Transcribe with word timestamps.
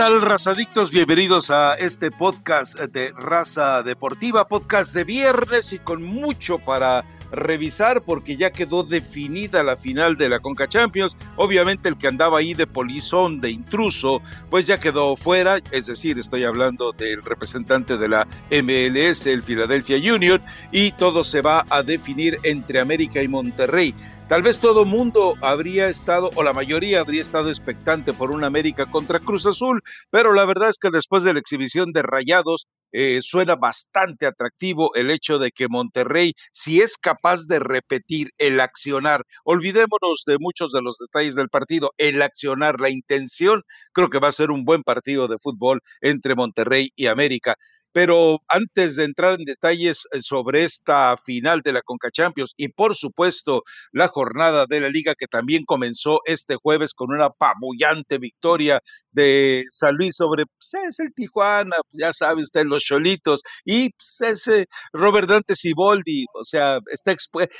tal, 0.00 0.22
razadictos? 0.22 0.90
Bienvenidos 0.90 1.50
a 1.50 1.74
este 1.74 2.10
podcast 2.10 2.80
de 2.80 3.12
Raza 3.14 3.82
Deportiva, 3.82 4.48
podcast 4.48 4.94
de 4.94 5.04
viernes 5.04 5.74
y 5.74 5.78
con 5.78 6.02
mucho 6.02 6.58
para 6.58 7.04
revisar 7.32 8.02
porque 8.02 8.36
ya 8.36 8.50
quedó 8.50 8.82
definida 8.82 9.62
la 9.62 9.76
final 9.76 10.16
de 10.16 10.28
la 10.28 10.40
Conca 10.40 10.68
Champions. 10.68 11.16
Obviamente 11.36 11.88
el 11.88 11.98
que 11.98 12.08
andaba 12.08 12.38
ahí 12.38 12.54
de 12.54 12.66
polizón, 12.66 13.40
de 13.40 13.50
intruso, 13.50 14.22
pues 14.50 14.66
ya 14.66 14.78
quedó 14.78 15.16
fuera, 15.16 15.58
es 15.70 15.86
decir, 15.86 16.18
estoy 16.18 16.44
hablando 16.44 16.92
del 16.92 17.22
representante 17.22 17.96
de 17.96 18.08
la 18.08 18.26
MLS, 18.50 19.26
el 19.26 19.42
Philadelphia 19.42 20.14
Union, 20.14 20.42
y 20.72 20.92
todo 20.92 21.24
se 21.24 21.42
va 21.42 21.66
a 21.70 21.82
definir 21.82 22.38
entre 22.42 22.80
América 22.80 23.22
y 23.22 23.28
Monterrey. 23.28 23.94
Tal 24.30 24.42
vez 24.42 24.60
todo 24.60 24.84
mundo 24.84 25.34
habría 25.40 25.88
estado, 25.88 26.30
o 26.36 26.44
la 26.44 26.52
mayoría 26.52 27.00
habría 27.00 27.20
estado 27.20 27.48
expectante 27.48 28.12
por 28.12 28.30
un 28.30 28.44
América 28.44 28.86
contra 28.86 29.18
Cruz 29.18 29.44
Azul, 29.44 29.82
pero 30.08 30.32
la 30.32 30.44
verdad 30.44 30.68
es 30.68 30.78
que 30.78 30.90
después 30.90 31.24
de 31.24 31.32
la 31.32 31.40
exhibición 31.40 31.90
de 31.92 32.02
Rayados, 32.02 32.68
eh, 32.92 33.20
suena 33.22 33.56
bastante 33.56 34.26
atractivo 34.26 34.94
el 34.94 35.10
hecho 35.10 35.38
de 35.38 35.50
que 35.50 35.68
Monterrey, 35.68 36.34
si 36.52 36.80
es 36.80 36.96
capaz 36.96 37.46
de 37.46 37.58
repetir 37.60 38.30
el 38.38 38.60
accionar, 38.60 39.22
olvidémonos 39.44 40.24
de 40.26 40.38
muchos 40.38 40.72
de 40.72 40.82
los 40.82 40.98
detalles 40.98 41.34
del 41.34 41.48
partido, 41.48 41.92
el 41.98 42.22
accionar, 42.22 42.80
la 42.80 42.90
intención, 42.90 43.62
creo 43.92 44.10
que 44.10 44.18
va 44.18 44.28
a 44.28 44.32
ser 44.32 44.50
un 44.50 44.64
buen 44.64 44.82
partido 44.82 45.28
de 45.28 45.38
fútbol 45.38 45.80
entre 46.00 46.34
Monterrey 46.34 46.90
y 46.96 47.06
América. 47.06 47.56
Pero 47.92 48.38
antes 48.48 48.96
de 48.96 49.04
entrar 49.04 49.38
en 49.38 49.44
detalles 49.44 50.06
eh, 50.12 50.20
sobre 50.20 50.64
esta 50.64 51.16
final 51.16 51.60
de 51.62 51.72
la 51.72 51.82
Conca 51.82 52.10
Champions 52.10 52.54
y 52.56 52.68
por 52.68 52.94
supuesto 52.94 53.62
la 53.92 54.08
jornada 54.08 54.66
de 54.66 54.80
la 54.80 54.88
liga 54.88 55.14
que 55.14 55.26
también 55.26 55.64
comenzó 55.64 56.20
este 56.24 56.56
jueves 56.56 56.94
con 56.94 57.10
una 57.10 57.30
pabullante 57.30 58.18
victoria 58.18 58.80
de 59.12 59.64
San 59.70 59.96
Luis 59.96 60.16
sobre 60.16 60.44
pues, 60.46 60.74
es 60.88 61.00
el 61.00 61.12
Tijuana, 61.14 61.76
ya 61.92 62.12
sabe 62.12 62.42
usted, 62.42 62.64
los 62.64 62.82
Cholitos, 62.84 63.42
y 63.64 63.90
pues, 63.90 64.20
ese 64.20 64.66
Robert 64.92 65.28
Dante 65.28 65.56
Siboldi, 65.56 66.26
o 66.34 66.44
sea, 66.44 66.78
está 66.92 67.14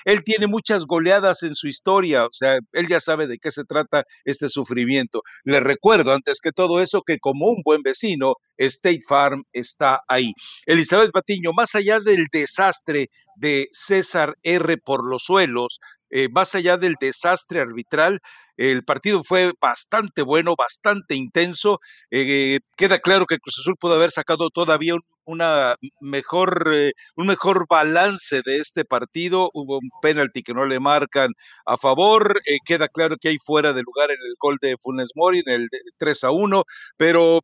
él 0.04 0.22
tiene 0.24 0.46
muchas 0.46 0.84
goleadas 0.86 1.42
en 1.42 1.54
su 1.54 1.66
historia, 1.66 2.24
o 2.24 2.32
sea, 2.32 2.58
él 2.72 2.88
ya 2.88 3.00
sabe 3.00 3.26
de 3.26 3.38
qué 3.38 3.50
se 3.50 3.64
trata 3.64 4.04
este 4.24 4.48
sufrimiento. 4.48 5.22
Le 5.44 5.60
recuerdo 5.60 6.12
antes 6.12 6.40
que 6.40 6.52
todo 6.52 6.80
eso 6.80 7.02
que 7.02 7.18
como 7.18 7.46
un 7.48 7.62
buen 7.64 7.82
vecino, 7.82 8.34
State 8.60 9.00
Farm 9.08 9.44
está 9.52 10.02
ahí. 10.08 10.32
Elizabeth 10.66 11.10
Patiño, 11.10 11.52
más 11.52 11.74
allá 11.74 12.00
del 12.00 12.26
desastre 12.30 13.10
de 13.36 13.68
César 13.72 14.36
R 14.42 14.76
por 14.78 15.04
los 15.04 15.22
suelos, 15.22 15.80
eh, 16.10 16.28
más 16.28 16.54
allá 16.54 16.76
del 16.76 16.96
desastre 17.00 17.60
arbitral, 17.60 18.20
el 18.56 18.84
partido 18.84 19.22
fue 19.24 19.52
bastante 19.60 20.22
bueno, 20.22 20.54
bastante 20.58 21.14
intenso. 21.14 21.80
Eh, 22.10 22.58
queda 22.76 22.98
claro 22.98 23.24
que 23.26 23.38
Cruz 23.38 23.58
Azul 23.60 23.76
pudo 23.78 23.94
haber 23.94 24.10
sacado 24.10 24.50
todavía 24.50 24.94
un, 24.96 25.02
una 25.24 25.76
mejor, 26.00 26.70
eh, 26.74 26.92
un 27.16 27.28
mejor 27.28 27.66
balance 27.68 28.42
de 28.44 28.58
este 28.58 28.84
partido. 28.84 29.50
Hubo 29.54 29.78
un 29.78 29.90
penalti 30.02 30.42
que 30.42 30.52
no 30.52 30.66
le 30.66 30.80
marcan 30.80 31.30
a 31.64 31.78
favor. 31.78 32.40
queda 32.66 32.88
claro 32.88 33.16
que 33.16 33.28
hay 33.28 33.38
fuera 33.38 33.72
de 33.72 33.82
lugar 33.82 34.10
en 34.10 34.18
el 34.18 34.34
gol 34.38 34.58
de 34.60 34.76
Funes 34.78 35.10
Mori, 35.14 35.42
en 35.46 35.52
el 35.52 35.68
3 35.98 36.24
a 36.24 36.30
1, 36.32 36.64
pero 36.96 37.40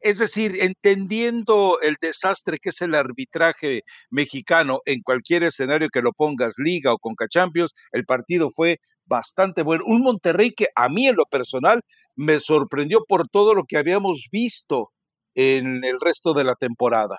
es 0.00 0.18
decir, 0.18 0.52
entendiendo 0.60 1.78
el 1.82 1.96
desastre 2.00 2.58
que 2.58 2.70
es 2.70 2.80
el 2.82 2.94
arbitraje 2.94 3.82
mexicano 4.10 4.80
en 4.84 5.02
cualquier 5.02 5.42
escenario 5.44 5.88
que 5.88 6.02
lo 6.02 6.12
pongas, 6.12 6.54
Liga 6.58 6.92
o 6.92 6.98
Conca 6.98 7.28
Champions, 7.28 7.74
el 7.92 8.04
partido 8.04 8.50
fue 8.54 8.78
bastante 9.04 9.62
bueno. 9.62 9.84
Un 9.86 10.02
Monterrey 10.02 10.52
que 10.52 10.68
a 10.74 10.88
mí 10.88 11.06
en 11.06 11.16
lo 11.16 11.24
personal 11.24 11.80
me 12.14 12.40
sorprendió 12.40 13.04
por 13.06 13.28
todo 13.28 13.54
lo 13.54 13.64
que 13.64 13.76
habíamos 13.78 14.28
visto 14.32 14.90
en 15.34 15.84
el 15.84 16.00
resto 16.00 16.32
de 16.32 16.44
la 16.44 16.54
temporada. 16.54 17.16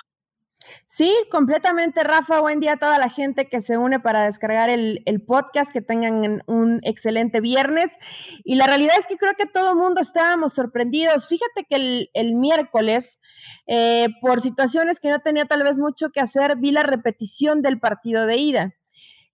Sí, 0.86 1.14
completamente, 1.30 2.04
Rafa. 2.04 2.40
Buen 2.42 2.60
día 2.60 2.74
a 2.74 2.78
toda 2.78 2.98
la 2.98 3.10
gente 3.10 3.48
que 3.48 3.62
se 3.62 3.78
une 3.78 4.00
para 4.00 4.24
descargar 4.24 4.70
el, 4.70 5.04
podcast. 5.26 5.72
Que 5.72 5.82
tengan 5.82 6.44
un 6.48 6.80
excelente 6.84 7.42
viernes. 7.42 7.92
Y 8.44 8.56
la 8.56 8.68
realidad 8.68 8.96
es 8.98 9.08
que 9.08 9.18
creo 9.18 9.34
que 9.38 9.46
todo 9.46 9.72
el 9.72 9.78
mundo 9.78 10.02
estábamos 10.02 10.54
sorprendidos. 10.54 11.28
Fíjate 11.28 11.66
que 11.70 12.10
el, 12.14 12.36
miércoles, 12.36 13.20
eh, 13.68 14.08
por 14.22 14.42
situaciones 14.42 15.00
que 15.00 15.10
no 15.10 15.20
tenía 15.20 15.46
tal 15.46 15.64
vez 15.64 15.80
mucho 15.80 16.10
que 16.10 16.20
hacer, 16.20 16.58
vi 16.58 16.72
la 16.72 16.84
repetición 16.84 17.62
del 17.62 17.80
partido 17.80 18.26
de 18.26 18.38
ida. 18.38 18.76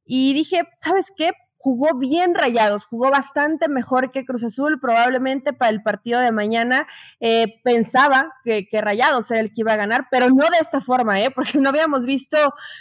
Y 0.05 0.33
dije, 0.33 0.61
¿sabes 0.81 1.11
qué? 1.15 1.31
Jugó 1.63 1.97
bien 1.97 2.35
Rayados, 2.35 2.85
jugó 2.85 3.09
bastante 3.09 3.69
mejor 3.69 4.11
que 4.11 4.25
Cruz 4.25 4.43
Azul, 4.43 4.81
probablemente 4.81 5.53
para 5.53 5.71
el 5.71 5.81
partido 5.81 6.19
de 6.19 6.33
mañana 6.33 6.87
eh, 7.21 7.61
pensaba 7.63 8.33
que, 8.43 8.67
Rayados 8.73 9.31
era 9.31 9.39
el 9.39 9.53
que 9.53 9.61
iba 9.61 9.71
a 9.71 9.77
ganar, 9.77 10.07
pero 10.11 10.29
no 10.29 10.43
de 10.43 10.57
esta 10.59 10.81
forma, 10.81 11.21
¿eh? 11.21 11.31
porque 11.33 11.57
no 11.59 11.69
habíamos 11.69 12.05
visto, 12.05 12.37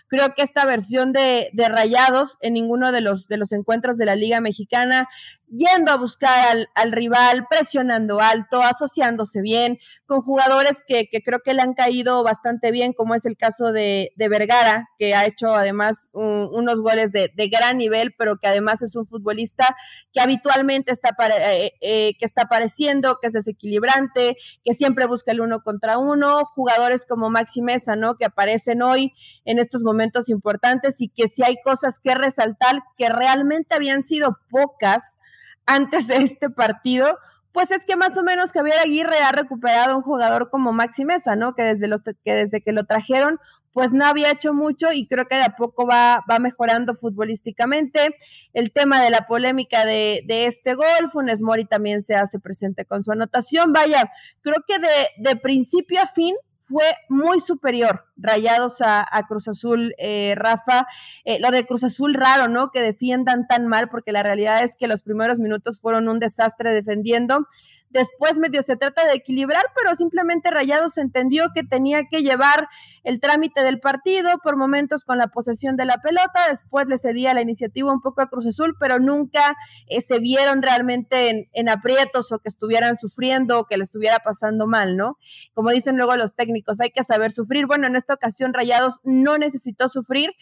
creo 0.09 0.35
que 0.35 0.43
esta 0.43 0.65
versión 0.65 1.13
de, 1.13 1.51
de 1.53 1.69
Rayados 1.69 2.39
en 2.41 2.55
ninguno 2.55 2.91
de 2.91 3.03
los, 3.03 3.29
de 3.29 3.37
los 3.37 3.53
encuentros 3.53 3.99
de 3.99 4.07
la 4.07 4.17
Liga 4.17 4.41
Mexicana 4.41 5.09
yendo 5.53 5.93
a 5.93 5.97
buscar 5.97 6.67
al, 6.75 6.93
rival, 6.93 7.47
presionando 7.49 8.21
alto, 8.21 8.63
asociándose 8.63 9.43
bien, 9.43 9.79
con 10.13 10.21
jugadores 10.21 10.83
que, 10.87 11.09
creo 11.25 11.39
que 11.43 11.55
le 11.55 11.63
han 11.63 11.73
caído 11.73 12.23
bastante 12.23 12.71
bien, 12.71 12.93
como 12.93 13.15
es 13.15 13.25
el 13.25 13.39
caso 13.39 13.73
de, 13.73 14.13
Vergara, 14.19 14.91
que 14.99 15.15
ha 15.15 15.25
hecho 15.25 15.55
además 15.55 16.11
unos 16.13 16.83
goles 16.83 17.13
de, 17.13 17.33
gran 17.51 17.79
nivel, 17.79 18.15
pero 18.19 18.37
que 18.37 18.47
además 18.47 18.83
es 18.83 18.95
un 18.95 19.07
futbolista 19.07 19.75
que 20.13 20.21
habitualmente 20.21 20.93
está, 20.93 21.17
eh, 21.41 21.73
eh, 21.81 22.13
que 22.19 22.27
está 22.27 22.43
apareciendo, 22.43 23.17
que 23.23 23.29
es 23.29 23.33
desequilibrante, 23.33 24.37
que 24.63 24.75
siempre 24.75 25.07
busca 25.07 25.33
el 25.33 25.41
uno 25.41 25.63
contra 25.63 25.97
uno, 25.97 26.45
jugadores 26.55 27.07
como 27.09 27.31
Maxi 27.31 27.63
Mesa, 27.63 27.97
¿no? 27.97 28.17
Que 28.17 28.27
aparecen 28.27 28.83
hoy 28.83 29.15
en 29.47 29.59
estos 29.59 29.83
momentos 29.83 30.29
importantes 30.29 31.01
y 31.01 31.09
que 31.09 31.29
si 31.29 31.43
hay 31.43 31.57
cosas 31.65 31.99
que 31.99 32.15
resaltar 32.15 32.83
que 32.99 33.09
realmente 33.09 33.75
habían 33.75 34.03
sido 34.03 34.37
pocas, 34.51 35.17
antes 35.65 36.09
de 36.09 36.17
este 36.17 36.51
partido, 36.51 37.19
pues 37.53 37.71
es 37.71 37.85
que 37.85 37.97
más 37.97 38.17
o 38.17 38.23
menos 38.23 38.53
Javier 38.53 38.79
Aguirre 38.79 39.19
ha 39.19 39.33
recuperado 39.33 39.97
un 39.97 40.03
jugador 40.03 40.51
como 40.51 40.73
Maxi 40.73 41.05
Mesa, 41.05 41.37
¿no? 41.37 41.55
Que 41.55 41.63
desde, 41.63 41.89
que 42.25 42.33
desde 42.33 42.63
que 42.63 42.73
lo 42.73 42.85
trajeron, 42.85 43.39
pues 43.73 43.93
no 43.93 44.05
había 44.05 44.31
hecho 44.31 44.53
mucho 44.53 44.93
y 44.93 45.07
creo 45.07 45.27
que 45.27 45.37
de 45.37 45.45
a 45.45 45.57
poco 45.57 45.87
va, 45.87 46.25
va 46.31 46.39
mejorando 46.39 46.95
futbolísticamente. 46.95 48.17
El 48.53 48.73
tema 48.73 49.03
de 49.03 49.11
la 49.11 49.27
polémica 49.27 49.85
de, 49.85 50.23
de, 50.27 50.47
este 50.47 50.75
gol, 50.75 51.11
Funes 51.11 51.41
Mori 51.41 51.65
también 51.65 52.03
se 52.03 52.15
hace 52.15 52.39
presente 52.39 52.85
con 52.85 53.03
su 53.03 53.13
anotación. 53.13 53.73
Vaya, 53.73 54.11
creo 54.43 54.63
que 54.67 54.79
de, 54.79 55.31
de 55.31 55.37
principio 55.37 56.01
a 56.01 56.07
fin 56.07 56.35
fue 56.73 56.87
muy 57.11 57.39
superior, 57.41 58.07
rayados 58.17 58.79
a, 58.81 59.07
Cruz 59.29 59.47
Azul, 59.47 59.95
eh, 59.99 60.35
Rafa. 60.37 60.87
Eh, 61.25 61.39
lo 61.39 61.51
de 61.51 61.67
Cruz 61.67 61.85
Azul 61.85 62.15
raro, 62.15 62.49
¿no? 62.49 62.71
Que 62.71 62.81
defiendan 62.81 63.47
tan 63.47 63.69
mal, 63.69 63.91
porque 63.91 64.11
la 64.11 64.23
realidad 64.23 64.65
es 64.65 64.75
que 64.77 64.89
los 64.89 65.03
primeros 65.03 65.39
minutos 65.39 65.79
fueron 65.79 66.09
un 66.09 66.19
desastre 66.19 66.73
defendiendo. 66.73 67.47
Después 67.93 68.39
medio 68.39 68.63
se 68.63 68.77
trata 68.77 69.07
de 69.07 69.15
equilibrar, 69.15 69.65
pero 69.77 69.95
simplemente 69.95 70.51
Rayados 70.51 70.97
entendió 70.97 71.47
que 71.55 71.63
tenía 71.63 72.05
que 72.11 72.23
llevar 72.23 72.69
el 73.05 73.21
trámite 73.21 73.63
del 73.63 73.81
partido 73.81 74.31
por 74.43 74.57
momentos 74.57 75.05
con 75.05 75.19
la 75.19 75.29
posesión 75.29 75.77
de 75.77 75.85
la 75.85 75.99
pelota. 75.99 76.49
Después 76.49 76.87
le 76.87 76.97
cedía 76.97 77.35
la 77.35 77.43
iniciativa 77.43 77.93
un 77.93 78.01
poco 78.01 78.23
a 78.23 78.29
Cruz 78.29 78.47
Azul, 78.47 78.77
pero 78.81 78.99
nunca 78.99 79.57
eh, 79.89 80.01
se 80.01 80.19
vieron 80.21 80.63
realmente 80.63 81.49
en, 81.53 81.69
aprietos 81.69 82.33
o 82.33 82.39
que 82.39 82.49
estuvieran 82.49 82.97
sufriendo 82.97 83.61
o 83.61 83.67
que 83.67 83.77
le 83.77 83.85
estuviera 83.85 84.21
pasando 84.21 84.67
mal, 84.67 84.97
¿no? 84.97 85.19
Como 85.53 85.71
dicen 85.71 85.97
luego 85.97 86.17
los 86.17 86.35
técnicos, 86.35 86.81
hay 86.81 86.93
que 86.93 87.03
saber 87.03 87.31
sufrir. 87.31 87.67
Bueno, 87.67 87.87
en 87.87 87.97
esta 87.97 88.15
ocasión 88.15 88.55
Rayados 88.55 89.01
no 89.05 89.37
necesitó 89.37 89.89
sufrir 89.89 90.33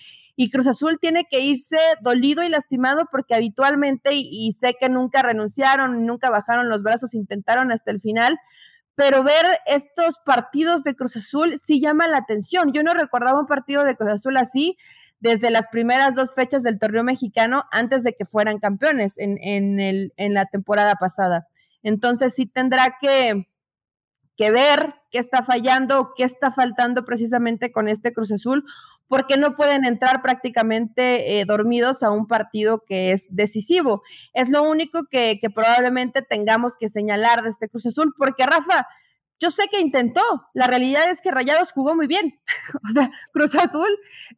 y 0.42 0.50
Cruz 0.50 0.66
Azul 0.68 0.96
tiene 0.98 1.26
que 1.30 1.40
irse 1.40 1.76
dolido 2.00 2.42
y 2.42 2.48
lastimado 2.48 3.06
porque 3.12 3.34
habitualmente, 3.34 4.12
y, 4.14 4.50
sé 4.52 4.74
que 4.80 4.88
nunca 4.88 5.20
renunciaron, 5.20 6.06
nunca 6.06 6.30
bajaron 6.30 6.70
los 6.70 6.82
brazos, 6.82 7.12
intentaron 7.12 7.70
hasta 7.70 7.90
el 7.90 8.00
final, 8.00 8.38
pero 8.94 9.22
ver 9.22 9.44
estos 9.66 10.14
partidos 10.24 10.82
de 10.82 10.96
Cruz 10.96 11.14
Azul 11.18 11.60
sí 11.66 11.78
llama 11.78 12.08
la 12.08 12.16
atención. 12.16 12.72
Yo 12.72 12.82
no 12.82 12.94
recordaba 12.94 13.38
un 13.38 13.48
partido 13.48 13.84
de 13.84 13.96
Cruz 13.96 14.12
Azul 14.12 14.38
así 14.38 14.78
desde 15.18 15.50
las 15.50 15.68
primeras 15.68 16.14
dos 16.14 16.34
fechas 16.34 16.62
del 16.62 16.78
torneo 16.78 17.04
mexicano 17.04 17.64
antes 17.70 18.02
de 18.02 18.14
que 18.14 18.24
fueran 18.24 18.60
campeones 18.60 19.18
en, 19.18 19.36
en, 19.42 20.32
la 20.32 20.46
temporada 20.46 20.94
pasada. 20.94 21.48
Entonces 21.82 22.34
sí 22.34 22.46
tendrá 22.46 22.96
que, 22.98 23.46
que 24.40 24.50
ver 24.50 24.94
qué 25.10 25.18
está 25.18 25.42
fallando, 25.42 26.14
qué 26.16 26.24
está 26.24 26.50
faltando 26.50 27.04
precisamente 27.04 27.70
con 27.70 27.88
este 27.88 28.14
Cruz 28.14 28.32
Azul, 28.32 28.64
porque 29.06 29.36
no 29.36 29.54
pueden 29.54 29.84
entrar 29.84 30.22
prácticamente 30.22 31.38
eh, 31.38 31.44
dormidos 31.44 32.02
a 32.02 32.10
un 32.10 32.26
partido 32.26 32.82
que 32.86 33.12
es 33.12 33.26
decisivo. 33.28 34.02
Es 34.32 34.48
lo 34.48 34.62
único 34.62 35.00
que, 35.10 35.38
probablemente 35.54 36.22
tengamos 36.22 36.72
que 36.78 36.88
señalar 36.88 37.42
de 37.42 37.50
este 37.50 37.68
Cruz 37.68 37.84
Azul, 37.84 38.14
porque 38.16 38.46
Rafa, 38.46 38.88
yo 39.40 39.50
sé 39.50 39.64
que 39.70 39.80
intentó, 39.80 40.20
la 40.52 40.66
realidad 40.66 41.10
es 41.10 41.22
que 41.22 41.30
Rayados 41.30 41.72
jugó 41.72 41.94
muy 41.94 42.06
bien. 42.06 42.38
o 42.88 42.92
sea, 42.92 43.10
Cruz 43.32 43.54
Azul 43.54 43.88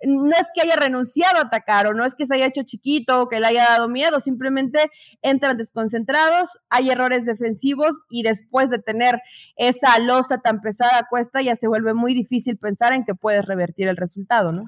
no 0.05 0.31
es 0.31 0.47
que 0.55 0.63
haya 0.63 0.77
renunciado 0.77 1.39
a 1.39 1.43
atacar 1.43 1.89
o 1.89 1.95
no 1.95 2.05
es 2.05 2.15
que 2.15 2.25
se 2.25 2.37
haya 2.37 2.47
hecho 2.47 2.63
chiquito 2.63 3.23
o 3.23 3.29
que 3.29 3.41
le 3.41 3.47
haya 3.49 3.65
dado 3.65 3.89
miedo, 3.89 4.21
simplemente 4.21 4.91
entran 5.21 5.57
desconcentrados, 5.57 6.49
hay 6.71 6.91
errores 6.91 7.27
defensivos 7.27 7.95
y 8.09 8.23
después 8.23 8.71
de 8.71 8.79
tener 8.79 9.21
esa 9.57 9.99
losa 9.99 10.39
tan 10.39 10.61
pesada 10.61 11.07
cuesta 11.11 11.43
ya 11.43 11.57
se 11.57 11.67
vuelve 11.67 11.95
muy 11.95 12.15
difícil 12.15 12.57
pensar 12.57 12.93
en 12.93 13.05
que 13.05 13.15
puedes 13.15 13.45
revertir 13.45 13.89
el 13.89 13.97
resultado, 13.97 14.53
¿no? 14.53 14.67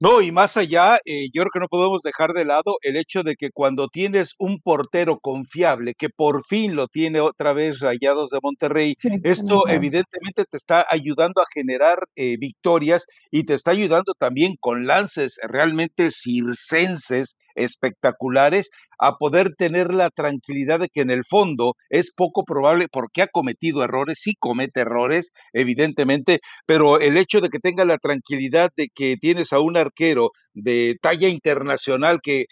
No, 0.00 0.20
y 0.20 0.32
más 0.32 0.56
allá, 0.56 0.96
eh, 1.04 1.28
yo 1.32 1.42
creo 1.42 1.50
que 1.52 1.60
no 1.60 1.68
podemos 1.68 2.02
dejar 2.02 2.32
de 2.32 2.44
lado 2.44 2.76
el 2.82 2.96
hecho 2.96 3.22
de 3.22 3.36
que 3.36 3.50
cuando 3.50 3.88
tienes 3.88 4.34
un 4.38 4.60
portero 4.60 5.18
confiable, 5.20 5.94
que 5.94 6.08
por 6.08 6.44
fin 6.46 6.76
lo 6.76 6.88
tiene 6.88 7.20
otra 7.20 7.52
vez 7.52 7.80
Rayados 7.80 8.30
de 8.30 8.38
Monterrey, 8.42 8.96
esto 9.22 9.68
evidentemente 9.68 10.44
te 10.44 10.56
está 10.56 10.86
ayudando 10.88 11.40
a 11.40 11.46
generar 11.52 11.98
eh, 12.16 12.36
victorias 12.38 13.06
y 13.30 13.44
te 13.44 13.54
está 13.54 13.70
ayudando 13.72 14.14
también 14.18 14.54
con 14.58 14.86
lances 14.86 15.38
realmente 15.42 16.10
circenses 16.10 17.36
espectaculares 17.54 18.70
a 18.98 19.16
poder 19.16 19.54
tener 19.56 19.92
la 19.92 20.10
tranquilidad 20.10 20.80
de 20.80 20.88
que 20.88 21.00
en 21.00 21.10
el 21.10 21.24
fondo 21.24 21.74
es 21.90 22.12
poco 22.14 22.44
probable 22.44 22.86
porque 22.90 23.22
ha 23.22 23.26
cometido 23.26 23.82
errores, 23.84 24.18
sí 24.20 24.34
comete 24.38 24.80
errores, 24.80 25.30
evidentemente, 25.52 26.40
pero 26.66 27.00
el 27.00 27.16
hecho 27.16 27.40
de 27.40 27.48
que 27.48 27.58
tenga 27.58 27.84
la 27.84 27.98
tranquilidad 27.98 28.70
de 28.76 28.88
que 28.94 29.16
tienes 29.16 29.52
a 29.52 29.60
un 29.60 29.76
arquero 29.76 30.30
de 30.52 30.96
talla 31.00 31.28
internacional 31.28 32.20
que 32.22 32.46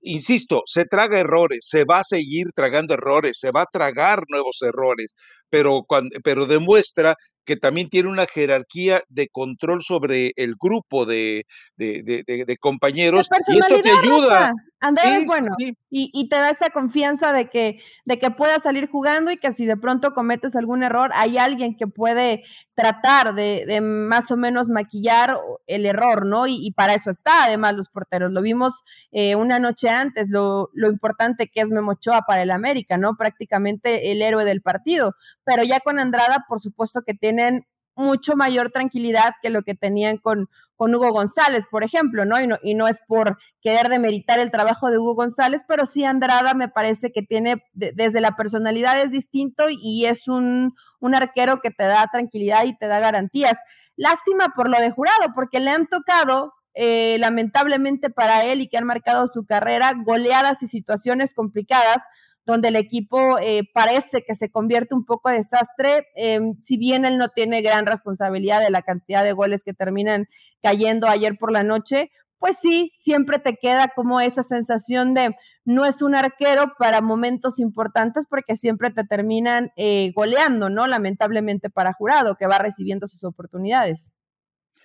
insisto, 0.00 0.62
se 0.66 0.84
traga 0.84 1.18
errores, 1.18 1.66
se 1.68 1.84
va 1.84 1.98
a 2.00 2.04
seguir 2.04 2.46
tragando 2.54 2.94
errores, 2.94 3.38
se 3.38 3.50
va 3.50 3.62
a 3.62 3.70
tragar 3.70 4.22
nuevos 4.28 4.62
errores, 4.62 5.14
pero, 5.50 5.82
cuando, 5.86 6.16
pero 6.24 6.46
demuestra 6.46 7.16
que 7.46 7.56
también 7.56 7.88
tiene 7.88 8.10
una 8.10 8.26
jerarquía 8.26 9.02
de 9.08 9.28
control 9.28 9.82
sobre 9.82 10.32
el 10.36 10.56
grupo 10.60 11.06
de, 11.06 11.46
de, 11.76 12.02
de, 12.02 12.56
compañeros. 12.58 13.28
y 13.48 13.58
esto 13.58 13.80
te 13.80 13.90
ayuda. 13.90 14.52
Andrés 14.80 15.26
bueno 15.26 15.46
Y, 15.58 16.10
y, 16.12 16.28
te 16.28 16.36
da 16.36 16.50
esa 16.50 16.70
confianza 16.70 17.32
de 17.32 17.48
que, 17.48 17.80
de 18.04 18.18
que 18.18 18.30
puedas 18.30 18.62
salir 18.62 18.88
jugando 18.90 19.30
y 19.30 19.38
que 19.38 19.52
si 19.52 19.64
de 19.64 19.76
pronto 19.76 20.12
cometes 20.12 20.54
algún 20.54 20.82
error, 20.82 21.10
hay 21.14 21.38
alguien 21.38 21.76
que 21.76 21.86
puede 21.86 22.42
tratar 22.76 23.34
de, 23.34 23.64
de 23.66 23.80
más 23.80 24.30
o 24.30 24.36
menos 24.36 24.68
maquillar 24.68 25.38
el 25.66 25.86
error, 25.86 26.26
¿no? 26.26 26.46
Y, 26.46 26.64
y, 26.64 26.72
para 26.72 26.94
eso 26.94 27.08
está 27.08 27.44
además 27.44 27.74
los 27.74 27.88
porteros. 27.88 28.30
Lo 28.30 28.42
vimos 28.42 28.74
eh, 29.12 29.34
una 29.34 29.58
noche 29.58 29.88
antes, 29.88 30.28
lo, 30.28 30.68
lo 30.74 30.88
importante 30.90 31.48
que 31.48 31.62
es 31.62 31.70
Memochoa 31.70 32.22
para 32.28 32.42
el 32.42 32.50
América, 32.50 32.98
¿no? 32.98 33.16
Prácticamente 33.16 34.12
el 34.12 34.20
héroe 34.20 34.44
del 34.44 34.60
partido. 34.60 35.14
Pero 35.42 35.64
ya 35.64 35.80
con 35.80 35.98
Andrada, 35.98 36.44
por 36.46 36.60
supuesto 36.60 37.00
que 37.02 37.14
tienen 37.14 37.66
mucho 37.96 38.36
mayor 38.36 38.70
tranquilidad 38.70 39.34
que 39.42 39.50
lo 39.50 39.62
que 39.62 39.74
tenían 39.74 40.18
con, 40.18 40.48
con 40.76 40.94
Hugo 40.94 41.10
González, 41.10 41.66
por 41.68 41.82
ejemplo, 41.82 42.24
¿no? 42.24 42.40
Y, 42.40 42.46
¿no? 42.46 42.58
y 42.62 42.74
no 42.74 42.86
es 42.86 43.00
por 43.08 43.38
querer 43.62 43.88
demeritar 43.88 44.38
el 44.38 44.50
trabajo 44.50 44.90
de 44.90 44.98
Hugo 44.98 45.14
González, 45.14 45.62
pero 45.66 45.86
sí 45.86 46.04
Andrada 46.04 46.54
me 46.54 46.68
parece 46.68 47.10
que 47.10 47.22
tiene, 47.22 47.64
desde 47.72 48.20
la 48.20 48.36
personalidad 48.36 49.00
es 49.00 49.10
distinto 49.10 49.66
y 49.68 50.04
es 50.04 50.28
un, 50.28 50.74
un 51.00 51.14
arquero 51.14 51.60
que 51.60 51.70
te 51.70 51.84
da 51.84 52.06
tranquilidad 52.12 52.64
y 52.66 52.76
te 52.76 52.86
da 52.86 53.00
garantías. 53.00 53.58
Lástima 53.96 54.52
por 54.54 54.68
lo 54.68 54.78
de 54.78 54.90
jurado, 54.90 55.32
porque 55.34 55.58
le 55.58 55.70
han 55.70 55.86
tocado 55.86 56.52
eh, 56.78 57.16
lamentablemente 57.18 58.10
para 58.10 58.44
él 58.44 58.60
y 58.60 58.68
que 58.68 58.76
han 58.76 58.84
marcado 58.84 59.26
su 59.28 59.46
carrera, 59.46 59.94
goleadas 60.04 60.62
y 60.62 60.66
situaciones 60.66 61.32
complicadas 61.32 62.02
donde 62.46 62.68
el 62.68 62.76
equipo 62.76 63.38
eh, 63.40 63.62
parece 63.74 64.22
que 64.24 64.34
se 64.34 64.50
convierte 64.50 64.94
un 64.94 65.04
poco 65.04 65.28
de 65.28 65.36
desastre, 65.36 66.06
em, 66.14 66.54
si 66.62 66.78
bien 66.78 67.04
él 67.04 67.18
no 67.18 67.28
tiene 67.28 67.60
gran 67.60 67.86
responsabilidad 67.86 68.60
de 68.60 68.70
la 68.70 68.82
cantidad 68.82 69.24
de 69.24 69.32
goles 69.32 69.64
que 69.64 69.74
terminan 69.74 70.26
cayendo 70.62 71.08
ayer 71.08 71.36
por 71.38 71.52
la 71.52 71.64
noche, 71.64 72.10
pues 72.38 72.56
sí, 72.60 72.92
siempre 72.94 73.38
te 73.38 73.56
queda 73.56 73.92
como 73.94 74.20
esa 74.20 74.42
sensación 74.42 75.14
de 75.14 75.34
no 75.64 75.84
es 75.84 76.00
un 76.00 76.14
arquero 76.14 76.72
para 76.78 77.00
momentos 77.00 77.58
importantes 77.58 78.26
porque 78.30 78.54
siempre 78.54 78.92
te 78.92 79.04
terminan 79.04 79.72
eh, 79.76 80.12
goleando, 80.14 80.70
¿no? 80.70 80.86
Lamentablemente 80.86 81.70
para 81.70 81.92
jurado, 81.92 82.36
que 82.36 82.46
va 82.46 82.58
recibiendo 82.58 83.08
sus 83.08 83.24
oportunidades. 83.24 84.14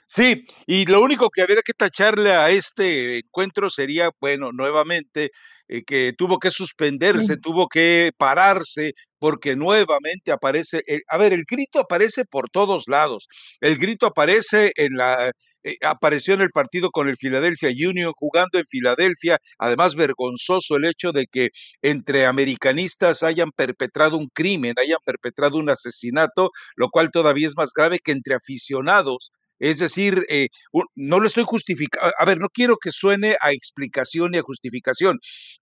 Sí, 0.08 0.44
y 0.66 0.86
lo 0.88 1.02
único 1.02 1.30
que 1.30 1.42
habría 1.42 1.62
que 1.64 1.72
tacharle 1.74 2.34
a 2.34 2.50
este 2.50 3.20
encuentro 3.20 3.70
sería, 3.70 4.10
bueno, 4.20 4.52
nuevamente 4.52 5.32
eh, 5.72 5.84
que 5.84 6.14
tuvo 6.18 6.38
que 6.38 6.52
suspenderse, 6.52 7.38
tuvo 7.38 7.68
que 7.70 8.12
pararse, 8.18 8.94
porque 9.20 9.56
nuevamente 9.56 10.32
aparece, 10.32 10.84
a 11.08 11.18
ver, 11.18 11.32
el 11.32 11.44
grito 11.50 11.80
aparece 11.80 12.26
por 12.26 12.50
todos 12.50 12.84
lados. 12.88 13.28
El 13.62 13.78
grito 13.78 14.06
aparece 14.06 14.74
en 14.76 14.98
la, 14.98 15.32
eh, 15.64 15.78
apareció 15.84 16.34
en 16.34 16.42
el 16.42 16.50
partido 16.50 16.90
con 16.92 17.08
el 17.08 17.18
Philadelphia 17.18 17.70
Union, 17.70 18.14
jugando 18.18 18.60
en 18.60 18.66
Filadelfia. 18.66 19.38
Además, 19.60 19.96
vergonzoso 19.96 20.76
el 20.76 20.86
hecho 20.86 21.12
de 21.12 21.28
que 21.28 21.50
entre 21.82 22.26
americanistas 22.26 23.24
hayan 23.24 23.52
perpetrado 23.52 24.18
un 24.18 24.28
crimen, 24.34 24.74
hayan 24.78 25.00
perpetrado 25.06 25.58
un 25.58 25.70
asesinato, 25.70 26.52
lo 26.76 26.90
cual 26.90 27.12
todavía 27.12 27.48
es 27.48 27.56
más 27.56 27.72
grave 27.74 28.00
que 28.00 28.12
entre 28.12 28.36
aficionados 28.36 29.32
es 29.62 29.78
decir, 29.78 30.26
eh, 30.28 30.48
no 30.96 31.20
lo 31.20 31.28
estoy 31.28 31.44
justificando, 31.46 32.12
a 32.18 32.26
ver, 32.26 32.40
no 32.40 32.50
quiero 32.50 32.78
que 32.78 32.92
suene 32.92 33.36
a 33.42 33.52
explicación 33.52 34.34
y 34.34 34.40
a 34.40 34.42
justificación, 34.42 35.20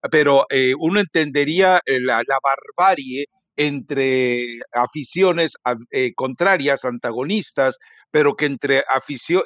pero 0.10 0.46
eh, 0.50 0.74
uno 0.80 1.01
entendería 1.01 1.81
eh, 1.86 2.00
la, 2.00 2.24
barbarie 2.42 3.25
entre 3.57 4.60
aficiones 4.72 5.57
contrarias, 6.16 6.86
antagonistas, 6.86 7.78
pero 8.10 8.36
que 8.36 8.46
entre, 8.46 8.84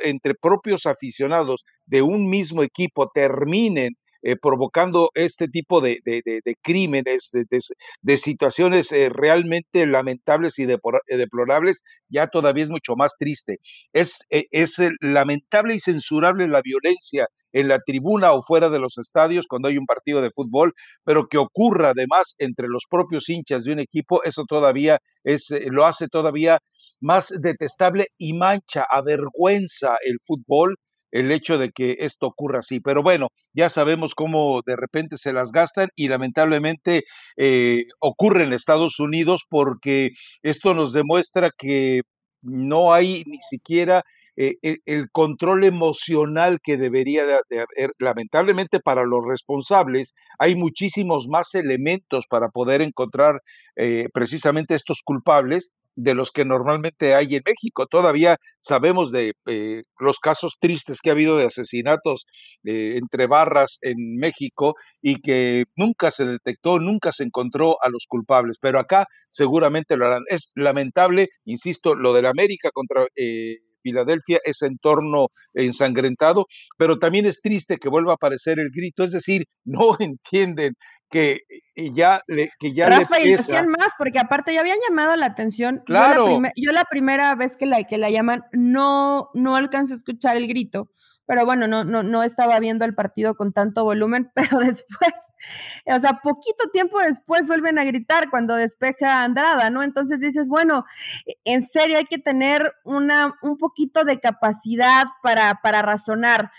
entre 0.03 0.35
propios 0.35 0.85
aficionados 0.85 1.63
de 1.87 2.03
un 2.03 2.29
mismo 2.29 2.61
equipo 2.61 3.09
terminen 3.11 3.95
eh, 4.25 4.37
provocando 4.37 5.09
este 5.15 5.49
tipo 5.49 5.81
de, 5.81 5.99
crímenes, 6.61 7.29
de, 8.01 8.17
situaciones 8.17 8.93
eh, 8.93 9.09
realmente 9.09 9.85
lamentables 9.85 10.57
y 10.59 10.63
eh, 10.63 11.17
deplorables, 11.17 11.83
ya 12.07 12.27
todavía 12.27 12.63
es 12.63 12.69
mucho 12.69 12.95
más 12.95 13.17
triste. 13.19 13.59
Es, 13.91 14.25
es 14.29 14.77
lamentable 15.01 15.75
y 15.75 15.79
censurable 15.81 16.47
la 16.47 16.61
violencia 16.61 17.27
en 17.51 17.67
la 17.67 17.79
tribuna 17.79 18.31
o 18.31 18.41
fuera 18.41 18.69
de 18.69 18.79
los 18.79 18.97
estadios 18.97 19.45
cuando 19.45 19.67
hay 19.67 19.77
un 19.77 19.85
partido 19.85 20.21
de 20.21 20.31
fútbol, 20.31 20.73
pero 21.03 21.27
que 21.27 21.37
ocurra 21.37 21.89
además 21.89 22.35
entre 22.37 22.67
los 22.69 22.85
propios 22.89 23.27
hinchas 23.27 23.65
de 23.65 23.73
un 23.73 23.79
equipo, 23.79 24.23
eso 24.23 24.45
todavía 24.47 24.99
es, 25.25 25.53
lo 25.67 25.85
hace 25.85 26.07
todavía 26.07 26.59
más 27.01 27.33
detestable 27.41 28.07
y 28.17 28.33
mancha, 28.33 28.85
avergüenza 28.89 29.97
el 30.05 30.17
fútbol 30.25 30.77
el 31.13 31.31
hecho 31.31 31.57
de 31.57 31.71
que 31.71 31.97
esto 31.99 32.27
ocurra 32.27 32.59
así. 32.59 32.79
Pero 32.79 33.03
bueno, 33.03 33.29
ya 33.53 33.69
sabemos 33.69 34.15
cómo 34.15 34.61
de 34.65 34.75
repente 34.75 35.15
se 35.17 35.31
las 35.31 35.51
gastan 35.51 35.89
y 35.95 36.09
lamentablemente 36.09 37.03
eh, 37.37 37.85
ocurre 37.99 38.43
en 38.43 38.51
Estados 38.51 38.99
Unidos 38.99 39.45
porque 39.47 40.09
esto 40.41 40.73
nos 40.73 40.91
demuestra 40.91 41.51
que 41.55 42.01
no 42.41 42.93
hay 42.93 43.23
ni 43.27 43.37
siquiera 43.39 44.03
eh, 44.35 44.55
el, 44.85 45.11
control 45.11 45.63
emocional 45.63 46.59
que 46.61 46.77
debería 46.77 47.23
de, 47.25 47.59
haber. 47.59 47.91
Lamentablemente 47.99 48.79
para 48.79 49.03
los 49.03 49.23
responsables 49.27 50.15
hay 50.39 50.55
muchísimos 50.55 51.27
más 51.27 51.53
elementos 51.53 52.25
para 52.27 52.49
poder 52.49 52.81
encontrar 52.81 53.41
eh, 53.75 54.09
precisamente 54.11 54.73
estos 54.73 55.01
culpables 55.05 55.71
de 55.95 56.15
los 56.15 56.31
que 56.31 56.45
normalmente 56.45 57.15
hay 57.15 57.35
en 57.35 57.43
México. 57.45 57.85
Todavía 57.85 58.37
sabemos 58.59 59.11
de 59.11 59.33
eh, 59.47 59.83
los 59.99 60.19
casos 60.19 60.57
tristes 60.59 60.99
que 61.01 61.09
ha 61.09 61.13
habido 61.13 61.37
de 61.37 61.45
asesinatos 61.45 62.25
eh, 62.63 62.97
entre 62.97 63.27
barras 63.27 63.77
en 63.81 64.15
México 64.17 64.75
y 65.01 65.21
que 65.21 65.65
nunca 65.75 66.11
se 66.11 66.25
detectó, 66.25 66.79
nunca 66.79 67.11
se 67.11 67.23
encontró 67.23 67.77
a 67.81 67.89
los 67.89 68.05
culpables, 68.07 68.57
pero 68.59 68.79
acá 68.79 69.05
seguramente 69.29 69.97
lo 69.97 70.07
harán. 70.07 70.23
Es 70.27 70.51
lamentable, 70.55 71.29
insisto, 71.45 71.95
lo 71.95 72.13
de 72.13 72.21
la 72.21 72.29
América 72.29 72.69
contra... 72.73 73.05
Eh, 73.15 73.57
Filadelfia, 73.83 74.39
ese 74.45 74.65
entorno 74.65 75.27
ensangrentado, 75.53 76.45
pero 76.77 76.97
también 76.97 77.25
es 77.25 77.41
triste 77.41 77.77
que 77.77 77.89
vuelva 77.89 78.13
a 78.13 78.15
aparecer 78.15 78.59
el 78.59 78.69
grito, 78.71 79.03
es 79.03 79.11
decir, 79.11 79.45
no 79.65 79.97
entienden 79.99 80.73
que 81.13 81.41
ya 81.75 82.23
le 82.25 82.49
que 82.59 82.73
ya 82.73 82.89
Rafa, 82.89 83.19
le 83.19 83.37
decían 83.37 83.67
más 83.67 83.93
porque 83.99 84.17
aparte 84.17 84.51
ya 84.51 84.61
habían 84.61 84.79
llamado 84.89 85.15
la 85.15 85.27
atención. 85.27 85.83
Claro. 85.85 86.27
Yo 86.55 86.71
la, 86.71 86.85
primera 86.85 87.35
vez 87.35 87.55
que 87.55 87.67
la 87.67 87.83
que 87.83 87.99
la 87.99 88.09
llaman 88.09 88.45
no 88.51 89.29
no 89.35 89.55
alcancé 89.55 89.93
a 89.93 89.97
escuchar 89.97 90.37
el 90.37 90.47
grito, 90.47 90.89
pero 91.27 91.45
bueno, 91.45 91.67
no 91.67 91.83
no 91.83 92.01
no 92.01 92.23
estaba 92.23 92.59
viendo 92.59 92.83
el 92.83 92.95
partido 92.95 93.35
con 93.35 93.53
tanto 93.53 93.83
volumen, 93.83 94.31
pero 94.35 94.57
después, 94.57 95.33
o 95.85 95.99
sea, 95.99 96.19
poquito 96.23 96.69
tiempo 96.73 96.97
después 96.99 97.45
vuelven 97.45 97.77
a 97.77 97.83
gritar 97.83 98.31
cuando 98.31 98.55
despeja 98.55 99.23
Andrada, 99.23 99.69
¿no? 99.69 99.83
Entonces 99.83 100.19
dices, 100.19 100.49
bueno, 100.49 100.85
en 101.43 101.61
serio 101.63 101.99
hay 101.99 102.05
que 102.05 102.17
tener 102.17 102.73
una 102.83 103.35
un 103.43 103.59
poquito 103.59 104.03
de 104.03 104.19
capacidad 104.19 105.05
para 105.21 105.59
para 105.61 105.83
razonar 105.83 106.49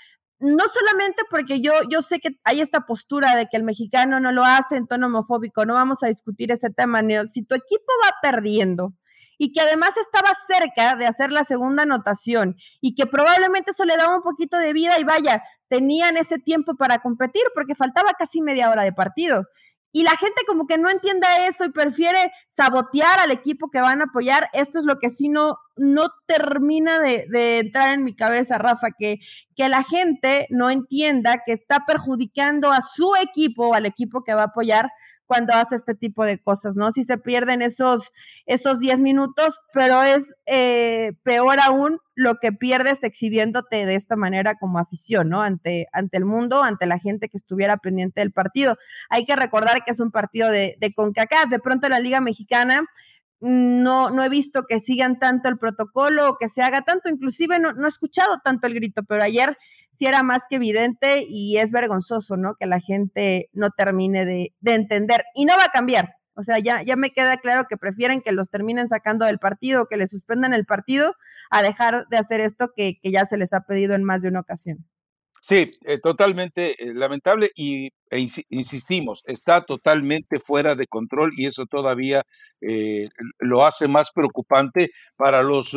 no 0.40 0.64
solamente 0.72 1.22
porque 1.30 1.60
yo, 1.60 1.72
yo 1.90 2.02
sé 2.02 2.20
que 2.20 2.30
hay 2.44 2.60
esta 2.60 2.80
postura 2.80 3.36
de 3.36 3.46
que 3.46 3.56
el 3.56 3.62
mexicano 3.62 4.20
no 4.20 4.32
lo 4.32 4.44
hace 4.44 4.76
en 4.76 4.86
tono 4.86 5.06
homofóbico, 5.06 5.64
no 5.64 5.74
vamos 5.74 6.02
a 6.02 6.08
discutir 6.08 6.50
ese 6.52 6.70
tema, 6.70 7.02
Neo. 7.02 7.26
Si 7.26 7.44
tu 7.44 7.54
equipo 7.54 7.92
va 8.04 8.14
perdiendo 8.20 8.94
y 9.38 9.52
que 9.52 9.60
además 9.60 9.96
estaba 9.96 10.30
cerca 10.46 10.96
de 10.96 11.06
hacer 11.06 11.32
la 11.32 11.44
segunda 11.44 11.82
anotación 11.84 12.56
y 12.80 12.94
que 12.94 13.06
probablemente 13.06 13.70
eso 13.72 13.84
le 13.84 13.96
daba 13.96 14.16
un 14.16 14.22
poquito 14.22 14.58
de 14.58 14.72
vida 14.72 14.98
y 14.98 15.04
vaya, 15.04 15.42
tenían 15.68 16.16
ese 16.16 16.38
tiempo 16.38 16.76
para 16.76 17.00
competir 17.00 17.42
porque 17.54 17.74
faltaba 17.74 18.10
casi 18.18 18.40
media 18.40 18.70
hora 18.70 18.82
de 18.82 18.92
partido. 18.92 19.44
Y 19.96 20.02
la 20.02 20.16
gente 20.16 20.42
como 20.44 20.66
que 20.66 20.76
no 20.76 20.90
entienda 20.90 21.46
eso 21.46 21.64
y 21.64 21.70
prefiere 21.70 22.32
sabotear 22.48 23.20
al 23.20 23.30
equipo 23.30 23.70
que 23.70 23.80
van 23.80 24.00
a 24.00 24.06
apoyar. 24.06 24.50
Esto 24.52 24.80
es 24.80 24.86
lo 24.86 24.98
que 24.98 25.08
sí 25.08 25.28
no, 25.28 25.56
no 25.76 26.08
termina 26.26 26.98
de, 26.98 27.26
de 27.30 27.60
entrar 27.60 27.94
en 27.94 28.02
mi 28.02 28.12
cabeza, 28.12 28.58
Rafa, 28.58 28.88
que, 28.98 29.20
que 29.54 29.68
la 29.68 29.84
gente 29.84 30.48
no 30.50 30.68
entienda 30.68 31.44
que 31.46 31.52
está 31.52 31.86
perjudicando 31.86 32.72
a 32.72 32.82
su 32.82 33.12
equipo 33.22 33.68
o 33.68 33.74
al 33.74 33.86
equipo 33.86 34.24
que 34.24 34.34
va 34.34 34.42
a 34.42 34.46
apoyar 34.46 34.90
cuando 35.26 35.54
hace 35.54 35.76
este 35.76 35.94
tipo 35.94 36.24
de 36.24 36.38
cosas, 36.38 36.76
¿no? 36.76 36.92
Si 36.92 37.02
se 37.02 37.18
pierden 37.18 37.62
esos, 37.62 38.12
esos 38.46 38.80
10 38.80 39.00
minutos, 39.00 39.60
pero 39.72 40.02
es 40.02 40.34
eh, 40.46 41.12
peor 41.22 41.58
aún 41.60 41.98
lo 42.14 42.36
que 42.36 42.52
pierdes 42.52 43.02
exhibiéndote 43.04 43.86
de 43.86 43.94
esta 43.94 44.16
manera 44.16 44.54
como 44.56 44.78
afición, 44.78 45.28
¿no? 45.28 45.42
Ante, 45.42 45.88
ante 45.92 46.16
el 46.16 46.24
mundo, 46.24 46.62
ante 46.62 46.86
la 46.86 46.98
gente 46.98 47.28
que 47.28 47.36
estuviera 47.36 47.76
pendiente 47.78 48.20
del 48.20 48.32
partido. 48.32 48.76
Hay 49.08 49.24
que 49.24 49.36
recordar 49.36 49.84
que 49.84 49.90
es 49.90 50.00
un 50.00 50.10
partido 50.10 50.50
de, 50.50 50.76
de 50.78 50.94
CONCACAF, 50.94 51.48
de 51.50 51.58
pronto 51.58 51.88
la 51.88 52.00
Liga 52.00 52.20
Mexicana 52.20 52.82
no, 53.44 54.10
no 54.10 54.24
he 54.24 54.28
visto 54.30 54.64
que 54.66 54.78
sigan 54.78 55.18
tanto 55.18 55.50
el 55.50 55.58
protocolo 55.58 56.30
o 56.30 56.36
que 56.38 56.48
se 56.48 56.62
haga 56.62 56.80
tanto, 56.80 57.10
inclusive 57.10 57.58
no, 57.58 57.72
no 57.74 57.84
he 57.84 57.88
escuchado 57.88 58.38
tanto 58.42 58.66
el 58.66 58.74
grito, 58.74 59.02
pero 59.06 59.22
ayer 59.22 59.58
sí 59.90 60.06
era 60.06 60.22
más 60.22 60.44
que 60.48 60.56
evidente 60.56 61.26
y 61.28 61.58
es 61.58 61.70
vergonzoso, 61.70 62.38
¿no? 62.38 62.54
Que 62.58 62.66
la 62.66 62.80
gente 62.80 63.50
no 63.52 63.70
termine 63.70 64.24
de, 64.24 64.54
entender 64.64 65.24
y 65.34 65.44
no 65.44 65.54
va 65.58 65.64
a 65.66 65.72
cambiar. 65.72 66.14
O 66.36 66.42
sea, 66.42 66.58
ya, 66.58 66.82
ya 66.82 66.96
me 66.96 67.10
queda 67.10 67.36
claro 67.36 67.66
que 67.68 67.76
prefieren 67.76 68.22
que 68.22 68.32
los 68.32 68.48
terminen 68.48 68.88
sacando 68.88 69.26
del 69.26 69.38
partido, 69.38 69.86
que 69.88 69.98
les 69.98 70.10
suspendan 70.10 70.54
el 70.54 70.64
partido, 70.64 71.14
a 71.50 71.62
dejar 71.62 72.06
de 72.08 72.16
hacer 72.16 72.40
esto 72.40 72.70
que, 72.74 72.98
que 73.00 73.12
ya 73.12 73.26
se 73.26 73.36
les 73.36 73.52
ha 73.52 73.60
pedido 73.60 73.94
en 73.94 74.04
más 74.04 74.22
de 74.22 74.28
una 74.28 74.40
ocasión. 74.40 74.86
Sí, 75.46 75.70
eh, 75.84 75.98
totalmente 76.02 76.70
eh, 76.82 76.94
lamentable 76.94 77.50
y 77.54 77.90
e 78.08 78.26
insistimos, 78.48 79.20
está 79.26 79.62
totalmente 79.62 80.38
fuera 80.40 80.74
de 80.74 80.86
control 80.86 81.32
y 81.36 81.44
eso 81.44 81.66
todavía 81.66 82.22
eh, 82.62 83.08
lo 83.40 83.66
hace 83.66 83.86
más 83.86 84.10
preocupante 84.14 84.88
para 85.16 85.42
los 85.42 85.76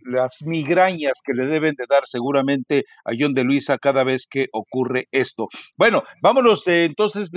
las 0.00 0.38
migrañas 0.42 1.20
que 1.24 1.34
le 1.34 1.46
deben 1.46 1.74
de 1.76 1.84
dar 1.88 2.02
seguramente 2.06 2.84
a 3.04 3.12
John 3.16 3.32
de 3.34 3.44
Luisa 3.44 3.78
cada 3.78 4.02
vez 4.02 4.26
que 4.28 4.46
ocurre 4.52 5.06
esto. 5.12 5.46
Bueno, 5.76 6.02
vámonos 6.20 6.66
entonces, 6.66 7.30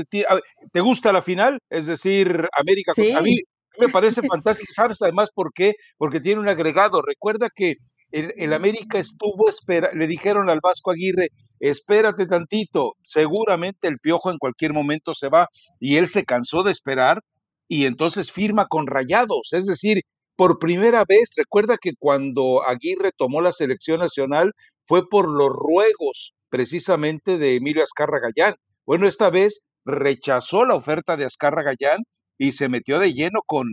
¿te 0.73 0.79
gusta 0.79 1.11
la 1.13 1.21
final? 1.21 1.59
Es 1.69 1.85
decir, 1.85 2.47
América 2.57 2.93
sí. 2.95 3.11
a 3.11 3.21
mí 3.21 3.35
me 3.77 3.89
parece 3.89 4.21
fantástico, 4.27 4.73
¿sabes 4.73 5.01
además 5.03 5.29
por 5.35 5.53
qué? 5.53 5.73
Porque 5.97 6.19
tiene 6.19 6.41
un 6.41 6.49
agregado. 6.49 7.03
Recuerda 7.03 7.49
que 7.53 7.75
el, 8.11 8.53
América 8.53 8.97
estuvo, 8.97 9.49
espera, 9.49 9.91
le 9.93 10.07
dijeron 10.07 10.49
al 10.49 10.59
Vasco 10.61 10.91
Aguirre, 10.91 11.29
espérate 11.59 12.25
tantito, 12.25 12.93
seguramente 13.03 13.87
el 13.87 13.99
piojo 13.99 14.31
en 14.31 14.37
cualquier 14.37 14.73
momento 14.73 15.13
se 15.13 15.29
va, 15.29 15.47
y 15.79 15.97
él 15.97 16.07
se 16.07 16.25
cansó 16.25 16.63
de 16.63 16.71
esperar 16.71 17.21
y 17.67 17.85
entonces 17.85 18.31
firma 18.31 18.65
con 18.67 18.87
rayados, 18.87 19.49
es 19.53 19.65
decir, 19.65 20.01
por 20.35 20.57
primera 20.57 21.03
vez, 21.07 21.33
recuerda 21.35 21.75
que 21.79 21.91
cuando 21.99 22.63
Aguirre 22.63 23.11
tomó 23.11 23.41
la 23.41 23.51
selección 23.51 23.99
nacional 23.99 24.53
fue 24.85 25.07
por 25.09 25.27
los 25.29 25.49
ruegos 25.49 26.33
precisamente 26.49 27.37
de 27.37 27.55
Emilio 27.55 27.83
Azcarra 27.83 28.19
Gallán. 28.21 28.55
Bueno, 28.85 29.05
esta 29.05 29.29
vez 29.29 29.59
rechazó 29.83 30.65
la 30.65 30.75
oferta 30.75 31.17
de 31.17 31.25
Azcarra 31.25 31.63
Gallán 31.63 32.03
y 32.37 32.53
se 32.53 32.69
metió 32.69 32.99
de 32.99 33.13
lleno 33.13 33.41
con, 33.45 33.67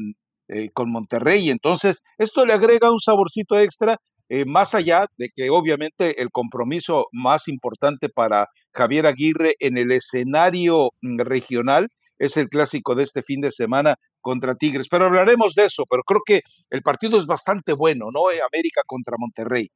eh, 0.49 0.71
con 0.75 0.91
Monterrey. 0.91 1.51
Entonces, 1.51 2.03
esto 2.19 2.45
le 2.45 2.53
agrega 2.53 2.91
un 2.91 2.99
saborcito 2.99 3.57
extra 3.59 3.99
eh, 4.29 4.45
más 4.45 4.75
allá 4.75 5.07
de 5.17 5.29
que 5.35 5.51
obviamente 5.51 6.21
el 6.21 6.31
compromiso 6.31 7.07
más 7.13 7.49
importante 7.49 8.09
para 8.09 8.49
Javier 8.73 9.07
Aguirre 9.07 9.55
en 9.61 9.79
el 9.79 9.93
escenario 9.93 10.91
mm, 11.01 11.21
regional 11.21 11.89
es 12.19 12.37
el 12.37 12.49
clásico 12.49 12.95
de 12.95 13.03
este 13.03 13.23
fin 13.23 13.41
de 13.41 13.51
semana 13.51 13.97
contra 14.21 14.55
Tigres. 14.55 14.89
Pero 14.89 15.05
hablaremos 15.05 15.55
de 15.55 15.67
eso, 15.67 15.85
pero 15.89 16.03
creo 16.03 16.21
que 16.25 16.41
el 16.71 16.83
partido 16.83 17.19
es 17.19 17.27
bastante 17.27 17.73
bueno, 17.73 18.07
¿no? 18.13 18.31
Eh, 18.31 18.41
América 18.53 18.83
contra 18.87 19.17
Monterrey. 19.19 19.71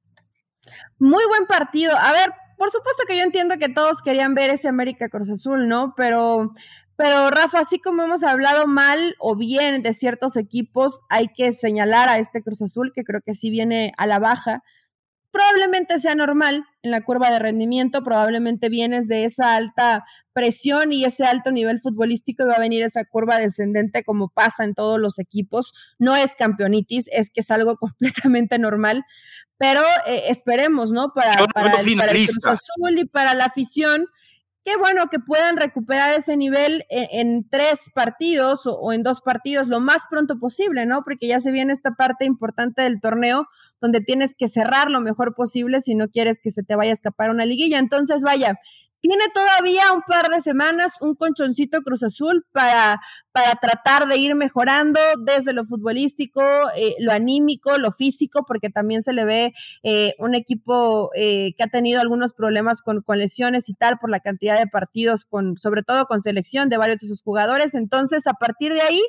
Muy 0.99 1.25
buen 1.27 1.47
partido. 1.47 1.95
A 1.97 2.13
ver, 2.13 2.31
por 2.57 2.71
supuesto 2.71 3.05
que 3.07 3.17
yo 3.17 3.23
entiendo 3.23 3.57
que 3.59 3.69
todos 3.69 4.03
querían 4.03 4.35
ver 4.35 4.51
ese 4.51 4.69
América 4.69 5.09
Cruz 5.09 5.31
Azul, 5.31 5.69
¿no? 5.69 5.95
Pero 5.97 6.53
pero 7.01 7.31
Rafa, 7.31 7.61
así 7.61 7.79
como 7.79 8.03
hemos 8.03 8.23
hablado 8.23 8.67
mal 8.67 9.17
o 9.19 9.35
bien 9.35 9.83
de 9.83 9.95
ciertos 9.95 10.37
equipos, 10.37 11.01
hay 11.09 11.29
que 11.29 11.51
señalar 11.53 12.11
a 12.11 12.19
este 12.19 12.43
Cruz 12.43 12.61
Azul 12.61 12.93
que 12.95 13.05
creo 13.05 13.23
que 13.25 13.33
sí 13.33 13.49
viene 13.49 13.95
a 13.97 14.07
la 14.07 14.19
baja. 14.19 14.63
Probablemente 15.31 15.99
sea 15.99 16.15
normal 16.15 16.67
en 16.83 16.91
la 16.91 17.01
curva 17.01 17.31
de 17.31 17.39
rendimiento, 17.39 18.03
probablemente 18.03 18.69
vienes 18.69 19.09
de 19.09 19.25
esa 19.25 19.55
alta 19.55 20.05
presión 20.35 20.93
y 20.93 21.07
ese 21.07 21.25
alto 21.25 21.53
nivel 21.53 21.81
futbolístico 21.81 22.45
y 22.45 22.49
va 22.49 22.57
a 22.57 22.61
venir 22.61 22.83
esa 22.83 23.07
curva 23.07 23.39
descendente 23.39 24.05
como 24.05 24.29
pasa 24.29 24.65
en 24.65 24.75
todos 24.75 25.01
los 25.01 25.19
equipos. 25.19 25.73
No 25.99 26.17
es 26.17 26.37
campeonitis, 26.37 27.09
es 27.13 27.31
que 27.31 27.41
es 27.41 27.51
algo 27.51 27.77
completamente 27.79 28.59
normal, 28.59 29.07
pero 29.57 29.81
eh, 30.07 30.25
esperemos, 30.29 30.93
¿no? 30.93 31.15
Para, 31.15 31.47
para, 31.47 31.81
el, 31.81 31.97
para 31.97 32.13
el 32.13 32.27
Cruz 32.27 32.47
Azul 32.47 32.99
y 32.99 33.07
para 33.07 33.33
la 33.33 33.47
afición 33.47 34.05
qué 34.65 34.77
bueno 34.77 35.09
que 35.09 35.19
puedan 35.19 35.57
recuperar 35.57 36.15
ese 36.15 36.37
nivel 36.37 36.85
en, 36.91 37.49
tres 37.49 37.91
partidos 37.95 38.67
o, 38.67 38.93
en 38.93 39.03
dos 39.03 39.21
partidos 39.21 39.69
lo 39.69 39.81
más 39.81 40.05
pronto 40.11 40.39
posible, 40.39 40.87
¿no? 40.87 41.03
Porque 41.03 41.27
ya 41.27 41.41
se 41.41 41.51
viene 41.51 41.73
esta 41.73 41.93
parte 41.93 42.25
importante 42.25 42.83
del 42.83 43.01
torneo 43.01 43.47
donde 43.81 44.01
tienes 44.01 44.35
que 44.35 44.49
cerrar 44.49 44.91
lo 44.91 45.01
mejor 45.01 45.35
posible 45.35 45.81
si 45.81 45.95
no 45.95 46.09
quieres 46.09 46.41
que 46.43 46.51
se 46.51 46.63
te 46.63 46.77
vaya 46.77 46.91
a 46.91 46.95
escapar 46.95 47.31
una 47.31 47.47
liguilla. 47.47 47.79
Entonces, 47.79 48.23
vaya, 48.23 48.59
tiene 49.01 49.25
todavía 49.33 49.93
un 49.93 50.03
par 50.03 50.29
de 50.31 50.41
semanas 50.41 50.97
un 51.01 51.15
conchoncito 51.15 51.81
Cruz 51.83 52.03
Azul 52.03 52.45
para, 52.53 53.01
para 53.33 53.55
tratar 53.55 54.07
de 54.07 54.19
ir 54.19 54.35
mejorando 54.35 55.01
desde 55.25 55.53
lo 55.53 55.65
futbolístico, 55.65 56.43
eh, 56.77 56.95
lo 56.99 57.13
anímico, 57.13 57.79
lo 57.79 57.93
físico, 57.93 58.45
porque 58.47 58.69
también 58.69 59.03
se 59.03 59.13
le 59.13 59.25
ve 59.25 59.53
eh, 59.83 60.15
un 60.19 60.35
equipo 60.35 61.11
eh, 61.15 61.55
que 61.57 61.63
ha 61.63 61.69
tenido 61.69 62.01
algunos 62.01 62.35
problemas 62.35 62.83
con, 62.83 63.03
lesiones 63.11 63.69
y 63.69 63.75
tal 63.75 63.99
por 63.99 64.11
la 64.11 64.21
cantidad 64.21 64.59
de 64.59 64.67
partidos, 64.67 65.25
con, 65.25 65.57
sobre 65.57 65.83
todo 65.83 66.05
con 66.07 66.21
selección 66.21 66.69
de 66.69 66.77
varios 66.77 67.01
de 67.01 67.09
sus 67.09 67.23
jugadores. 67.23 67.75
Entonces, 67.75 68.27
a 68.27 68.35
partir 68.35 68.73
de 68.73 68.83
ahí, 68.83 69.03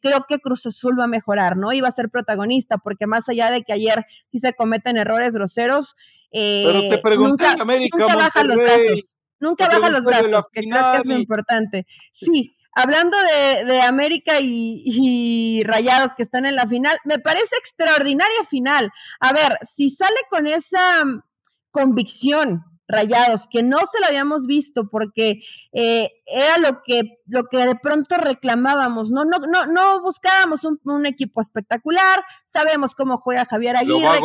creo 0.00 0.24
que 0.28 0.38
Cruz 0.38 0.64
Azul 0.64 0.98
va 0.98 1.04
a 1.04 1.08
mejorar, 1.08 1.56
¿no? 1.56 1.72
Y 1.72 1.80
va 1.80 1.88
a 1.88 1.90
ser 1.90 2.08
protagonista, 2.08 2.78
porque 2.78 3.06
más 3.06 3.28
allá 3.28 3.50
de 3.50 3.62
que 3.62 3.72
ayer 3.72 4.06
sí 4.30 4.38
se 4.38 4.54
cometen 4.54 4.96
errores 4.96 5.34
groseros, 5.34 5.96
pero 6.36 6.88
te 6.90 6.98
pregunté 6.98 7.44
nunca, 7.44 7.62
América, 7.62 7.98
nunca 7.98 8.16
baja 8.16 8.44
los 8.44 8.56
brazos, 8.56 9.14
nunca 9.40 9.68
baja 9.68 9.90
los 9.90 10.04
brazos, 10.04 10.44
que 10.52 10.60
creo 10.62 10.92
que 10.92 10.98
es 10.98 11.06
lo 11.06 11.16
importante. 11.16 11.86
Sí, 12.12 12.54
hablando 12.74 13.16
de, 13.64 13.80
América 13.80 14.34
y, 14.40 15.62
Rayados 15.64 16.14
que 16.14 16.22
están 16.22 16.46
en 16.46 16.54
la 16.54 16.66
final, 16.66 16.96
me 17.04 17.18
parece 17.18 17.56
extraordinaria 17.56 18.44
final. 18.48 18.90
A 19.20 19.32
ver, 19.32 19.58
si 19.62 19.90
sale 19.90 20.18
con 20.30 20.46
esa 20.46 21.04
mm, 21.04 21.22
convicción, 21.70 22.64
Rayados, 22.88 23.48
que 23.50 23.62
no 23.62 23.78
se 23.78 24.00
lo 24.00 24.06
habíamos 24.06 24.46
visto 24.46 24.88
porque 24.88 25.42
eh, 25.72 26.10
era 26.26 26.58
lo 26.58 26.82
que, 26.82 27.18
lo 27.26 27.44
que 27.46 27.58
de 27.66 27.74
pronto 27.76 28.16
reclamábamos, 28.16 29.10
no, 29.10 29.24
no, 29.24 29.38
no, 29.38 29.66
no 29.66 30.00
buscábamos 30.02 30.60
un, 30.64 31.06
equipo 31.06 31.40
espectacular, 31.40 32.24
sabemos 32.44 32.94
cómo 32.94 33.18
juega 33.18 33.44
Javier 33.44 33.76
Aguirre, 33.76 34.18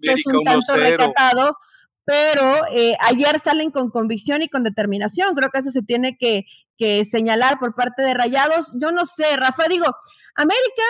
que, 0.00 0.12
es, 0.12 0.26
un 0.26 0.44
tanto 0.44 0.76
recatado, 0.76 1.56
pero 2.04 2.66
eh, 2.72 2.96
ayer 3.00 3.38
salen 3.38 3.70
con 3.70 3.90
convicción 3.90 4.42
y 4.42 4.48
con 4.48 4.64
determinación, 4.64 5.34
creo 5.34 5.50
que 5.50 5.58
eso 5.58 5.70
se 5.70 5.82
tiene 5.82 6.16
que, 6.16 6.44
que 6.78 7.04
señalar 7.04 7.58
por 7.58 7.74
parte 7.74 8.02
de 8.02 8.14
Rayados, 8.14 8.72
yo 8.80 8.92
no 8.92 9.04
sé, 9.04 9.36
Rafa, 9.36 9.64
digo, 9.68 9.86
América 10.34 10.82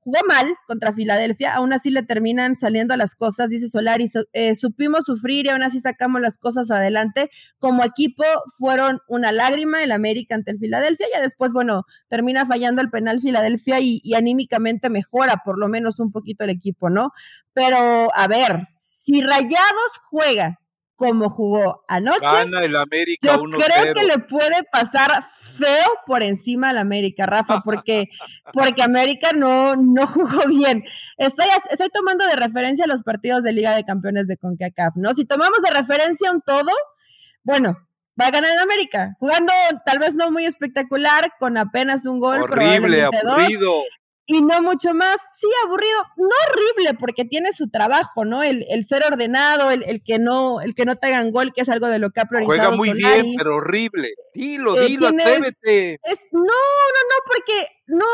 jugó 0.00 0.18
mal 0.26 0.54
contra 0.66 0.92
Filadelfia, 0.92 1.54
aún 1.54 1.72
así 1.72 1.90
le 1.90 2.02
terminan 2.02 2.54
saliendo 2.56 2.96
las 2.96 3.14
cosas, 3.14 3.50
dice 3.50 3.68
Solari, 3.68 4.10
eh, 4.32 4.54
supimos 4.54 5.04
sufrir 5.04 5.46
y 5.46 5.48
aún 5.50 5.62
así 5.62 5.80
sacamos 5.80 6.20
las 6.20 6.38
cosas 6.38 6.70
adelante. 6.70 7.30
Como 7.58 7.84
equipo 7.84 8.24
fueron 8.58 9.00
una 9.08 9.32
lágrima 9.32 9.82
el 9.82 9.92
América 9.92 10.34
ante 10.34 10.50
el 10.50 10.58
Filadelfia, 10.58 11.06
ya 11.12 11.20
después, 11.20 11.52
bueno, 11.52 11.84
termina 12.08 12.46
fallando 12.46 12.82
el 12.82 12.90
penal 12.90 13.20
Filadelfia 13.20 13.80
y, 13.80 14.00
y 14.02 14.14
anímicamente 14.14 14.88
mejora 14.88 15.42
por 15.44 15.58
lo 15.58 15.68
menos 15.68 16.00
un 16.00 16.10
poquito 16.10 16.44
el 16.44 16.50
equipo, 16.50 16.90
¿no? 16.90 17.12
Pero, 17.52 18.08
a 18.14 18.28
ver, 18.28 18.62
si 18.66 19.20
Rayados 19.20 20.00
juega 20.08 20.61
como 20.96 21.28
jugó 21.30 21.84
anoche. 21.88 22.20
el 22.62 22.76
América 22.76 23.36
yo 23.36 23.42
creo 23.42 23.94
que 23.94 24.04
le 24.04 24.18
puede 24.18 24.62
pasar 24.70 25.10
feo 25.22 25.88
por 26.06 26.22
encima 26.22 26.70
al 26.70 26.78
América, 26.78 27.26
Rafa, 27.26 27.62
porque, 27.62 28.08
porque 28.52 28.82
América 28.82 29.30
no, 29.34 29.76
no 29.76 30.06
jugó 30.06 30.46
bien. 30.48 30.84
Estoy, 31.16 31.46
estoy 31.70 31.88
tomando 31.92 32.26
de 32.26 32.36
referencia 32.36 32.86
los 32.86 33.02
partidos 33.02 33.42
de 33.42 33.52
Liga 33.52 33.74
de 33.74 33.84
Campeones 33.84 34.28
de 34.28 34.36
CONCACAF, 34.36 34.94
¿no? 34.96 35.14
Si 35.14 35.24
tomamos 35.24 35.62
de 35.62 35.70
referencia 35.70 36.30
un 36.30 36.40
todo, 36.40 36.70
bueno, 37.42 37.76
va 38.20 38.26
a 38.26 38.30
ganar 38.30 38.52
el 38.52 38.58
América, 38.60 39.16
jugando 39.18 39.52
tal 39.84 39.98
vez 39.98 40.14
no 40.14 40.30
muy 40.30 40.44
espectacular, 40.44 41.32
con 41.38 41.56
apenas 41.56 42.06
un 42.06 42.20
gol, 42.20 42.42
Horrible, 42.42 43.02
aburrido. 43.02 43.82
Y 44.26 44.40
no 44.40 44.62
mucho 44.62 44.94
más. 44.94 45.20
Sí, 45.36 45.46
aburrido, 45.64 45.98
no 46.16 46.34
horrible, 46.48 46.98
porque 46.98 47.24
tiene 47.24 47.52
su 47.52 47.68
trabajo, 47.68 48.24
¿no? 48.24 48.42
El, 48.42 48.64
ser 48.84 49.04
ordenado, 49.04 49.70
el, 49.70 50.02
que 50.02 50.18
no, 50.18 50.60
el 50.60 50.74
que 50.74 50.84
no 50.84 50.96
te 50.96 51.08
hagan 51.08 51.30
gol, 51.30 51.52
que 51.52 51.62
es 51.62 51.68
algo 51.68 51.88
de 51.88 51.98
lo 51.98 52.10
que 52.10 52.20
ha 52.20 52.26
priorizado. 52.26 52.76
Juega 52.76 52.76
muy 52.76 52.92
bien, 52.92 53.34
pero 53.36 53.56
horrible. 53.56 54.14
Dilo, 54.34 54.76
eh, 54.76 54.86
dilo, 54.86 55.08
atrévete. 55.08 55.98
no, 56.32 56.40
no, 56.40 56.48
no, 56.48 57.16
porque 57.26 57.66
no, 57.86 58.06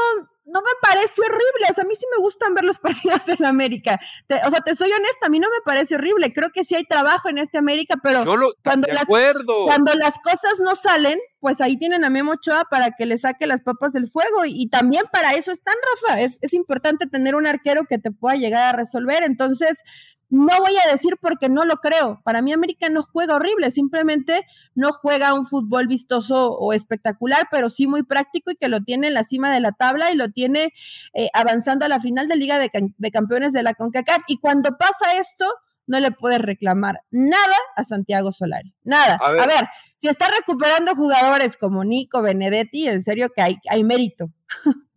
no 0.49 0.61
me 0.63 0.71
parece 0.81 1.21
horrible. 1.23 1.67
O 1.71 1.73
sea, 1.73 1.85
a 1.85 1.87
mí 1.87 1.95
sí 1.95 2.07
me 2.17 2.23
gustan 2.23 2.55
ver 2.55 2.65
los 2.65 2.79
partidos 2.81 3.29
en 3.29 3.45
América. 3.45 4.01
o 4.45 4.51
sea, 4.51 4.61
te 4.61 4.75
soy 4.75 4.91
honesta, 4.91 5.27
a 5.27 5.29
mí 5.29 5.39
no 5.39 5.49
me 5.49 5.63
parece 5.65 5.95
horrible. 5.95 6.33
Creo 6.33 6.51
que 6.51 6.65
sí 6.65 6.75
hay 6.75 6.85
trabajo 6.85 7.29
en 7.29 7.39
este 7.39 7.59
América, 7.59 7.97
pero 8.03 8.25
cuando, 8.63 8.89
las, 8.89 9.05
cuando 9.05 9.95
las 9.95 10.19
cosas 10.19 10.61
no 10.61 10.75
salen, 10.75 11.19
pues 11.41 11.61
ahí 11.61 11.77
tienen 11.77 12.05
a 12.05 12.11
Memo 12.11 12.33
Ochoa 12.33 12.65
para 12.71 12.91
que 12.93 13.07
le 13.07 13.19
saque 13.19 13.47
las 13.47 13.63
papas 13.63 13.93
del 13.93 14.07
fuego. 14.07 14.45
Y, 14.47 14.69
también 14.69 15.05
para 15.13 15.33
eso 15.33 15.51
están, 15.53 15.75
Rafa. 16.07 16.21
Es, 16.21 16.39
es 16.43 16.53
importante 16.55 17.07
tener 17.07 17.35
un 17.35 17.47
arquero 17.47 17.85
que 17.89 17.99
te 17.99 18.11
pueda 18.11 18.37
llegar 18.37 18.75
a 18.75 18.77
resolver. 18.77 19.23
Entonces, 19.23 19.83
no 20.31 20.59
voy 20.59 20.77
a 20.85 20.91
decir 20.91 21.17
porque 21.21 21.49
no 21.49 21.65
lo 21.65 21.77
creo. 21.77 22.21
Para 22.23 22.43
mí 22.43 22.53
América 22.53 22.89
no 22.89 23.03
juega 23.03 23.37
horrible, 23.37 23.71
simplemente 23.71 24.43
no 24.75 24.93
juega 24.93 25.35
un 25.35 25.47
fútbol 25.47 25.87
vistoso 25.87 26.51
o 26.51 26.73
espectacular, 26.73 27.49
pero 27.51 27.71
sí 27.71 27.87
muy 27.87 28.03
práctico 28.03 28.51
y 28.51 28.57
que 28.57 28.69
lo 28.69 28.83
tiene 28.83 29.09
en 29.09 29.15
la 29.15 29.25
cima 29.25 29.53
de 29.53 29.61
la 29.61 29.73
tabla 29.73 30.13
y 30.13 30.17
lo 30.17 30.31
tiene 30.31 30.73
eh, 31.15 31.29
avanzando 31.33 31.87
a 31.87 31.89
la 31.89 32.01
final 32.01 32.29
de 32.29 32.37
Liga 32.37 32.59
de, 32.59 32.71
Campeones 33.11 33.53
de 33.53 33.63
la 33.63 33.75
CONCACAF. 33.75 34.23
Y 34.29 34.39
cuando 34.39 34.77
pasa 34.77 35.17
esto, 35.19 35.47
no 35.87 35.99
le 36.01 36.13
puedes 36.13 36.41
reclamar 36.41 37.03
nada 37.11 37.57
a 37.77 37.85
Santiago 37.85 38.31
Solari. 38.31 38.75
Nada. 38.85 39.19
A 39.23 39.47
ver, 39.47 39.69
si 39.97 40.09
está 40.09 40.27
recuperando 40.39 40.95
jugadores 40.95 41.57
como 41.57 41.85
Nico 41.85 42.21
Benedetti, 42.21 42.87
en 42.89 43.01
serio 43.01 43.31
que 43.35 43.41
hay, 43.41 43.57
hay 43.71 43.85
mérito. 43.85 44.31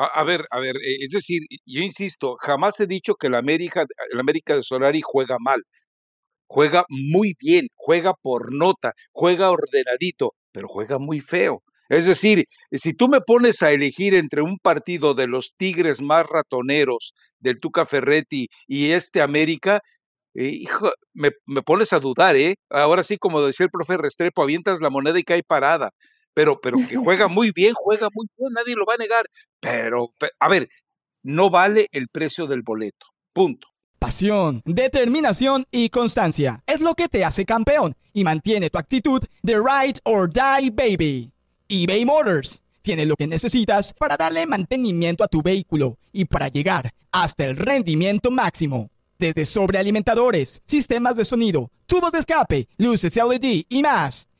A, 0.00 0.24
ver, 0.24 0.46
a 0.50 0.60
ver, 0.60 0.76
eh, 0.76 0.96
es 1.02 1.10
decir, 1.10 1.42
yo 1.66 1.82
insisto, 1.82 2.36
jamás 2.40 2.80
he 2.80 2.86
dicho 2.86 3.16
que 3.16 3.26
el 3.26 3.34
América, 3.34 3.84
el 4.10 4.20
América 4.20 4.56
de 4.56 4.62
Solari 4.62 5.02
juega 5.02 5.36
mal. 5.38 5.62
Juega 6.48 6.84
muy 6.88 7.34
bien, 7.38 7.68
juega 7.76 8.14
por 8.14 8.52
nota, 8.54 8.94
juega 9.12 9.50
ordenadito, 9.50 10.34
pero 10.52 10.68
juega 10.68 10.98
muy 10.98 11.20
feo. 11.20 11.62
Es 11.90 12.06
decir, 12.06 12.46
si 12.72 12.94
tú 12.94 13.08
me 13.08 13.20
pones 13.20 13.62
a 13.62 13.72
elegir 13.72 14.14
entre 14.14 14.42
un 14.42 14.58
partido 14.58 15.14
de 15.14 15.28
los 15.28 15.54
Tigres 15.56 16.00
más 16.02 16.26
ratoneros 16.26 17.14
del 17.40 17.60
Tuca 17.60 17.86
Ferretti 17.86 18.48
y 18.66 18.92
este 18.92 19.22
América, 19.22 19.80
eh, 20.34 20.46
hijo, 20.46 20.90
me, 21.14 21.30
me, 21.46 21.62
pones 21.62 21.92
a 21.92 22.00
dudar, 22.00 22.36
¿eh? 22.36 22.56
Ahora 22.70 23.02
sí, 23.02 23.18
como 23.18 23.42
decía 23.42 23.66
el 23.66 23.70
profe 23.70 23.96
Restrepo, 23.98 24.42
avientas 24.42 24.80
la 24.80 24.90
moneda 24.90 25.18
y 25.18 25.24
cae 25.24 25.42
parada 25.42 25.90
pero, 26.34 26.60
pero 26.60 26.78
que 26.88 26.96
juega 26.96 27.28
muy 27.28 27.52
bien, 27.54 27.74
juega 27.74 28.08
muy 28.14 28.26
bien, 28.36 28.52
nadie 28.52 28.74
lo 28.74 28.84
va 28.86 28.94
a 28.94 28.98
negar. 28.98 29.26
Pero, 29.60 30.14
a 30.38 30.48
ver, 30.48 30.68
no 31.22 31.50
vale 31.50 31.88
el 31.92 32.08
precio 32.08 32.46
del 32.46 32.62
boleto. 32.62 33.06
Punto. 33.32 33.68
Pasión, 33.98 34.62
determinación 34.64 35.66
y 35.70 35.90
constancia 35.90 36.62
es 36.66 36.80
lo 36.80 36.94
que 36.94 37.08
te 37.08 37.22
hace 37.22 37.44
campeón 37.44 37.94
y 38.14 38.24
mantiene 38.24 38.70
tu 38.70 38.78
actitud 38.78 39.22
de 39.42 39.56
ride 39.56 40.00
or 40.04 40.30
die 40.32 40.70
baby. 40.70 41.30
eBay 41.68 42.06
Motors 42.06 42.62
tiene 42.80 43.04
lo 43.04 43.14
que 43.14 43.26
necesitas 43.26 43.92
para 43.92 44.16
darle 44.16 44.46
mantenimiento 44.46 45.22
a 45.22 45.28
tu 45.28 45.42
vehículo 45.42 45.98
y 46.12 46.24
para 46.24 46.48
llegar 46.48 46.94
hasta 47.12 47.44
el 47.44 47.56
rendimiento 47.56 48.30
máximo. 48.30 48.90
Desde 49.18 49.44
sobrealimentadores, 49.44 50.62
sistemas 50.66 51.16
de 51.16 51.26
sonido, 51.26 51.70
tubos 51.84 52.12
de 52.12 52.20
escape, 52.20 52.68
luces 52.78 53.16
LED 53.16 53.64
y 53.68 53.82
más. 53.82 54.29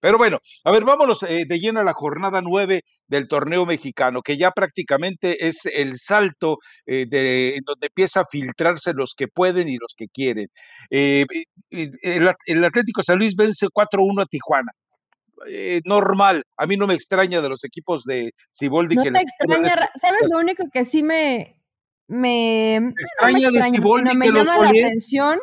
Pero 0.00 0.18
bueno, 0.18 0.38
a 0.64 0.72
ver, 0.72 0.84
vámonos 0.84 1.22
eh, 1.24 1.44
de 1.46 1.58
lleno 1.58 1.80
a 1.80 1.84
la 1.84 1.92
jornada 1.92 2.40
nueve 2.42 2.82
del 3.06 3.28
torneo 3.28 3.66
mexicano, 3.66 4.22
que 4.22 4.36
ya 4.36 4.50
prácticamente 4.50 5.46
es 5.46 5.66
el 5.66 5.98
salto 5.98 6.58
eh, 6.86 7.06
de 7.08 7.56
en 7.56 7.62
donde 7.64 7.88
empieza 7.88 8.20
a 8.20 8.26
filtrarse 8.26 8.92
los 8.94 9.14
que 9.16 9.28
pueden 9.28 9.68
y 9.68 9.76
los 9.76 9.94
que 9.96 10.06
quieren. 10.08 10.48
Eh, 10.90 11.26
el, 11.70 12.64
Atlético 12.64 13.02
San 13.02 13.18
Luis 13.18 13.34
vence 13.36 13.66
4-1 13.66 14.22
a 14.22 14.26
Tijuana. 14.26 14.72
normal, 15.84 16.44
a 16.56 16.66
mí 16.66 16.76
no 16.76 16.86
me 16.86 16.94
extraña 16.94 17.40
de 17.40 17.48
los 17.48 17.64
equipos 17.64 18.04
de 18.04 18.32
Ciboldi 18.50 18.96
no 18.96 19.02
que 19.04 19.12
te 19.12 19.20
extraña, 19.20 19.74
¿sabes 19.94 20.28
lo 20.32 20.38
único 20.38 20.64
que 20.72 20.84
sí 20.84 21.02
me 21.02 21.56
me, 22.08 22.76
extraña, 22.76 23.50
de 23.50 23.62
Ciboldi 23.62 24.16
me 24.16 24.26
llama 24.32 24.58
la 24.58 24.70
atención 24.70 25.38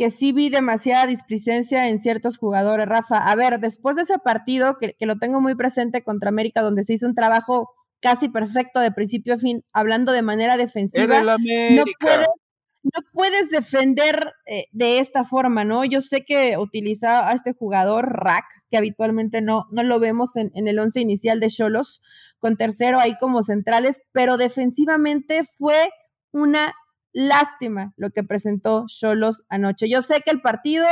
que 0.00 0.10
sí 0.10 0.32
vi 0.32 0.48
demasiada 0.48 1.06
displicencia 1.06 1.90
en 1.90 1.98
ciertos 1.98 2.38
jugadores, 2.38 2.86
Rafa. 2.86 3.18
A 3.18 3.34
ver, 3.34 3.60
después 3.60 3.96
de 3.96 4.02
ese 4.02 4.18
partido, 4.18 4.78
que, 4.78 4.96
lo 5.00 5.18
tengo 5.18 5.42
muy 5.42 5.54
presente 5.54 6.02
contra 6.02 6.30
América, 6.30 6.62
donde 6.62 6.84
se 6.84 6.94
hizo 6.94 7.06
un 7.06 7.14
trabajo 7.14 7.68
casi 8.00 8.30
perfecto 8.30 8.80
de 8.80 8.92
principio 8.92 9.34
a 9.34 9.36
fin, 9.36 9.62
hablando 9.74 10.12
de 10.12 10.22
manera 10.22 10.56
defensiva, 10.56 11.20
no 11.22 11.36
puedes, 12.00 12.28
no 12.82 13.02
puedes 13.12 13.50
defender 13.50 14.32
eh, 14.46 14.68
de 14.72 15.00
esta 15.00 15.24
forma, 15.24 15.64
¿no? 15.64 15.84
Yo 15.84 16.00
sé 16.00 16.24
que 16.24 16.56
utiliza 16.56 17.28
a 17.28 17.34
este 17.34 17.52
jugador 17.52 18.10
Rack, 18.10 18.46
que 18.70 18.78
habitualmente 18.78 19.42
no, 19.42 19.66
no 19.70 19.82
lo 19.82 20.00
vemos 20.00 20.34
en, 20.36 20.50
en 20.54 20.66
el 20.66 20.78
once 20.78 21.00
inicial 21.00 21.40
de 21.40 21.48
Cholos, 21.48 22.00
con 22.38 22.56
tercero 22.56 23.00
ahí 23.00 23.18
como 23.20 23.42
centrales, 23.42 24.08
pero 24.12 24.38
defensivamente 24.38 25.44
fue 25.58 25.90
una 26.32 26.72
lástima 27.12 27.92
lo 27.96 28.10
que 28.10 28.22
presentó 28.22 28.84
Cholos 28.86 29.44
anoche. 29.48 29.88
Yo 29.88 30.02
sé 30.02 30.22
que 30.24 30.30
el 30.30 30.40
partido 30.40 30.86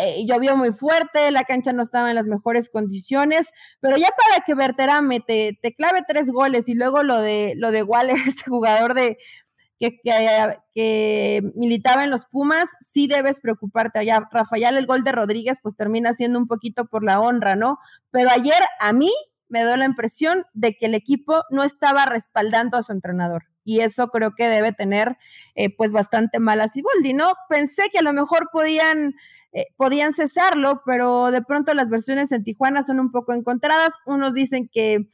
eh, 0.00 0.24
llovió 0.26 0.56
muy 0.56 0.72
fuerte, 0.72 1.30
la 1.30 1.44
cancha 1.44 1.72
no 1.72 1.82
estaba 1.82 2.10
en 2.10 2.16
las 2.16 2.26
mejores 2.26 2.70
condiciones, 2.70 3.50
pero 3.80 3.96
ya 3.96 4.08
para 4.08 4.44
que 4.44 4.54
Berterame 4.54 5.20
te, 5.20 5.58
te 5.60 5.74
clave 5.74 6.02
tres 6.06 6.30
goles 6.30 6.68
y 6.68 6.74
luego 6.74 7.02
lo 7.02 7.20
de 7.20 7.54
lo 7.56 7.70
de 7.70 7.82
Waller, 7.82 8.16
este 8.26 8.50
jugador 8.50 8.94
de 8.94 9.18
que, 9.78 10.00
que, 10.74 11.42
militaba 11.56 12.04
en 12.04 12.10
los 12.10 12.26
Pumas, 12.26 12.70
sí 12.80 13.06
debes 13.06 13.40
preocuparte 13.40 13.98
allá. 13.98 14.26
Rafael, 14.30 14.76
el 14.76 14.86
gol 14.86 15.04
de 15.04 15.12
Rodríguez, 15.12 15.58
pues 15.62 15.76
termina 15.76 16.12
siendo 16.12 16.38
un 16.38 16.46
poquito 16.46 16.86
por 16.86 17.04
la 17.04 17.20
honra, 17.20 17.56
¿no? 17.56 17.78
Pero 18.10 18.30
ayer 18.30 18.62
a 18.80 18.92
mí 18.92 19.12
me 19.48 19.60
dio 19.60 19.76
la 19.76 19.84
impresión 19.84 20.46
de 20.54 20.74
que 20.74 20.86
el 20.86 20.94
equipo 20.94 21.42
no 21.50 21.64
estaba 21.64 22.06
respaldando 22.06 22.78
a 22.78 22.82
su 22.82 22.92
entrenador 22.92 23.44
y 23.64 23.80
eso 23.80 24.08
creo 24.08 24.34
que 24.34 24.48
debe 24.48 24.72
tener 24.72 25.16
eh, 25.54 25.74
pues 25.74 25.92
bastante 25.92 26.38
mala 26.38 26.68
Siboldi, 26.68 27.14
¿no? 27.14 27.32
Pensé 27.48 27.84
que 27.90 27.98
a 27.98 28.02
lo 28.02 28.12
mejor 28.12 28.50
podían, 28.52 29.14
eh, 29.52 29.66
podían 29.76 30.12
cesarlo, 30.12 30.82
pero 30.84 31.30
de 31.30 31.42
pronto 31.42 31.74
las 31.74 31.88
versiones 31.88 32.30
en 32.32 32.44
Tijuana 32.44 32.82
son 32.82 33.00
un 33.00 33.10
poco 33.10 33.32
encontradas. 33.32 33.92
Unos 34.06 34.34
dicen 34.34 34.68
que, 34.72 35.08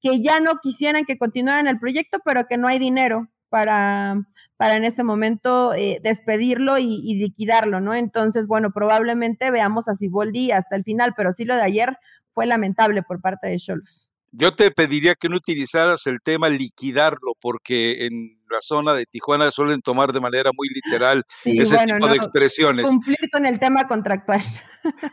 que 0.00 0.22
ya 0.22 0.40
no 0.40 0.56
quisieran 0.62 1.04
que 1.04 1.18
continuaran 1.18 1.66
el 1.66 1.78
proyecto, 1.78 2.18
pero 2.24 2.46
que 2.46 2.58
no 2.58 2.68
hay 2.68 2.78
dinero 2.78 3.28
para, 3.48 4.16
para 4.56 4.76
en 4.76 4.84
este 4.84 5.04
momento 5.04 5.74
eh, 5.74 6.00
despedirlo 6.02 6.78
y, 6.78 7.14
liquidarlo, 7.14 7.80
¿no? 7.80 7.94
Entonces, 7.94 8.46
bueno, 8.46 8.72
probablemente 8.72 9.50
veamos 9.50 9.88
a 9.88 9.94
Siboldi 9.94 10.52
hasta 10.52 10.76
el 10.76 10.84
final, 10.84 11.14
pero 11.16 11.32
sí 11.32 11.44
lo 11.44 11.56
de 11.56 11.62
ayer 11.62 11.98
fue 12.32 12.46
lamentable 12.46 13.02
por 13.02 13.20
parte 13.20 13.48
de 13.48 13.58
Cholos. 13.58 14.08
Yo 14.36 14.52
te 14.52 14.70
pediría 14.72 15.14
que 15.14 15.28
no 15.28 15.36
utilizaras 15.36 16.06
el 16.06 16.20
tema 16.20 16.48
liquidarlo, 16.48 17.34
porque 17.40 18.06
en 18.06 18.40
la 18.50 18.60
zona 18.60 18.92
de 18.92 19.06
Tijuana 19.06 19.50
suelen 19.50 19.80
tomar 19.80 20.12
de 20.12 20.20
manera 20.20 20.50
muy 20.56 20.68
literal 20.68 21.22
ese 21.44 21.78
tipo 21.78 22.08
de 22.08 22.16
expresiones. 22.16 22.86
Cumplir 22.86 23.30
con 23.32 23.46
el 23.46 23.60
tema 23.60 23.86
contractual. 23.86 24.42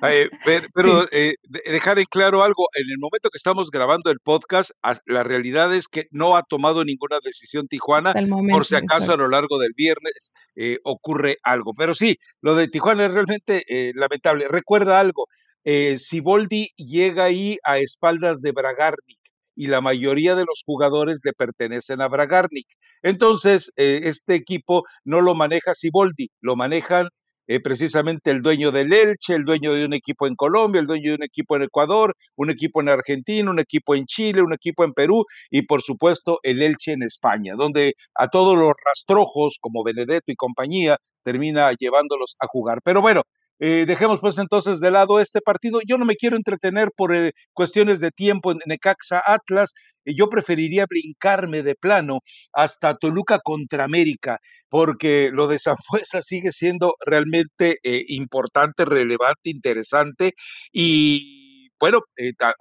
Eh, 0.07 0.29
pero, 0.73 1.05
eh, 1.11 1.35
dejar 1.43 1.99
en 1.99 2.05
claro 2.05 2.43
algo, 2.43 2.67
en 2.73 2.89
el 2.89 2.97
momento 2.97 3.29
que 3.29 3.37
estamos 3.37 3.69
grabando 3.69 4.11
el 4.11 4.19
podcast, 4.19 4.71
la 5.05 5.23
realidad 5.23 5.73
es 5.73 5.87
que 5.87 6.07
no 6.11 6.35
ha 6.35 6.43
tomado 6.43 6.83
ninguna 6.83 7.19
decisión 7.23 7.67
Tijuana, 7.67 8.13
por 8.51 8.65
si 8.65 8.75
acaso 8.75 9.13
a 9.13 9.17
lo 9.17 9.29
largo 9.29 9.59
del 9.59 9.73
viernes 9.75 10.33
eh, 10.55 10.79
ocurre 10.83 11.37
algo. 11.43 11.73
Pero 11.77 11.95
sí, 11.95 12.17
lo 12.41 12.55
de 12.55 12.67
Tijuana 12.67 13.05
es 13.05 13.13
realmente 13.13 13.63
lamentable. 13.95 14.47
Recuerda 14.47 14.99
algo, 14.99 15.27
eh, 15.63 15.97
Siboldi 15.97 16.69
llega 16.75 17.25
ahí 17.25 17.57
a 17.63 17.79
espaldas 17.79 18.41
de 18.41 18.51
Bragarnik 18.51 19.19
y 19.55 19.67
la 19.67 19.81
mayoría 19.81 20.35
de 20.35 20.45
los 20.45 20.63
jugadores 20.65 21.19
le 21.23 21.33
pertenecen 21.33 22.01
a 22.01 22.07
Bragarnik. 22.07 22.67
Entonces, 23.03 23.71
eh, 23.75 24.01
este 24.05 24.35
equipo 24.35 24.83
no 25.03 25.21
lo 25.21 25.35
maneja 25.35 25.73
Siboldi, 25.73 26.29
lo 26.41 26.55
manejan 26.55 27.09
eh, 27.47 27.59
precisamente 27.59 28.31
el 28.31 28.41
dueño 28.41 28.71
del 28.71 28.93
Elche, 28.93 29.35
el 29.35 29.43
dueño 29.43 29.73
de 29.73 29.85
un 29.85 29.93
equipo 29.93 30.25
en 30.25 30.35
Colombia, 30.35 30.79
el 30.79 30.87
dueño 30.87 31.09
de 31.09 31.15
un 31.15 31.23
equipo 31.23 31.55
en 31.55 31.63
Ecuador, 31.63 32.15
un 32.35 32.49
equipo 32.49 32.81
en 32.81 32.89
Argentina, 32.89 33.49
un 33.51 33.59
equipo 33.59 33.93
en 33.95 34.05
Chile, 34.05 34.41
un 34.41 34.53
equipo 34.53 34.83
en 34.85 34.93
Perú 34.93 35.25
y 35.49 35.63
por 35.63 35.81
supuesto 35.81 36.39
el 36.43 36.61
Elche 36.61 36.93
en 36.93 37.03
España, 37.03 37.55
donde 37.57 37.95
a 38.15 38.29
todos 38.29 38.57
los 38.57 38.71
rastrojos 38.85 39.57
como 39.59 39.83
Benedetto 39.83 40.31
y 40.31 40.35
compañía 40.35 40.97
termina 41.23 41.71
llevándolos 41.77 42.35
a 42.39 42.47
jugar. 42.47 42.79
Pero 42.83 43.01
bueno, 43.01 43.23
eh, 43.63 43.85
dejemos 43.85 44.19
pues 44.19 44.39
entonces 44.39 44.79
de 44.79 44.89
lado 44.89 45.19
este 45.19 45.39
partido. 45.39 45.81
Yo 45.87 45.99
no 45.99 46.05
me 46.05 46.15
quiero 46.15 46.35
entretener 46.35 46.89
por 46.97 47.13
eh, 47.13 47.33
cuestiones 47.53 47.99
de 47.99 48.09
tiempo 48.11 48.51
en 48.51 48.59
Necaxa 48.65 49.21
Atlas. 49.23 49.73
y 50.03 50.15
yo 50.17 50.29
preferiría 50.29 50.85
brincarme 50.89 51.61
de 51.61 51.75
plano 51.75 52.21
hasta 52.53 52.95
Toluca 52.95 53.37
contra 53.43 53.83
América, 53.85 54.39
porque 54.69 55.29
lo 55.31 55.47
de 55.47 55.59
Zambuesa 55.59 56.21
sigue 56.23 56.51
siendo 56.51 56.95
realmente 57.05 57.77
eh, 57.83 58.03
importante, 58.07 58.83
relevante, 58.85 59.51
interesante 59.51 60.33
y 60.73 61.69
bueno, 61.79 61.99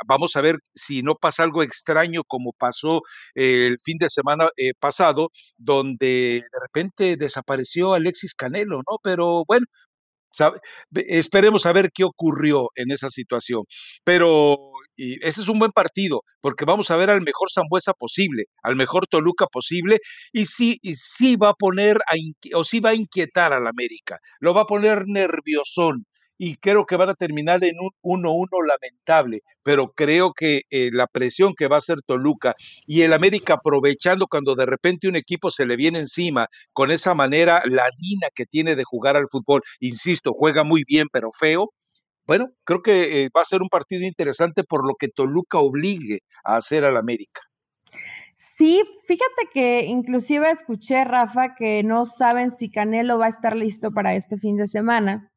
vamos 0.07 0.35
a 0.37 0.41
ver 0.41 0.57
si 0.75 1.03
no 1.03 1.15
pasa 1.15 1.43
algo 1.43 1.63
extraño 1.63 2.23
como 2.27 2.53
pasó 2.55 3.03
el 3.35 3.77
fin 3.85 3.99
de 3.99 4.09
semana 4.09 4.49
pasado, 4.79 5.29
donde 5.59 6.43
de 6.51 6.59
repente 6.63 7.17
desapareció 7.19 7.93
Alexis 7.93 8.35
Canelo, 8.35 8.79
¿no? 8.79 8.97
Pero 9.03 9.45
bueno, 9.47 9.67
esperemos 10.95 11.67
a 11.67 11.73
ver 11.73 11.91
qué 11.93 12.05
ocurrió 12.05 12.69
en 12.75 12.91
esa 12.91 13.11
situación. 13.11 13.65
Pero 14.05 14.57
ese 14.97 15.41
es 15.41 15.49
un 15.49 15.59
buen 15.59 15.73
partido, 15.73 16.23
porque 16.41 16.65
vamos 16.65 16.91
a 16.91 16.97
ver 16.97 17.11
al 17.11 17.23
mejor 17.23 17.49
Zambuesa 17.53 17.93
posible, 17.95 18.45
al 18.63 18.77
mejor 18.77 19.07
Toluca 19.07 19.47
posible, 19.47 19.99
y 20.33 20.47
sí, 20.47 20.79
y 20.83 20.95
sí 20.95 21.37
va 21.37 21.51
a 21.51 21.55
poner 21.55 21.99
o 22.55 22.65
sí 22.65 22.81
va 22.81 22.91
a 22.91 22.95
inquietar 22.95 23.53
al 23.53 23.67
América, 23.67 24.19
lo 24.41 24.55
va 24.55 24.63
a 24.63 24.67
poner 24.67 25.05
nerviosón, 25.07 26.07
y 26.43 26.57
creo 26.57 26.87
que 26.87 26.97
van 26.97 27.11
a 27.11 27.15
terminar 27.15 27.63
en 27.65 27.75
un 27.79 28.23
1-1 28.23 28.49
lamentable, 28.67 29.43
pero 29.63 29.93
creo 29.95 30.33
que 30.33 30.63
eh, 30.71 30.89
la 30.91 31.07
presión 31.07 31.53
que 31.55 31.69
va 31.69 31.77
a 31.77 31.81
hacer 31.81 31.99
Toluca 32.07 32.55
y 32.87 33.03
el 33.03 33.13
América 33.13 33.55
aprovechando 33.55 34.27
cuando 34.27 34.55
de 34.55 34.65
repente 34.65 35.07
un 35.07 35.17
equipo 35.17 35.51
se 35.51 35.67
le 35.67 35.77
viene 35.77 35.99
encima 35.99 36.47
con 36.73 36.91
esa 36.91 37.15
manera 37.15 37.61
ladina 37.67 38.29
que 38.35 38.47
tiene 38.47 38.75
de 38.75 38.85
jugar 38.85 39.19
al 39.19 39.29
fútbol, 39.31 39.61
insisto, 39.81 40.33
juega 40.35 40.65
muy 40.65 40.83
bien 40.87 41.09
pero 41.13 41.29
feo, 41.31 41.75
bueno, 42.27 42.47
creo 42.65 42.81
que 42.81 43.25
eh, 43.25 43.29
va 43.37 43.43
a 43.43 43.45
ser 43.45 43.61
un 43.61 43.69
partido 43.69 44.07
interesante 44.07 44.65
por 44.65 44.87
lo 44.89 44.95
que 44.99 45.09
Toluca 45.09 45.59
obligue 45.59 46.21
a 46.43 46.57
hacer 46.57 46.87
al 46.87 46.97
América. 46.97 47.43
Sí, 48.37 48.83
fíjate 49.07 49.51
que 49.53 49.85
inclusive 49.85 50.51
escuché, 50.51 51.05
Rafa, 51.05 51.55
que 51.55 51.83
no 51.83 52.07
saben 52.07 52.51
si 52.51 52.71
Canelo 52.71 53.19
va 53.19 53.27
a 53.27 53.29
estar 53.29 53.55
listo 53.55 53.91
para 53.91 54.15
este 54.15 54.39
fin 54.39 54.57
de 54.57 54.67
semana. 54.67 55.30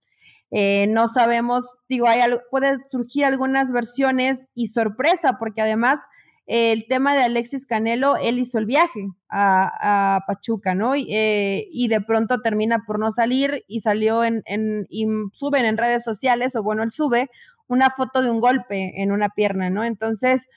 Eh, 0.55 0.85
no 0.87 1.07
sabemos, 1.07 1.65
digo, 1.89 2.07
hay, 2.07 2.21
puede 2.51 2.77
surgir 2.87 3.25
algunas 3.25 3.71
versiones 3.71 4.51
y 4.53 4.67
sorpresa, 4.67 5.37
porque 5.39 5.61
además 5.61 5.99
el 6.45 6.85
tema 6.87 7.15
de 7.15 7.23
Alexis 7.23 7.65
Canelo, 7.65 8.17
él 8.17 8.37
hizo 8.37 8.59
el 8.59 8.67
viaje 8.67 9.07
a, 9.29 10.19
Pachuca, 10.27 10.75
¿no? 10.75 10.93
Eh, 10.95 11.67
y, 11.71 11.87
de 11.87 12.01
pronto 12.01 12.41
termina 12.41 12.83
por 12.85 12.99
no 12.99 13.09
salir 13.09 13.63
y 13.67 13.79
salió 13.79 14.23
en, 14.23 14.43
en, 14.45 14.85
y 14.89 15.07
suben 15.31 15.65
en 15.65 15.77
redes 15.77 16.03
sociales, 16.03 16.55
o 16.55 16.61
bueno, 16.61 16.83
él 16.83 16.91
sube 16.91 17.31
una 17.67 17.89
foto 17.89 18.21
de 18.21 18.29
un 18.29 18.39
golpe 18.39 19.01
en 19.01 19.11
una 19.11 19.29
pierna, 19.29 19.71
¿no? 19.71 19.83
Entonces, 19.83 20.47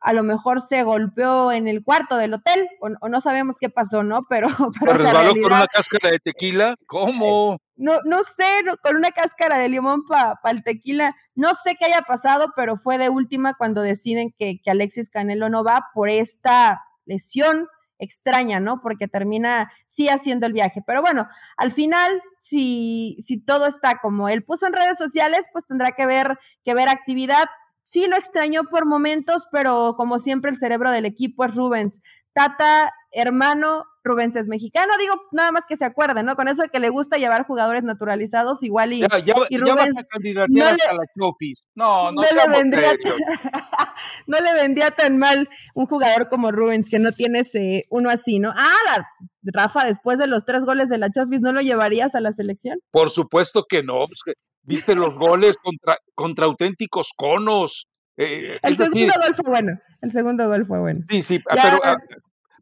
a 0.00 0.12
lo 0.12 0.22
mejor 0.22 0.60
se 0.60 0.82
golpeó 0.82 1.52
en 1.52 1.68
el 1.68 1.84
cuarto 1.84 2.16
del 2.16 2.34
hotel 2.34 2.68
o, 2.80 3.08
no 3.08 3.20
sabemos 3.20 3.56
qué 3.60 3.68
pasó, 3.68 4.02
¿no? 4.02 4.22
Pero, 4.28 4.48
pero 4.80 4.94
resbaló 4.94 5.32
con 5.32 5.52
una 5.52 5.66
cáscara 5.66 6.10
de 6.10 6.18
tequila? 6.18 6.74
¿Cómo? 6.86 7.58
No, 7.76 7.98
no 8.04 8.22
sé, 8.22 8.44
con 8.82 8.96
una 8.96 9.10
cáscara 9.10 9.58
de 9.58 9.68
limón 9.68 10.06
para 10.06 10.38
el 10.44 10.62
tequila. 10.62 11.16
No 11.34 11.54
sé 11.54 11.76
qué 11.78 11.86
haya 11.86 12.02
pasado, 12.02 12.52
pero 12.54 12.76
fue 12.76 12.98
de 12.98 13.08
última 13.08 13.54
cuando 13.54 13.80
deciden 13.82 14.34
que, 14.38 14.60
que 14.62 14.70
Alexis 14.70 15.10
Canelo 15.10 15.48
no 15.48 15.64
va 15.64 15.88
por 15.94 16.10
esta 16.10 16.82
lesión 17.06 17.68
extraña, 17.98 18.60
¿no? 18.60 18.80
Porque 18.82 19.08
termina 19.08 19.72
sí 19.86 20.08
haciendo 20.08 20.46
el 20.46 20.52
viaje. 20.52 20.82
Pero 20.86 21.02
bueno, 21.02 21.28
al 21.56 21.72
final, 21.72 22.20
si, 22.40 23.16
si 23.20 23.38
todo 23.40 23.66
está 23.66 23.98
como 23.98 24.28
él 24.28 24.44
puso 24.44 24.66
en 24.66 24.72
redes 24.72 24.98
sociales, 24.98 25.48
pues 25.52 25.66
tendrá 25.66 25.92
que 25.92 26.04
ver, 26.04 26.38
que 26.64 26.74
ver 26.74 26.88
actividad 26.88 27.46
sí 27.84 28.06
lo 28.06 28.16
extrañó 28.16 28.64
por 28.64 28.86
momentos, 28.86 29.46
pero 29.52 29.94
como 29.96 30.18
siempre 30.18 30.50
el 30.50 30.58
cerebro 30.58 30.90
del 30.90 31.04
equipo 31.04 31.44
es 31.44 31.54
Rubens. 31.54 32.02
Tata, 32.32 32.92
hermano, 33.12 33.84
Rubens 34.04 34.36
es 34.36 34.48
mexicano, 34.48 34.92
digo, 34.98 35.14
nada 35.32 35.52
más 35.52 35.64
que 35.66 35.76
se 35.76 35.84
acuerden, 35.84 36.26
¿no? 36.26 36.36
Con 36.36 36.48
eso 36.48 36.62
de 36.62 36.68
que 36.68 36.80
le 36.80 36.88
gusta 36.88 37.18
llevar 37.18 37.46
jugadores 37.46 37.84
naturalizados, 37.84 38.62
igual 38.62 38.92
y, 38.92 39.00
ya, 39.00 39.08
ya, 39.24 39.34
Rubens, 39.34 39.96
vas 39.96 40.06
a 40.10 40.46
no 40.48 40.64
hasta 40.64 40.92
la 40.94 41.04
Chofis. 41.18 41.68
No, 41.74 42.12
no, 42.12 42.22
no 42.22 42.22
le 42.22 42.56
vendría 42.56 42.92
No 44.26 44.40
le 44.40 44.54
vendría 44.54 44.90
tan 44.90 45.18
mal 45.18 45.48
un 45.74 45.86
jugador 45.86 46.28
como 46.28 46.50
Rubens, 46.50 46.88
que 46.88 46.98
no 46.98 47.12
tienes 47.12 47.52
uno 47.90 48.10
así, 48.10 48.38
¿no? 48.38 48.52
Ah, 48.56 49.06
Rafa, 49.42 49.84
después 49.84 50.18
de 50.18 50.26
los 50.26 50.44
tres 50.44 50.64
goles 50.64 50.88
de 50.88 50.98
la 50.98 51.10
Chofis, 51.10 51.40
¿no 51.40 51.52
lo 51.52 51.60
llevarías 51.60 52.14
a 52.14 52.20
la 52.20 52.32
selección? 52.32 52.78
Por 52.90 53.10
supuesto 53.10 53.64
que 53.68 53.82
no. 53.82 54.06
Pues 54.06 54.36
viste 54.62 54.94
los 54.94 55.14
goles 55.14 55.56
contra, 55.62 55.98
contra 56.14 56.46
auténticos 56.46 57.12
conos. 57.16 57.88
Eh, 58.16 58.58
el 58.62 58.76
segundo 58.76 59.14
gol 59.20 59.34
fue 59.34 59.50
bueno. 59.50 59.72
El 60.00 60.10
segundo 60.10 60.48
gol 60.48 60.66
fue 60.66 60.78
bueno. 60.80 61.00
Sí, 61.08 61.22
sí, 61.22 61.40
pero, 61.40 61.96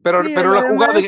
pero, 0.03 0.21
pero 0.23 0.53
la 0.53 0.69
jugada, 0.69 0.99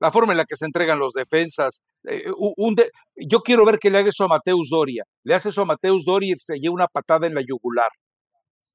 la 0.00 0.10
forma 0.10 0.32
en 0.32 0.38
la 0.38 0.44
que 0.44 0.56
se 0.56 0.66
entregan 0.66 0.98
los 0.98 1.12
defensas. 1.12 1.82
Eh, 2.04 2.24
un 2.36 2.76
yo 3.16 3.40
quiero 3.40 3.64
ver 3.64 3.78
que 3.78 3.90
le 3.90 3.98
haga 3.98 4.08
eso 4.08 4.24
a 4.24 4.28
Mateus 4.28 4.70
Doria. 4.70 5.04
Le 5.24 5.34
hace 5.34 5.48
eso 5.50 5.62
a 5.62 5.66
Mateus 5.66 6.04
Doria 6.04 6.34
y 6.34 6.38
se 6.38 6.58
lleva 6.58 6.74
una 6.74 6.86
patada 6.86 7.26
en 7.26 7.34
la 7.34 7.42
yugular. 7.42 7.90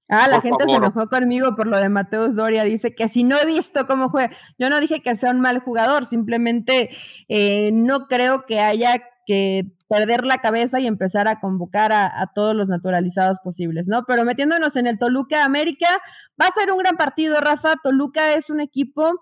Ah, 0.10 0.28
la 0.28 0.42
gente 0.42 0.68
se 0.68 0.76
enojó 0.76 1.08
conmigo 1.08 1.56
por 1.56 1.66
lo 1.66 1.78
de 1.78 1.90
Mateus 1.90 2.36
Doria. 2.36 2.64
Dice 2.64 2.94
que 2.94 3.08
si 3.08 3.24
no 3.24 3.40
he 3.40 3.46
visto 3.46 3.88
cómo 3.88 4.10
juega, 4.10 4.36
yo 4.60 4.70
no 4.70 4.80
dije 4.80 5.02
que 5.02 5.16
sea 5.16 5.32
un 5.32 5.40
mal 5.40 5.60
jugador, 5.60 6.06
simplemente 6.06 6.90
eh, 7.30 7.72
no 7.74 8.08
creo 8.08 8.46
que 8.46 8.60
haya 8.60 9.02
que 9.26 9.64
perder 9.88 10.26
la 10.26 10.40
cabeza 10.40 10.80
y 10.80 10.88
empezar 10.88 11.28
a 11.28 11.40
convocar 11.40 11.94
a, 11.94 12.32
todos 12.36 12.56
los 12.56 12.68
naturalizados 12.68 13.38
posibles, 13.44 13.88
¿no? 13.88 14.04
Pero 14.06 14.26
metiéndonos 14.26 14.76
en 14.76 14.88
el 14.88 15.00
Toluca 15.00 15.46
América, 15.46 15.88
va 16.40 16.48
a 16.48 16.52
ser 16.52 16.72
un 16.72 16.80
gran 16.80 16.98
partido, 16.98 17.40
Rafa. 17.40 17.76
Toluca 17.82 18.34
es 18.34 18.50
un 18.50 18.60
equipo 18.60 19.22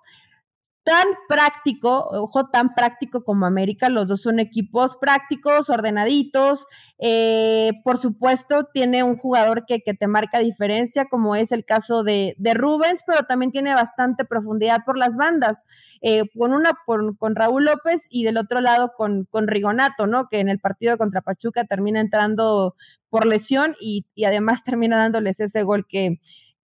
tan 0.83 1.05
práctico, 1.27 2.07
ojo, 2.11 2.49
tan 2.49 2.73
práctico 2.73 3.23
como 3.23 3.45
América, 3.45 3.89
los 3.89 4.07
dos 4.07 4.21
son 4.23 4.39
equipos 4.39 4.97
prácticos, 4.97 5.69
ordenaditos, 5.69 6.65
eh, 6.97 7.71
por 7.83 7.97
supuesto 7.97 8.67
tiene 8.73 9.03
un 9.03 9.15
jugador 9.15 9.65
que, 9.67 9.81
que, 9.81 9.93
te 9.93 10.07
marca 10.07 10.39
diferencia, 10.39 11.05
como 11.05 11.35
es 11.35 11.51
el 11.51 11.65
caso 11.65 12.03
de, 12.03 12.35
de, 12.37 12.53
Rubens, 12.55 13.01
pero 13.05 13.25
también 13.27 13.51
tiene 13.51 13.75
bastante 13.75 14.25
profundidad 14.25 14.79
por 14.85 14.97
las 14.97 15.17
bandas, 15.17 15.65
eh, 16.01 16.23
con 16.37 16.53
una 16.53 16.71
con 16.85 17.35
Raúl 17.35 17.65
López 17.65 18.07
y 18.09 18.23
del 18.23 18.37
otro 18.37 18.59
lado 18.59 18.93
con, 18.97 19.25
con 19.25 19.47
Rigonato, 19.47 20.07
¿no? 20.07 20.27
Que 20.29 20.39
en 20.39 20.49
el 20.49 20.59
partido 20.59 20.97
contra 20.97 21.21
Pachuca 21.21 21.65
termina 21.65 21.99
entrando 21.99 22.75
por 23.09 23.27
lesión 23.27 23.75
y, 23.79 24.07
y 24.15 24.23
además 24.25 24.63
termina 24.63 24.97
dándoles 24.97 25.39
ese 25.39 25.61
gol 25.63 25.85
que, 25.87 26.19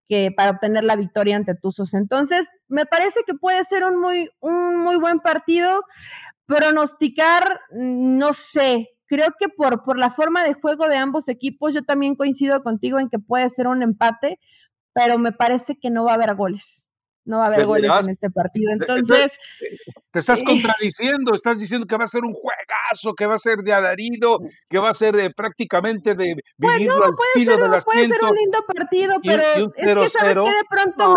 que 0.07 0.31
para 0.35 0.51
obtener 0.51 0.83
la 0.83 0.95
victoria 0.95 1.35
ante 1.35 1.55
Tuzos. 1.55 1.93
Entonces, 1.93 2.47
me 2.67 2.85
parece 2.85 3.21
que 3.25 3.33
puede 3.33 3.63
ser 3.63 3.83
un 3.83 3.99
muy, 3.99 4.29
un 4.39 4.77
muy 4.77 4.97
buen 4.97 5.19
partido. 5.19 5.83
Pronosticar, 6.45 7.61
no 7.71 8.33
sé, 8.33 8.89
creo 9.07 9.27
que 9.39 9.49
por, 9.49 9.83
por 9.83 9.97
la 9.97 10.09
forma 10.09 10.43
de 10.43 10.53
juego 10.53 10.87
de 10.87 10.97
ambos 10.97 11.27
equipos, 11.27 11.73
yo 11.73 11.83
también 11.83 12.15
coincido 12.15 12.61
contigo 12.63 12.99
en 12.99 13.09
que 13.09 13.19
puede 13.19 13.49
ser 13.49 13.67
un 13.67 13.81
empate, 13.83 14.39
pero 14.93 15.17
me 15.17 15.31
parece 15.31 15.77
que 15.77 15.89
no 15.89 16.05
va 16.05 16.11
a 16.11 16.15
haber 16.15 16.35
goles. 16.35 16.84
No 17.25 17.39
va 17.39 17.45
a 17.45 17.47
haber 17.47 17.65
goles 17.65 17.91
en 18.03 18.09
este 18.11 18.29
partido. 18.29 18.71
Entonces. 18.71 19.37
Te 20.11 20.19
estás 20.19 20.41
contradiciendo, 20.43 21.33
estás 21.33 21.59
diciendo 21.59 21.85
que 21.85 21.97
va 21.97 22.05
a 22.05 22.07
ser 22.07 22.23
un 22.23 22.33
juegazo, 22.33 23.13
que 23.13 23.25
va 23.25 23.35
a 23.35 23.39
ser 23.39 23.57
de 23.57 23.73
alarido, 23.73 24.39
que 24.69 24.79
va 24.79 24.91
a 24.91 24.93
ser 24.93 25.15
eh, 25.19 25.29
prácticamente 25.35 26.15
de 26.15 26.35
pues 26.57 26.75
vivirlo 26.75 27.03
al 27.03 27.11
tiro 27.33 27.55
ser, 27.55 27.63
de 27.63 27.81
Puede 27.81 28.07
ser 28.07 28.23
un 28.23 28.35
lindo 28.35 28.59
partido, 28.65 29.15
pero 29.21 29.73
es 29.75 30.11
que 30.11 30.17
sabes 30.17 30.35
que 30.35 30.49
de 30.49 30.63
pronto 30.69 31.15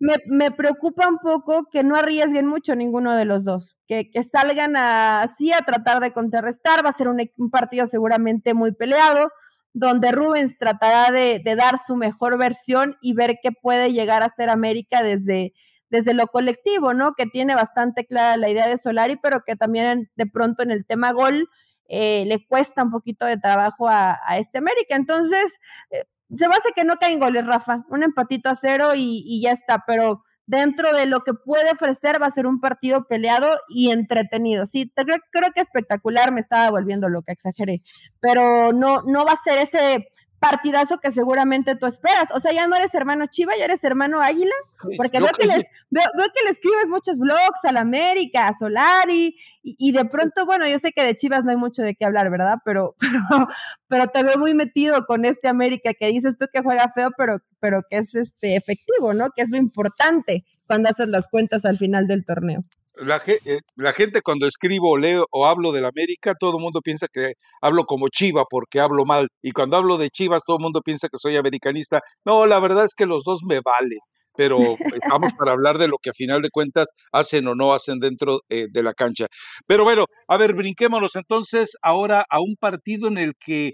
me, 0.00 0.16
me, 0.26 0.50
preocupa 0.50 1.06
un 1.08 1.18
poco 1.18 1.68
que 1.70 1.84
no 1.84 1.94
arriesguen 1.94 2.46
mucho 2.46 2.74
ninguno 2.74 3.14
de 3.14 3.26
los 3.26 3.44
dos, 3.44 3.76
que, 3.86 4.10
que 4.10 4.22
salgan 4.22 4.74
así 4.76 5.52
a 5.52 5.60
tratar 5.60 6.00
de 6.00 6.12
contrarrestar, 6.12 6.84
va 6.84 6.88
a 6.88 6.92
ser 6.92 7.06
un, 7.06 7.20
un 7.36 7.50
partido 7.50 7.86
seguramente 7.86 8.54
muy 8.54 8.72
peleado 8.72 9.28
donde 9.72 10.12
Rubens 10.12 10.58
tratará 10.58 11.12
de, 11.12 11.42
dar 11.56 11.78
su 11.78 11.96
mejor 11.96 12.38
versión 12.38 12.96
y 13.00 13.14
ver 13.14 13.36
qué 13.42 13.50
puede 13.52 13.92
llegar 13.92 14.22
a 14.22 14.28
ser 14.28 14.50
América 14.50 15.02
desde, 15.02 15.52
desde 15.90 16.14
lo 16.14 16.26
colectivo, 16.26 16.94
¿no? 16.94 17.14
Que 17.14 17.26
tiene 17.26 17.54
bastante 17.54 18.06
clara 18.06 18.36
la 18.36 18.48
idea 18.48 18.66
de 18.66 18.78
Solari, 18.78 19.16
pero 19.16 19.42
que 19.46 19.56
también 19.56 20.10
de 20.16 20.26
pronto 20.26 20.62
en 20.62 20.70
el 20.70 20.84
tema 20.86 21.12
gol 21.12 21.48
eh, 21.88 22.24
le 22.26 22.46
cuesta 22.46 22.82
un 22.82 22.90
poquito 22.90 23.26
de 23.26 23.36
trabajo 23.36 23.88
a, 23.88 24.18
este 24.38 24.58
América. 24.58 24.96
Entonces, 24.96 25.58
eh, 25.90 26.04
se 26.36 26.48
me 26.48 26.54
hace 26.54 26.72
que 26.74 26.84
no 26.84 26.96
caen 26.96 27.18
goles, 27.18 27.46
Rafa. 27.46 27.84
Un 27.88 28.02
empatito 28.02 28.48
a 28.48 28.54
cero 28.54 28.92
y 28.94 29.40
ya 29.42 29.50
está, 29.52 29.84
pero 29.86 30.22
dentro 30.46 30.92
de 30.92 31.06
lo 31.06 31.22
que 31.22 31.34
puede 31.34 31.70
ofrecer 31.70 32.20
va 32.20 32.26
a 32.26 32.30
ser 32.30 32.46
un 32.46 32.60
partido 32.60 33.06
peleado 33.06 33.58
y 33.68 33.90
entretenido. 33.90 34.66
Sí, 34.66 34.90
creo, 34.94 35.18
creo 35.30 35.50
que 35.54 35.60
espectacular, 35.60 36.32
me 36.32 36.40
estaba 36.40 36.70
volviendo 36.70 37.08
lo 37.08 37.22
que 37.22 37.32
exageré, 37.32 37.80
pero 38.20 38.72
no, 38.72 39.02
no 39.02 39.24
va 39.24 39.32
a 39.32 39.42
ser 39.42 39.58
ese 39.58 40.08
partidazo 40.40 40.98
que 40.98 41.10
seguramente 41.10 41.76
tú 41.76 41.86
esperas. 41.86 42.30
O 42.34 42.40
sea, 42.40 42.52
ya 42.52 42.66
no 42.66 42.74
eres 42.74 42.94
hermano 42.94 43.26
Chiva, 43.26 43.52
ya 43.56 43.66
eres 43.66 43.84
hermano 43.84 44.20
Águila, 44.20 44.54
porque 44.96 45.20
veo, 45.20 45.28
que 45.38 45.46
les, 45.46 45.66
veo, 45.90 46.04
que 46.34 46.44
le 46.44 46.50
escribes 46.50 46.88
muchos 46.88 47.18
blogs 47.18 47.64
a 47.64 47.72
la 47.72 47.82
América, 47.82 48.48
a 48.48 48.54
Solari, 48.54 49.36
y, 49.62 49.92
de 49.92 50.06
pronto, 50.06 50.46
bueno, 50.46 50.66
yo 50.66 50.78
sé 50.78 50.92
que 50.92 51.04
de 51.04 51.14
Chivas 51.14 51.44
no 51.44 51.50
hay 51.50 51.58
mucho 51.58 51.82
de 51.82 51.94
qué 51.94 52.06
hablar, 52.06 52.30
¿verdad? 52.30 52.56
Pero, 52.64 52.96
pero, 53.28 53.48
pero 53.88 54.08
te 54.08 54.22
veo 54.22 54.38
muy 54.38 54.54
metido 54.54 55.04
con 55.04 55.26
este 55.26 55.48
América 55.48 55.92
que 55.92 56.08
dices 56.08 56.38
tú 56.38 56.46
que 56.50 56.62
juega 56.62 56.90
feo, 56.94 57.10
pero, 57.16 57.38
pero 57.60 57.82
que 57.88 57.98
es 57.98 58.14
este 58.14 58.56
efectivo, 58.56 59.12
¿no? 59.12 59.28
Que 59.36 59.42
es 59.42 59.50
lo 59.50 59.58
importante 59.58 60.44
cuando 60.66 60.88
haces 60.88 61.08
las 61.08 61.28
cuentas 61.28 61.66
al 61.66 61.76
final 61.76 62.06
del 62.06 62.24
torneo. 62.24 62.64
Eh, 63.00 63.60
la, 63.76 63.92
gente 63.92 64.20
cuando 64.20 64.46
escribo 64.46 64.98
leo 64.98 65.26
o 65.30 65.46
hablo 65.46 65.72
del 65.72 65.86
América, 65.86 66.34
todo 66.38 66.58
el 66.58 66.62
mundo 66.62 66.80
piensa 66.82 67.06
que 67.10 67.32
hablo 67.62 67.84
como 67.84 68.08
Chiva 68.08 68.44
porque 68.48 68.80
hablo 68.80 69.04
mal. 69.06 69.28
Y 69.42 69.52
cuando 69.52 69.76
hablo 69.78 69.96
de 69.96 70.10
Chivas, 70.10 70.42
todo 70.46 70.58
el 70.58 70.62
mundo 70.62 70.82
piensa 70.82 71.08
que 71.08 71.16
soy 71.18 71.36
americanista. 71.36 72.00
No, 72.26 72.46
la 72.46 72.60
verdad 72.60 72.84
es 72.84 72.94
que 72.94 73.06
los 73.06 73.24
dos 73.24 73.40
me 73.48 73.60
valen. 73.64 73.98
Pero 74.36 74.58
estamos 74.94 75.32
para 75.38 75.52
hablar 75.52 75.78
de 75.78 75.88
lo 75.88 75.96
que 76.00 76.10
a 76.10 76.14
final 76.14 76.42
de 76.42 76.50
cuentas 76.50 76.88
hacen 77.12 77.48
o 77.48 77.54
no 77.54 77.72
hacen 77.72 77.98
dentro 77.98 78.40
eh, 78.48 78.66
de 78.70 78.82
la 78.82 78.92
cancha. 78.92 79.26
Pero 79.66 79.84
bueno, 79.84 80.04
a 80.28 80.36
ver, 80.36 80.54
brinquémonos 80.54 81.16
entonces 81.16 81.76
ahora 81.82 82.24
a 82.28 82.40
un 82.40 82.56
partido 82.58 83.08
en 83.08 83.18
el 83.18 83.32
que 83.38 83.72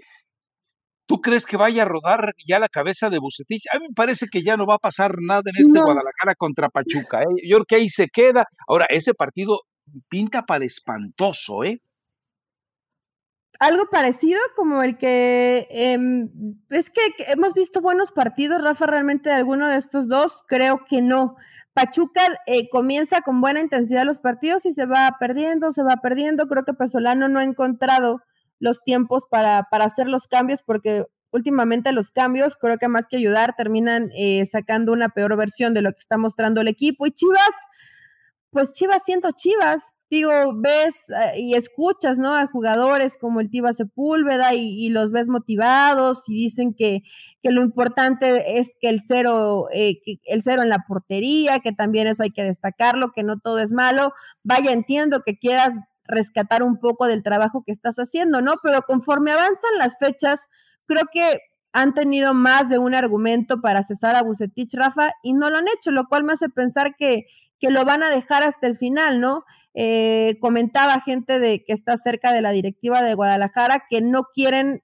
¿Tú 1.07 1.21
crees 1.21 1.45
que 1.45 1.55
vaya 1.55 1.83
a 1.83 1.85
rodar 1.85 2.33
ya 2.45 2.59
la 2.59 2.67
cabeza 2.67 3.09
de 3.09 3.19
Bucetich? 3.19 3.63
A 3.73 3.79
mí 3.79 3.85
me 3.87 3.95
parece 3.95 4.27
que 4.27 4.43
ya 4.43 4.57
no 4.57 4.65
va 4.65 4.75
a 4.75 4.79
pasar 4.79 5.15
nada 5.21 5.41
en 5.45 5.55
este 5.57 5.79
Guadalajara 5.79 6.35
contra 6.35 6.67
Pachuca. 6.67 7.21
¿eh? 7.21 7.47
Yo 7.47 7.57
creo 7.57 7.65
que 7.65 7.75
ahí 7.77 7.89
se 7.89 8.09
queda. 8.09 8.45
Ahora, 8.67 8.85
ese 8.89 9.13
partido 9.13 9.61
pinta 10.09 10.45
para 10.45 10.65
espantoso, 10.65 11.63
¿eh? 11.63 11.79
Algo 13.59 13.89
parecido 13.89 14.39
como 14.55 14.83
el 14.83 14.97
que 14.97 15.67
em, 15.71 16.29
es 16.69 16.91
que 16.91 17.01
hemos 17.27 17.53
visto 17.53 17.81
buenos 17.81 18.11
partidos, 18.11 18.61
Rafa, 18.61 18.85
realmente 18.85 19.29
de 19.29 19.35
alguno 19.35 19.67
de 19.67 19.77
estos 19.77 20.07
dos, 20.07 20.43
creo 20.47 20.81
que 20.87 21.01
no. 21.01 21.37
Pachuca 21.73 22.21
eh, 22.47 22.69
comienza 22.69 23.21
con 23.21 23.39
buena 23.39 23.61
intensidad 23.61 24.03
los 24.03 24.19
partidos 24.19 24.65
y 24.65 24.71
se 24.73 24.85
va 24.85 25.15
perdiendo, 25.19 25.71
se 25.71 25.83
va 25.83 25.97
perdiendo. 26.03 26.47
Creo 26.47 26.65
que 26.65 26.73
Pesolano 26.73 27.29
no 27.29 27.39
ha 27.39 27.43
encontrado 27.43 28.21
los 28.59 28.83
tiempos 28.83 29.25
para, 29.29 29.67
para 29.69 29.85
hacer 29.85 30.07
los 30.07 30.27
cambios, 30.27 30.63
porque 30.63 31.05
últimamente 31.31 31.91
los 31.91 32.11
cambios, 32.11 32.55
creo 32.55 32.77
que 32.77 32.87
más 32.87 33.07
que 33.07 33.17
ayudar, 33.17 33.55
terminan 33.55 34.11
eh, 34.17 34.45
sacando 34.45 34.91
una 34.93 35.09
peor 35.09 35.35
versión 35.37 35.73
de 35.73 35.81
lo 35.81 35.91
que 35.91 35.99
está 35.99 36.17
mostrando 36.17 36.61
el 36.61 36.67
equipo. 36.67 37.05
Y 37.05 37.11
Chivas, 37.11 37.67
pues 38.49 38.73
Chivas 38.73 39.03
siento 39.03 39.29
Chivas, 39.31 39.93
digo, 40.09 40.31
ves 40.55 41.09
eh, 41.09 41.39
y 41.39 41.55
escuchas, 41.55 42.17
¿no? 42.17 42.33
A 42.33 42.47
jugadores 42.47 43.17
como 43.19 43.41
el 43.41 43.49
Tiva 43.49 43.73
Sepúlveda 43.73 44.53
y, 44.53 44.89
los 44.89 45.11
ves 45.11 45.27
motivados 45.27 46.27
y 46.29 46.33
dicen 46.33 46.73
que, 46.73 47.01
que 47.43 47.51
lo 47.51 47.61
importante 47.61 48.57
es 48.57 48.77
que 48.79 48.89
el 48.89 49.01
cero, 49.01 49.67
eh, 49.73 50.01
que 50.03 50.19
el 50.25 50.41
cero 50.41 50.63
en 50.63 50.69
la 50.69 50.85
portería, 50.87 51.59
que 51.59 51.73
también 51.73 52.07
eso 52.07 52.23
hay 52.23 52.31
que 52.31 52.43
destacarlo, 52.43 53.11
que 53.11 53.23
no 53.23 53.39
todo 53.39 53.59
es 53.59 53.73
malo. 53.73 54.13
Vaya, 54.43 54.71
entiendo 54.71 55.23
que 55.25 55.37
quieras 55.37 55.81
rescatar 56.07 56.63
un 56.63 56.79
poco 56.79 57.07
del 57.07 57.23
trabajo 57.23 57.63
que 57.65 57.71
estás 57.71 57.97
haciendo, 57.97 58.41
¿no? 58.41 58.55
Pero 58.63 58.81
conforme 58.83 59.31
avanzan 59.31 59.77
las 59.77 59.97
fechas, 59.99 60.47
creo 60.85 61.05
que 61.11 61.39
han 61.73 61.93
tenido 61.93 62.33
más 62.33 62.69
de 62.69 62.79
un 62.79 62.95
argumento 62.95 63.61
para 63.61 63.83
cesar 63.83 64.15
a 64.15 64.23
Bucetich, 64.23 64.73
Rafa, 64.73 65.11
y 65.21 65.33
no 65.33 65.49
lo 65.49 65.57
han 65.57 65.67
hecho, 65.67 65.91
lo 65.91 66.07
cual 66.07 66.23
me 66.23 66.33
hace 66.33 66.49
pensar 66.49 66.95
que, 66.97 67.25
que 67.59 67.69
lo 67.69 67.85
van 67.85 68.03
a 68.03 68.09
dejar 68.09 68.43
hasta 68.43 68.67
el 68.67 68.75
final, 68.75 69.19
¿no? 69.19 69.43
Eh, 69.73 70.37
comentaba 70.41 70.99
gente 71.01 71.39
de 71.39 71.63
que 71.63 71.73
está 71.73 71.97
cerca 71.97 72.31
de 72.31 72.41
la 72.41 72.49
directiva 72.49 73.03
de 73.03 73.13
Guadalajara 73.13 73.83
que 73.87 74.01
no 74.01 74.23
quieren 74.33 74.81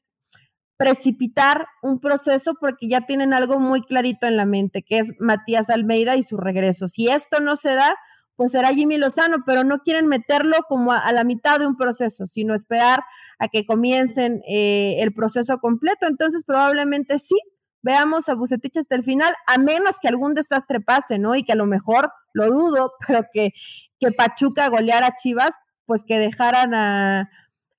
precipitar 0.78 1.66
un 1.82 2.00
proceso 2.00 2.54
porque 2.60 2.88
ya 2.88 3.02
tienen 3.02 3.34
algo 3.34 3.60
muy 3.60 3.82
clarito 3.82 4.28
en 4.28 4.38
la 4.38 4.46
mente, 4.46 4.84
que 4.84 5.00
es 5.00 5.14
Matías 5.20 5.70
Almeida 5.70 6.16
y 6.16 6.24
su 6.24 6.38
regreso. 6.38 6.88
Si 6.88 7.08
esto 7.10 7.40
no 7.40 7.56
se 7.56 7.74
da, 7.74 7.96
pues 8.36 8.52
será 8.52 8.74
Jimmy 8.74 8.98
Lozano, 8.98 9.38
pero 9.46 9.63
no 9.63 9.80
quieren 9.80 10.08
meterlo 10.08 10.58
como 10.67 10.91
a, 10.91 11.12
la 11.12 11.24
mitad 11.24 11.60
de 11.60 11.67
un 11.67 11.76
proceso, 11.76 12.26
sino 12.26 12.54
esperar 12.54 13.02
a 13.39 13.48
que 13.48 13.65
comiencen 13.65 14.41
eh, 14.48 14.98
el 15.00 15.13
proceso 15.13 15.60
completo. 15.60 16.08
Entonces, 16.08 16.43
probablemente 16.43 17.19
sí, 17.19 17.36
veamos 17.84 18.30
a 18.30 18.36
Bucetich 18.36 18.78
hasta 18.78 18.96
el 18.96 19.04
final, 19.04 19.34
a 19.46 19.58
menos 19.58 19.98
que 20.02 20.08
algún 20.08 20.34
desastre 20.34 20.80
pase, 20.80 21.19
¿no? 21.19 21.36
Y 21.36 21.43
que 21.43 21.54
a 21.54 21.56
lo 21.56 21.65
mejor, 21.65 22.12
lo 22.34 22.50
dudo, 22.50 22.91
pero 23.08 23.24
que, 23.32 23.52
que 24.00 24.12
Pachuca 24.12 24.69
goleara 24.69 25.08
a 25.08 25.15
Chivas, 25.15 25.56
pues 25.86 26.04
que 26.04 26.17
dejaran 26.17 26.74
a, 26.74 27.30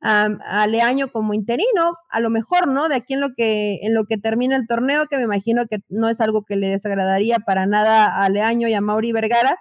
a, 0.04 0.66
Leaño 0.66 1.08
como 1.08 1.32
interino, 1.32 1.96
a 2.10 2.20
lo 2.20 2.28
mejor, 2.28 2.68
¿no? 2.68 2.88
De 2.88 2.96
aquí 2.96 3.14
en 3.14 3.20
lo 3.20 3.30
que 3.34 3.78
en 3.82 3.94
lo 3.94 4.04
que 4.04 4.18
termina 4.18 4.54
el 4.54 4.66
torneo, 4.66 5.06
que 5.06 5.16
me 5.16 5.22
imagino 5.22 5.66
que 5.66 5.78
no 5.88 6.10
es 6.10 6.20
algo 6.20 6.44
que 6.44 6.56
le 6.56 6.68
desagradaría 6.68 7.38
para 7.38 7.66
nada 7.66 8.22
a 8.22 8.28
Leaño 8.28 8.68
y 8.68 8.74
a 8.74 8.82
Mauri 8.82 9.12
Vergara, 9.12 9.58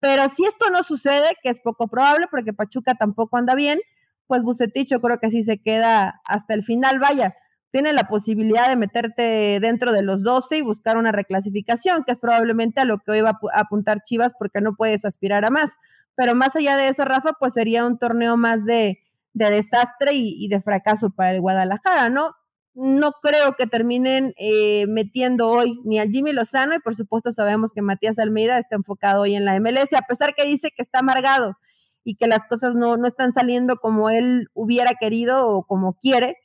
pero 0.00 0.28
si 0.28 0.44
esto 0.44 0.70
no 0.70 0.82
sucede, 0.82 1.36
que 1.42 1.50
es 1.50 1.60
poco 1.60 1.88
probable 1.88 2.26
porque 2.30 2.52
Pachuca 2.52 2.94
tampoco 2.94 3.36
anda 3.36 3.54
bien, 3.54 3.80
pues 4.26 4.42
Bucetich 4.42 4.88
yo 4.88 5.00
creo 5.00 5.18
que 5.18 5.30
sí 5.30 5.42
se 5.42 5.58
queda 5.58 6.20
hasta 6.24 6.54
el 6.54 6.62
final. 6.62 6.98
Vaya, 6.98 7.34
tiene 7.70 7.92
la 7.92 8.08
posibilidad 8.08 8.68
de 8.68 8.76
meterte 8.76 9.58
dentro 9.60 9.92
de 9.92 10.02
los 10.02 10.22
12 10.22 10.58
y 10.58 10.62
buscar 10.62 10.96
una 10.96 11.12
reclasificación, 11.12 12.04
que 12.04 12.12
es 12.12 12.20
probablemente 12.20 12.80
a 12.80 12.84
lo 12.84 12.98
que 12.98 13.12
hoy 13.12 13.20
va 13.20 13.38
a 13.52 13.60
apuntar 13.60 14.02
Chivas 14.02 14.32
porque 14.38 14.60
no 14.60 14.74
puedes 14.74 15.04
aspirar 15.04 15.44
a 15.44 15.50
más. 15.50 15.76
Pero 16.14 16.34
más 16.34 16.56
allá 16.56 16.76
de 16.76 16.88
eso, 16.88 17.04
Rafa, 17.04 17.34
pues 17.38 17.54
sería 17.54 17.84
un 17.84 17.98
torneo 17.98 18.36
más 18.36 18.64
de, 18.66 19.00
desastre 19.32 20.14
y, 20.14 20.34
y, 20.44 20.48
de 20.48 20.60
fracaso 20.60 21.10
para 21.10 21.32
el 21.32 21.40
Guadalajara, 21.40 22.08
¿no? 22.08 22.34
No 22.74 23.12
creo 23.22 23.54
que 23.54 23.66
terminen 23.66 24.32
eh, 24.38 24.86
metiendo 24.86 25.48
hoy 25.48 25.80
ni 25.84 25.98
a 25.98 26.06
Jimmy 26.06 26.32
Lozano 26.32 26.74
y 26.74 26.80
por 26.80 26.94
supuesto 26.94 27.32
sabemos 27.32 27.72
que 27.74 27.82
Matías 27.82 28.18
Almeida 28.18 28.58
está 28.58 28.76
enfocado 28.76 29.22
hoy 29.22 29.34
en 29.34 29.44
la 29.44 29.58
MLS, 29.58 29.92
a 29.94 30.02
pesar 30.02 30.34
que 30.34 30.44
dice 30.44 30.70
que 30.74 30.82
está 30.82 31.00
amargado 31.00 31.56
y 32.04 32.16
que 32.16 32.26
las 32.26 32.44
cosas 32.44 32.76
no, 32.76 32.96
no 32.96 33.06
están 33.06 33.32
saliendo 33.32 33.76
como 33.76 34.10
él 34.10 34.48
hubiera 34.54 34.94
querido 34.94 35.48
o 35.48 35.64
como 35.64 35.94
quiere. 35.94 36.36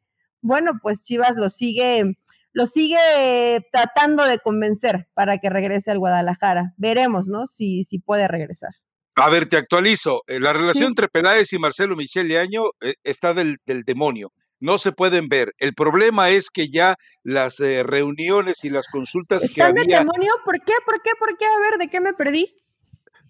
Bueno, 0.42 0.74
pues 0.82 1.04
Chivas 1.04 1.38
lo 1.38 1.50
sigue, 1.50 2.18
lo 2.52 2.66
sigue 2.66 3.66
tratando 3.72 4.26
de 4.26 4.40
convencer 4.40 5.08
para 5.14 5.38
que 5.38 5.50
regrese 5.50 5.92
al 5.92 6.00
Guadalajara. 6.00 6.74
Veremos, 6.78 7.28
¿no? 7.28 7.48
Si, 7.48 7.84
si 7.84 8.00
puede 8.00 8.28
regresar. 8.28 8.72
A 9.16 9.30
ver, 9.30 9.48
te 9.48 9.58
actualizo. 9.58 10.24
Eh, 10.28 10.40
la 10.42 10.52
relación 10.52 10.88
entre 10.88 11.08
Peláez 11.08 11.54
y 11.54 11.60
Marcelo 11.60 11.96
Michel 11.96 12.36
Año 12.36 12.64
eh, 12.82 12.96
está 13.04 13.34
del, 13.34 13.58
del 13.66 13.84
demonio 13.84 14.34
no 14.66 14.80
se 14.80 14.92
pueden 14.92 15.30
ver. 15.30 15.54
El 15.60 15.74
problema 15.74 16.32
es 16.32 16.50
que 16.50 16.70
ya 16.70 16.96
las 17.24 17.60
eh, 17.60 17.84
reuniones 17.84 18.64
y 18.64 18.70
las 18.70 18.88
consultas 18.88 19.52
que 19.54 19.62
había... 19.62 19.84
de 19.84 19.98
demonio? 19.98 20.34
¿Por 20.44 20.60
qué? 20.66 20.74
¿Por 20.84 21.02
qué? 21.04 21.12
¿Por 21.18 21.38
qué? 21.38 21.46
A 21.46 21.60
ver, 21.60 21.80
¿de 21.80 21.88
qué 21.88 22.02
me 22.02 22.14
perdí? 22.14 22.48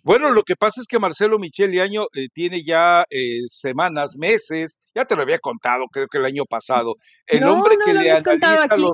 Bueno, 0.01 0.31
lo 0.31 0.43
que 0.43 0.55
pasa 0.55 0.79
es 0.81 0.87
que 0.87 0.99
Marcelo 0.99 1.37
Michel 1.37 1.79
Año 1.81 2.05
eh, 2.13 2.27
tiene 2.33 2.63
ya 2.63 3.03
eh, 3.09 3.39
semanas, 3.47 4.15
meses, 4.17 4.77
ya 4.93 5.03
te 5.03 5.15
lo 5.15 5.23
había 5.23 5.39
contado, 5.39 5.85
creo 5.91 6.07
que 6.07 6.19
el 6.19 6.25
año 6.25 6.45
pasado. 6.45 6.95
El 7.25 7.43
hombre 7.45 7.75
que 7.83 7.93
le 7.93 8.11
analiza 8.11 8.77
los. 8.77 8.93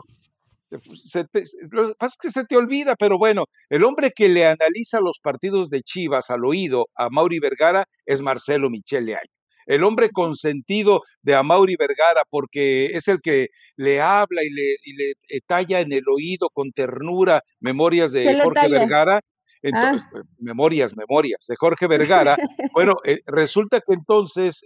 lo 1.69 1.87
que 1.89 1.93
pasa 1.99 2.13
es 2.13 2.17
que 2.19 2.31
se 2.31 2.45
te 2.45 2.55
olvida, 2.55 2.95
pero 2.95 3.17
bueno, 3.17 3.45
el 3.69 3.83
hombre 3.83 4.11
que 4.15 4.29
le 4.29 4.45
analiza 4.47 5.01
los 5.01 5.19
partidos 5.21 5.69
de 5.69 5.81
Chivas 5.81 6.29
al 6.29 6.45
oído 6.45 6.87
a 6.95 7.09
Mauri 7.09 7.39
Vergara 7.39 7.83
es 8.05 8.21
Marcelo 8.21 8.69
Michele 8.69 9.15
Año 9.15 9.40
el 9.65 9.83
hombre 9.83 10.09
consentido 10.09 11.01
de 11.21 11.35
Amaury 11.35 11.75
Vergara, 11.77 12.23
porque 12.29 12.85
es 12.85 13.07
el 13.07 13.19
que 13.21 13.47
le 13.75 14.01
habla 14.01 14.43
y 14.43 14.49
le, 14.49 14.75
y 14.83 14.93
le 14.93 15.13
talla 15.45 15.79
en 15.79 15.91
el 15.93 16.03
oído 16.13 16.49
con 16.53 16.71
ternura 16.71 17.41
memorias 17.59 18.11
de 18.11 18.41
Jorge 18.41 18.67
Vergara. 18.69 19.21
Entonces, 19.63 20.03
ah. 20.15 20.21
Memorias, 20.39 20.95
memorias 20.95 21.45
de 21.47 21.55
Jorge 21.55 21.87
Vergara. 21.87 22.35
bueno, 22.73 22.95
resulta 23.27 23.79
que 23.79 23.93
entonces 23.93 24.61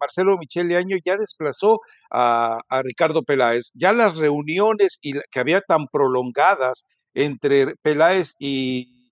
Marcelo 0.00 0.36
Michele 0.38 0.76
Año 0.76 0.96
ya 1.04 1.16
desplazó 1.16 1.80
a, 2.10 2.58
Ricardo 2.82 3.22
Peláez. 3.22 3.70
Ya 3.74 3.92
las 3.92 4.16
reuniones 4.16 4.98
y, 5.02 5.12
que 5.30 5.40
había 5.40 5.60
tan 5.60 5.86
prolongadas 5.86 6.84
entre 7.14 7.76
Peláez 7.82 8.34
y, 8.38 9.10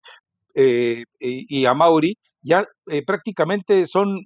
y, 0.54 1.04
y 1.20 1.66
Amauri 1.66 2.16
ya 2.44 2.64
prácticamente 3.06 3.86
son 3.86 4.20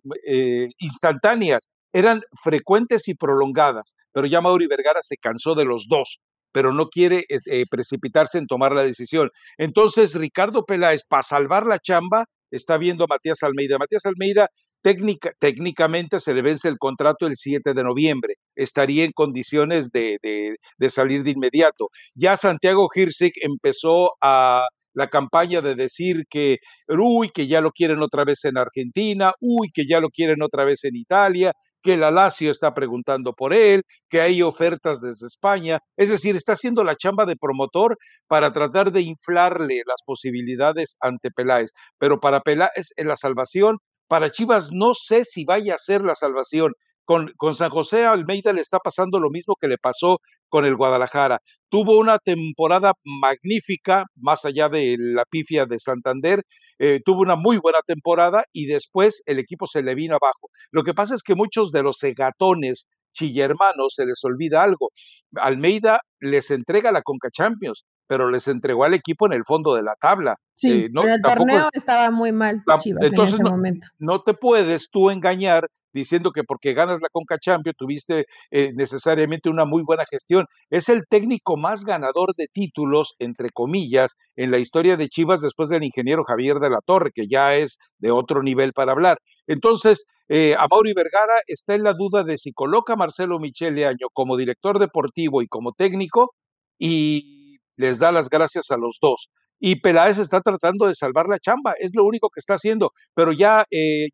instantáneas 0.78 1.68
eran 1.92 2.20
frecuentes 2.42 3.08
y 3.08 3.14
prolongadas, 3.14 3.96
pero 4.12 4.26
ya 4.26 4.40
Mauri 4.40 4.66
Vergara 4.66 5.00
se 5.02 5.16
cansó 5.16 5.54
de 5.54 5.64
los 5.64 5.86
dos, 5.88 6.20
pero 6.52 6.72
no 6.72 6.88
quiere 6.88 7.24
eh, 7.28 7.38
eh, 7.46 7.64
precipitarse 7.70 8.38
en 8.38 8.46
tomar 8.46 8.72
la 8.72 8.82
decisión. 8.82 9.30
Entonces, 9.56 10.14
Ricardo 10.14 10.64
Peláez, 10.64 11.02
para 11.08 11.22
salvar 11.22 11.66
la 11.66 11.78
chamba, 11.78 12.26
está 12.50 12.78
viendo 12.78 13.04
a 13.04 13.06
Matías 13.08 13.42
Almeida. 13.42 13.78
Matías 13.78 14.06
Almeida 14.06 14.48
técnica, 14.82 15.32
técnicamente 15.38 16.20
se 16.20 16.34
le 16.34 16.42
vence 16.42 16.68
el 16.68 16.78
contrato 16.78 17.26
el 17.26 17.36
7 17.36 17.74
de 17.74 17.82
noviembre. 17.82 18.34
Estaría 18.54 19.04
en 19.04 19.12
condiciones 19.12 19.90
de, 19.90 20.18
de 20.22 20.90
salir 20.90 21.24
de 21.24 21.30
inmediato. 21.30 21.88
Ya 22.14 22.36
Santiago 22.36 22.88
Hirsig 22.94 23.32
empezó 23.42 24.12
a 24.22 24.66
la 24.94 25.08
campaña 25.08 25.60
de 25.60 25.74
decir 25.74 26.24
que, 26.28 26.58
uy, 26.88 27.30
que 27.30 27.46
ya 27.46 27.60
lo 27.60 27.70
quieren 27.70 28.02
otra 28.02 28.24
vez 28.24 28.44
en 28.44 28.58
Argentina, 28.58 29.32
uy, 29.40 29.68
que 29.72 29.86
ya 29.86 30.00
lo 30.00 30.08
quieren 30.10 30.42
otra 30.42 30.64
vez 30.64 30.84
en 30.84 30.96
Italia, 30.96 31.52
que 31.82 31.96
la 31.96 32.10
Lazio 32.10 32.50
está 32.50 32.74
preguntando 32.74 33.32
por 33.32 33.54
él, 33.54 33.82
que 34.08 34.20
hay 34.20 34.42
ofertas 34.42 35.00
desde 35.00 35.26
España, 35.26 35.78
es 35.96 36.10
decir, 36.10 36.36
está 36.36 36.52
haciendo 36.52 36.84
la 36.84 36.96
chamba 36.96 37.24
de 37.26 37.36
promotor 37.36 37.96
para 38.26 38.52
tratar 38.52 38.92
de 38.92 39.02
inflarle 39.02 39.82
las 39.86 40.02
posibilidades 40.04 40.96
ante 41.00 41.30
Peláez, 41.30 41.70
pero 41.98 42.20
para 42.20 42.40
Peláez 42.40 42.88
en 42.96 43.08
la 43.08 43.16
salvación, 43.16 43.78
para 44.08 44.30
Chivas 44.30 44.70
no 44.72 44.92
sé 44.94 45.24
si 45.24 45.44
vaya 45.44 45.74
a 45.74 45.78
ser 45.78 46.02
la 46.02 46.14
salvación, 46.14 46.72
con, 47.08 47.54
San 47.54 47.70
José 47.70 48.04
Almeida 48.04 48.52
le 48.52 48.60
está 48.60 48.80
pasando 48.80 49.18
lo 49.18 49.30
mismo 49.30 49.54
que 49.58 49.66
le 49.66 49.78
pasó 49.78 50.18
con 50.50 50.66
el 50.66 50.76
Guadalajara. 50.76 51.38
Tuvo 51.70 51.98
una 51.98 52.18
temporada 52.18 52.92
magnífica, 53.02 54.04
más 54.14 54.44
allá 54.44 54.68
de 54.68 54.96
la 54.98 55.24
pifia 55.24 55.64
de 55.64 55.78
Santander, 55.78 56.42
eh, 56.78 57.00
tuvo 57.02 57.22
una 57.22 57.34
muy 57.34 57.56
buena 57.56 57.78
temporada 57.86 58.44
y 58.52 58.66
después 58.66 59.22
el 59.24 59.38
equipo 59.38 59.66
se 59.66 59.82
le 59.82 59.94
vino 59.94 60.16
abajo. 60.16 60.50
Lo 60.70 60.82
que 60.82 60.92
pasa 60.92 61.14
es 61.14 61.22
que 61.22 61.34
muchos 61.34 61.72
de 61.72 61.82
los 61.82 61.96
segatones 61.96 62.88
chillermanos 63.14 63.94
se 63.94 64.04
les 64.04 64.22
olvida 64.22 64.62
algo. 64.62 64.90
Almeida 65.36 66.00
les 66.20 66.50
entrega 66.50 66.92
la 66.92 67.00
Conca 67.00 67.30
Champions, 67.30 67.84
pero 68.06 68.30
les 68.30 68.48
entregó 68.48 68.84
al 68.84 68.92
equipo 68.92 69.24
en 69.24 69.32
el 69.32 69.44
fondo 69.46 69.74
de 69.74 69.82
la 69.82 69.94
tabla. 69.98 70.36
Sí, 70.56 70.84
eh, 70.84 70.88
no, 70.92 71.04
el 71.04 71.22
torneo 71.22 71.70
estaba 71.72 72.10
muy 72.10 72.32
mal 72.32 72.62
Chivas 72.80 73.02
entonces 73.02 73.40
en 73.40 73.46
ese 73.46 73.50
momento. 73.50 73.86
No 73.98 74.22
te 74.22 74.34
puedes 74.34 74.90
tú 74.90 75.08
engañar 75.08 75.68
diciendo 75.98 76.30
que 76.32 76.44
porque 76.44 76.74
ganas 76.74 77.00
la 77.00 77.08
Conca 77.10 77.38
Champions 77.38 77.76
tuviste 77.76 78.26
eh, 78.50 78.72
necesariamente 78.74 79.50
una 79.50 79.64
muy 79.64 79.82
buena 79.82 80.04
gestión. 80.10 80.46
Es 80.70 80.88
el 80.88 81.02
técnico 81.08 81.56
más 81.56 81.84
ganador 81.84 82.34
de 82.36 82.46
títulos, 82.46 83.14
entre 83.18 83.50
comillas, 83.50 84.14
en 84.36 84.50
la 84.50 84.58
historia 84.58 84.96
de 84.96 85.08
Chivas 85.08 85.40
después 85.40 85.68
del 85.68 85.84
ingeniero 85.84 86.24
Javier 86.24 86.58
de 86.58 86.70
la 86.70 86.80
Torre, 86.84 87.10
que 87.14 87.26
ya 87.28 87.56
es 87.56 87.78
de 87.98 88.10
otro 88.10 88.42
nivel 88.42 88.72
para 88.72 88.92
hablar. 88.92 89.18
Entonces, 89.46 90.04
eh, 90.28 90.54
Mauri 90.70 90.92
Vergara 90.94 91.36
está 91.46 91.74
en 91.74 91.82
la 91.82 91.94
duda 91.94 92.22
de 92.22 92.38
si 92.38 92.52
coloca 92.52 92.92
a 92.92 92.96
Marcelo 92.96 93.38
Michele 93.38 93.86
Año 93.86 94.08
como 94.12 94.36
director 94.36 94.78
deportivo 94.78 95.42
y 95.42 95.46
como 95.46 95.72
técnico 95.72 96.34
y 96.78 97.58
les 97.76 97.98
da 97.98 98.12
las 98.12 98.28
gracias 98.28 98.70
a 98.70 98.76
los 98.76 98.98
dos 99.00 99.28
y 99.60 99.76
Peláez 99.80 100.18
está 100.18 100.40
tratando 100.40 100.86
de 100.86 100.94
salvar 100.94 101.26
la 101.28 101.38
chamba, 101.38 101.72
es 101.78 101.90
lo 101.94 102.04
único 102.04 102.28
que 102.30 102.40
está 102.40 102.54
haciendo, 102.54 102.92
pero 103.14 103.32
ya, 103.32 103.64
eh, 103.70 104.08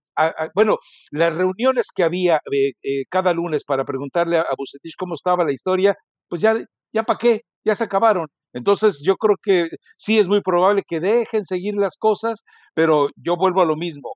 bueno, 0.55 0.79
las 1.11 1.35
reuniones 1.35 1.89
que 1.95 2.05
había 2.05 2.37
eh, 2.53 2.73
eh, 2.83 3.05
cada 3.11 3.33
lunes 3.35 3.65
para 3.65 3.85
preguntarle 3.85 4.39
a, 4.39 4.47
Bucetich 4.57 4.95
cómo 4.97 5.15
estaba 5.15 5.45
la 5.45 5.53
historia, 5.53 5.97
pues 6.29 6.41
ya, 6.41 6.57
ya 6.93 7.03
para 7.05 7.19
qué, 7.19 7.43
ya 7.65 7.75
se 7.75 7.85
acabaron. 7.85 8.29
Entonces 8.53 9.03
yo 9.05 9.17
creo 9.17 9.37
que 9.43 9.69
sí 9.97 10.19
es 10.19 10.29
muy 10.29 10.41
probable 10.41 10.83
que 10.87 11.01
dejen 11.01 11.45
seguir 11.45 11.75
las 11.75 11.97
cosas, 11.97 12.45
pero 12.75 13.09
yo 13.17 13.37
vuelvo 13.37 13.63
a 13.63 13.67
lo 13.67 13.77
mismo. 13.77 14.13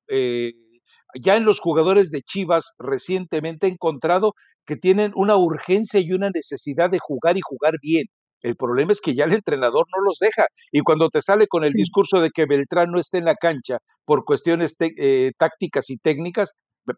ya 1.21 1.37
en 1.37 1.45
los 1.45 1.61
jugadores 1.61 2.11
de 2.11 2.23
Chivas 2.23 2.75
recientemente 2.79 3.67
he 3.67 3.71
encontrado 3.71 4.35
que 4.67 4.77
tienen 4.77 5.13
una 5.15 5.37
urgencia 5.37 6.01
y 6.01 6.13
una 6.13 6.31
necesidad 6.31 6.91
de 6.91 6.99
jugar 7.01 7.37
y 7.37 7.41
jugar 7.43 7.75
bien. 7.83 8.07
El 8.43 8.57
problema 8.57 8.93
es 8.93 9.01
que 9.01 9.15
ya 9.15 9.25
el 9.25 9.33
entrenador 9.33 9.87
no 9.95 10.03
los 10.03 10.19
deja. 10.19 10.47
Y 10.71 10.81
cuando 10.81 11.09
te 11.09 11.23
sale 11.23 11.47
con 11.47 11.65
el 11.65 11.73
discurso 11.73 12.21
de 12.21 12.31
que 12.31 12.47
Beltrán 12.47 12.91
no 12.91 12.99
esté 12.99 13.19
en 13.19 13.25
la 13.25 13.35
cancha 13.35 13.79
por 14.05 14.25
cuestiones 14.25 14.77
eh, 14.81 15.33
tácticas 15.39 15.91
y 15.91 15.99
técnicas, 15.99 16.53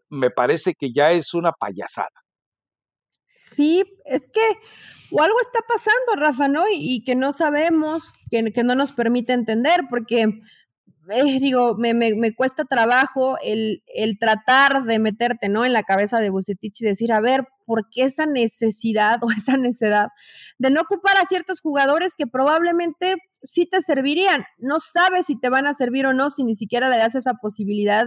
me 0.09 0.29
parece 0.29 0.73
que 0.73 0.91
ya 0.93 1.11
es 1.11 1.33
una 1.33 1.51
payasada. 1.51 2.09
Sí, 3.27 3.83
es 4.05 4.27
que 4.33 4.41
o 5.11 5.21
algo 5.21 5.37
está 5.41 5.59
pasando, 5.67 6.15
Rafa, 6.15 6.47
¿no? 6.47 6.63
Y, 6.73 7.03
que 7.03 7.15
no 7.15 7.33
sabemos, 7.33 8.03
que, 8.29 8.53
que, 8.53 8.63
no 8.63 8.75
nos 8.75 8.93
permite 8.93 9.33
entender, 9.33 9.81
porque 9.89 10.39
eh, 11.11 11.39
digo, 11.39 11.75
me, 11.77 11.93
me, 11.93 12.15
me, 12.15 12.33
cuesta 12.33 12.65
trabajo 12.65 13.37
el, 13.43 13.83
el, 13.93 14.17
tratar 14.19 14.83
de 14.83 14.99
meterte, 14.99 15.49
¿no? 15.49 15.65
En 15.65 15.73
la 15.73 15.83
cabeza 15.83 16.19
de 16.19 16.29
Bucetich 16.29 16.81
y 16.81 16.85
decir, 16.85 17.11
a 17.13 17.19
ver, 17.19 17.47
¿por 17.65 17.89
qué 17.89 18.03
esa 18.03 18.25
necesidad 18.25 19.19
o 19.21 19.31
esa 19.31 19.57
necesidad 19.57 20.07
de 20.57 20.69
no 20.69 20.81
ocupar 20.81 21.17
a 21.17 21.25
ciertos 21.25 21.61
jugadores 21.61 22.15
que 22.17 22.27
probablemente 22.27 23.15
sí 23.43 23.65
te 23.65 23.81
servirían? 23.81 24.43
No 24.57 24.79
sabes 24.79 25.27
si 25.27 25.39
te 25.39 25.49
van 25.49 25.67
a 25.67 25.73
servir 25.73 26.05
o 26.05 26.13
no, 26.13 26.29
si 26.29 26.43
ni 26.43 26.55
siquiera 26.55 26.89
le 26.89 26.97
das 26.97 27.15
esa 27.15 27.35
posibilidad 27.35 28.05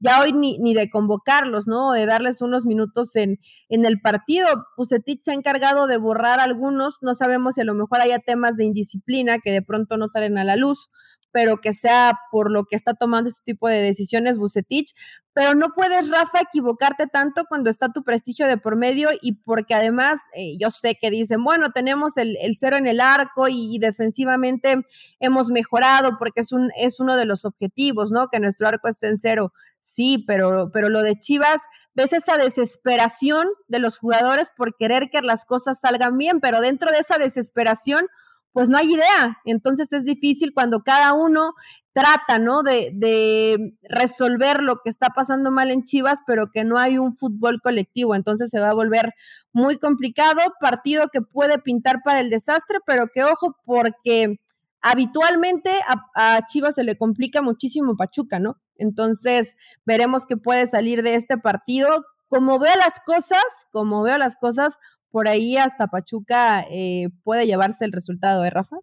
ya 0.00 0.20
hoy 0.20 0.32
ni, 0.32 0.58
ni 0.58 0.74
de 0.74 0.90
convocarlos, 0.90 1.66
¿no? 1.66 1.92
De 1.92 2.06
darles 2.06 2.42
unos 2.42 2.66
minutos 2.66 3.14
en, 3.16 3.38
en 3.68 3.86
el 3.86 4.00
partido. 4.00 4.48
Bucetich 4.76 5.22
se 5.22 5.30
ha 5.30 5.34
encargado 5.34 5.86
de 5.86 5.98
borrar 5.98 6.40
algunos, 6.40 6.98
no 7.00 7.14
sabemos 7.14 7.54
si 7.54 7.60
a 7.60 7.64
lo 7.64 7.74
mejor 7.74 8.00
haya 8.00 8.18
temas 8.18 8.56
de 8.56 8.64
indisciplina 8.64 9.38
que 9.38 9.52
de 9.52 9.62
pronto 9.62 9.96
no 9.96 10.08
salen 10.08 10.38
a 10.38 10.44
la 10.44 10.56
luz 10.56 10.90
pero 11.34 11.60
que 11.60 11.72
sea 11.72 12.16
por 12.30 12.48
lo 12.48 12.64
que 12.64 12.76
está 12.76 12.94
tomando 12.94 13.28
este 13.28 13.42
tipo 13.44 13.68
de 13.68 13.82
decisiones 13.82 14.38
Bucetich, 14.38 14.94
pero 15.32 15.56
no 15.56 15.70
puedes, 15.74 16.08
Rafa, 16.08 16.42
equivocarte 16.42 17.08
tanto 17.08 17.44
cuando 17.48 17.70
está 17.70 17.88
tu 17.88 18.04
prestigio 18.04 18.46
de 18.46 18.56
por 18.56 18.76
medio 18.76 19.08
y 19.20 19.32
porque 19.42 19.74
además 19.74 20.20
eh, 20.36 20.56
yo 20.60 20.70
sé 20.70 20.94
que 20.94 21.10
dicen, 21.10 21.42
bueno, 21.42 21.72
tenemos 21.72 22.16
el, 22.18 22.38
cero 22.56 22.76
en 22.76 22.86
el 22.86 23.00
arco 23.00 23.48
y, 23.48 23.80
defensivamente 23.80 24.86
hemos 25.18 25.48
mejorado 25.50 26.18
porque 26.20 26.40
es, 26.40 26.52
un, 26.52 26.70
es 26.78 27.00
uno 27.00 27.16
de 27.16 27.24
los 27.24 27.44
objetivos, 27.44 28.12
¿no? 28.12 28.28
Que 28.28 28.38
nuestro 28.38 28.68
arco 28.68 28.86
esté 28.86 29.08
en 29.08 29.16
cero. 29.16 29.52
Sí, 29.80 30.22
pero, 30.28 30.70
pero 30.72 30.88
lo 30.88 31.02
de 31.02 31.18
Chivas, 31.18 31.62
ves 31.94 32.12
esa 32.12 32.38
desesperación 32.38 33.48
de 33.66 33.80
los 33.80 33.98
jugadores 33.98 34.52
por 34.56 34.76
querer 34.76 35.10
que 35.10 35.20
las 35.20 35.44
cosas 35.44 35.80
salgan 35.80 36.16
bien, 36.16 36.38
pero 36.38 36.60
dentro 36.60 36.92
de 36.92 36.98
esa 36.98 37.18
desesperación, 37.18 38.06
pues 38.54 38.68
no 38.70 38.78
hay 38.78 38.94
idea. 38.94 39.38
Entonces 39.44 39.92
es 39.92 40.04
difícil 40.04 40.54
cuando 40.54 40.84
cada 40.84 41.12
uno 41.12 41.54
trata, 41.92 42.38
¿no? 42.38 42.62
De, 42.62 42.92
de, 42.94 43.74
resolver 43.82 44.62
lo 44.62 44.80
que 44.82 44.88
está 44.88 45.10
pasando 45.10 45.50
mal 45.50 45.70
en 45.70 45.82
Chivas, 45.82 46.20
pero 46.26 46.50
que 46.52 46.64
no 46.64 46.78
hay 46.78 46.96
un 46.96 47.18
fútbol 47.18 47.60
colectivo. 47.60 48.14
Entonces 48.14 48.50
se 48.50 48.60
va 48.60 48.70
a 48.70 48.74
volver 48.74 49.12
muy 49.52 49.76
complicado, 49.76 50.40
partido 50.60 51.08
que 51.12 51.20
puede 51.20 51.58
pintar 51.58 52.02
para 52.04 52.20
el 52.20 52.30
desastre, 52.30 52.78
pero 52.86 53.08
que 53.12 53.24
ojo, 53.24 53.56
porque 53.64 54.40
habitualmente 54.80 55.70
a, 55.88 56.36
a 56.36 56.46
Chivas 56.46 56.76
se 56.76 56.84
le 56.84 56.96
complica 56.96 57.42
muchísimo 57.42 57.96
Pachuca, 57.96 58.38
¿no? 58.38 58.56
Entonces 58.76 59.56
veremos 59.84 60.26
qué 60.26 60.36
puede 60.36 60.68
salir 60.68 61.02
de 61.02 61.16
este 61.16 61.38
partido. 61.38 62.04
Como 62.28 62.60
veo 62.60 62.74
las 62.76 63.00
cosas, 63.04 63.44
como 63.72 64.02
veo 64.02 64.18
las 64.18 64.36
cosas, 64.36 64.78
por 65.14 65.28
ahí 65.28 65.56
hasta 65.56 65.86
Pachuca 65.86 66.66
eh, 66.68 67.06
puede 67.22 67.46
llevarse 67.46 67.84
el 67.84 67.92
resultado, 67.92 68.44
¿eh, 68.44 68.50
Rafa? 68.50 68.78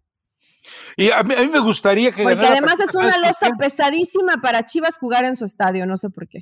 Y 0.96 1.10
a 1.10 1.22
mí, 1.22 1.34
me 1.52 1.58
gustaría 1.58 2.10
que 2.10 2.22
Porque 2.22 2.46
además 2.46 2.80
es 2.80 2.94
una 2.94 3.18
losa 3.18 3.50
pesadísima 3.58 4.36
para 4.40 4.64
Chivas 4.64 4.96
jugar 4.96 5.26
en 5.26 5.36
su 5.36 5.44
estadio, 5.44 5.84
no 5.84 5.98
sé 5.98 6.08
por 6.08 6.26
qué. 6.26 6.40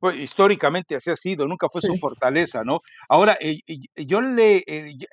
Pues, 0.00 0.18
históricamente 0.18 0.96
así 0.96 1.10
ha 1.10 1.16
sido, 1.16 1.46
nunca 1.46 1.68
fue 1.70 1.80
su 1.80 1.94
fortaleza, 1.94 2.64
¿no? 2.64 2.80
Ahora, 3.08 3.38
eh, 3.40 3.60
yo 3.94 4.20
le 4.20 4.64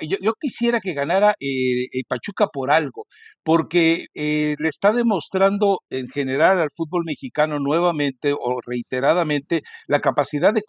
yo, 0.02 0.34
quisiera 0.34 0.80
que 0.80 0.94
ganara 0.94 1.36
Pachuca 2.10 2.48
por 2.48 2.72
algo, 2.72 3.06
porque 3.44 4.08
le 4.16 4.68
está 4.68 4.94
demostrando 4.94 5.82
en 5.92 6.08
general 6.08 6.60
al 6.60 6.72
fútbol 6.76 7.04
mexicano 7.06 7.60
nuevamente 7.60 8.34
o 8.34 8.62
reiteradamente 8.66 9.62
la 9.86 10.00
capacidad 10.00 10.52
de 10.56 10.64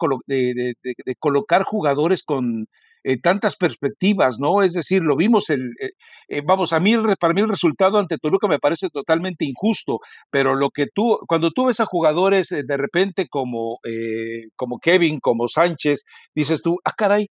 colocar 1.19 1.63
jugadores 1.63 2.21
con 2.21 2.67
eh, 3.03 3.17
tantas 3.19 3.55
perspectivas, 3.55 4.39
¿no? 4.39 4.63
Es 4.63 4.73
decir, 4.73 5.01
lo 5.01 5.15
vimos, 5.15 5.49
el, 5.49 5.71
eh, 5.81 5.91
eh, 6.29 6.41
vamos, 6.45 6.73
a 6.73 6.79
mí, 6.79 6.95
para 7.19 7.33
mí 7.33 7.41
el 7.41 7.49
resultado 7.49 7.97
ante 7.97 8.17
Toluca 8.17 8.47
me 8.47 8.59
parece 8.59 8.89
totalmente 8.89 9.45
injusto, 9.45 9.99
pero 10.29 10.55
lo 10.55 10.69
que 10.69 10.87
tú, 10.87 11.19
cuando 11.27 11.51
tú 11.51 11.65
ves 11.65 11.79
a 11.79 11.85
jugadores 11.85 12.49
de 12.49 12.77
repente 12.77 13.27
como, 13.27 13.79
como 14.55 14.79
Kevin, 14.79 15.19
como 15.19 15.47
Sánchez, 15.47 16.03
dices 16.35 16.61
tú, 16.61 16.77
ah, 16.85 16.93
caray, 16.97 17.27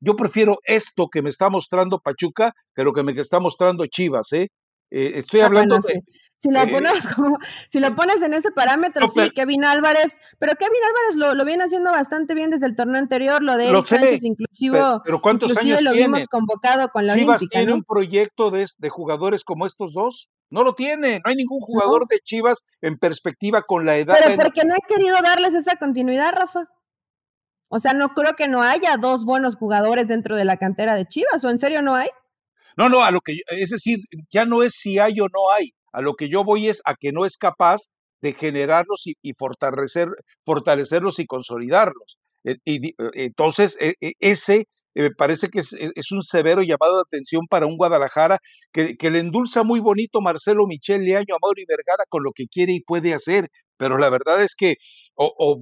yo 0.00 0.16
prefiero 0.16 0.58
esto 0.64 1.08
que 1.08 1.22
me 1.22 1.30
está 1.30 1.48
mostrando 1.48 2.00
Pachuca 2.00 2.52
que 2.74 2.82
lo 2.82 2.92
que 2.92 3.04
me 3.04 3.12
está 3.12 3.38
mostrando 3.38 3.86
Chivas, 3.86 4.32
¿eh? 4.32 4.48
Eh, 4.94 5.12
estoy 5.18 5.40
ah, 5.40 5.46
hablando 5.46 5.78
de, 5.78 6.02
si 6.36 6.50
lo, 6.50 6.60
pones 6.68 7.06
como, 7.16 7.38
si 7.70 7.80
lo 7.80 7.96
pones 7.96 8.20
en 8.20 8.34
ese 8.34 8.50
parámetro, 8.50 9.08
sí, 9.08 9.30
Kevin 9.30 9.64
Álvarez, 9.64 10.18
pero 10.38 10.54
Kevin 10.56 10.80
Álvarez 10.86 11.36
lo, 11.36 11.44
viene 11.46 11.64
haciendo 11.64 11.90
bastante 11.90 12.34
bien 12.34 12.50
desde 12.50 12.66
el 12.66 12.76
torneo 12.76 12.98
anterior, 12.98 13.42
lo 13.42 13.56
de 13.56 13.68
Eric 13.68 13.86
Sánchez, 13.86 14.24
inclusive, 14.24 14.78
pero, 15.02 15.22
¿cuántos 15.22 15.56
años 15.56 15.80
lo 15.80 15.92
vimos 15.92 16.28
convocado 16.28 16.88
con 16.88 17.06
la 17.06 17.14
Chivas 17.14 17.42
tiene 17.48 17.72
un 17.72 17.84
proyecto 17.84 18.50
de, 18.50 18.66
de, 18.76 18.88
jugadores 18.90 19.44
como 19.44 19.64
estos 19.64 19.94
dos? 19.94 20.28
No 20.50 20.62
lo 20.62 20.74
tiene, 20.74 21.20
no 21.24 21.30
hay 21.30 21.36
ningún 21.36 21.60
jugador 21.60 22.06
de 22.06 22.18
Chivas 22.18 22.62
en 22.82 22.98
perspectiva 22.98 23.62
con 23.62 23.86
la 23.86 23.96
edad. 23.96 24.16
Pero 24.22 24.36
porque 24.36 24.64
no 24.64 24.74
he 24.74 24.94
querido 24.94 25.16
darles 25.22 25.54
esa 25.54 25.76
continuidad, 25.76 26.34
Rafa. 26.36 26.66
O 27.68 27.78
sea, 27.78 27.94
no 27.94 28.10
creo 28.10 28.34
que 28.34 28.48
no 28.48 28.60
haya 28.60 28.98
dos 28.98 29.24
buenos 29.24 29.56
jugadores 29.56 30.08
dentro 30.08 30.36
de 30.36 30.44
la 30.44 30.58
cantera 30.58 30.94
de 30.94 31.06
Chivas, 31.06 31.42
¿o 31.42 31.48
en 31.48 31.56
serio 31.56 31.80
no 31.80 31.94
hay? 31.94 32.08
No, 32.76 32.88
no, 32.88 33.02
a 33.02 33.10
lo 33.10 33.20
que, 33.20 33.34
es 33.48 33.70
decir, 33.70 33.98
ya 34.30 34.44
no 34.44 34.62
es 34.62 34.74
si 34.74 34.98
hay 34.98 35.20
o 35.20 35.24
no 35.24 35.50
hay 35.54 35.72
a 35.92 36.00
lo 36.00 36.14
que 36.14 36.28
yo 36.28 36.44
voy 36.44 36.68
es 36.68 36.80
a 36.84 36.94
que 36.94 37.12
no 37.12 37.24
es 37.24 37.36
capaz 37.36 37.82
de 38.22 38.32
generarlos 38.32 39.02
y, 39.06 39.32
fortalecer, 39.34 40.08
fortalecerlos 40.44 41.18
y 41.18 41.26
consolidarlos. 41.26 42.18
Eh, 42.44 42.56
y, 42.64 42.88
eh, 42.88 42.92
entonces, 43.14 43.76
e, 43.80 43.94
e, 44.00 44.12
ese 44.20 44.66
me 44.94 45.10
parece 45.10 45.48
que 45.48 45.60
es, 45.60 46.12
un 46.12 46.22
severo 46.22 46.62
llamado 46.62 46.96
de 46.96 47.02
atención 47.02 47.46
para 47.48 47.66
un 47.66 47.76
Guadalajara 47.78 48.38
que, 48.72 48.96
le 49.10 49.18
endulza 49.20 49.62
muy 49.64 49.80
bonito 49.80 50.20
Marcelo 50.20 50.66
Michel 50.66 51.04
Leaño 51.04 51.34
a 51.34 51.38
Mauri 51.40 51.64
Vergara 51.66 52.04
con 52.08 52.22
lo 52.22 52.32
que 52.32 52.46
quiere 52.46 52.74
y 52.74 52.80
puede 52.80 53.14
hacer, 53.14 53.48
pero 53.78 53.96
la 53.96 54.10
verdad 54.10 54.42
es 54.42 54.54
que 54.54 54.76
o, 55.14 55.32
o 55.38 55.60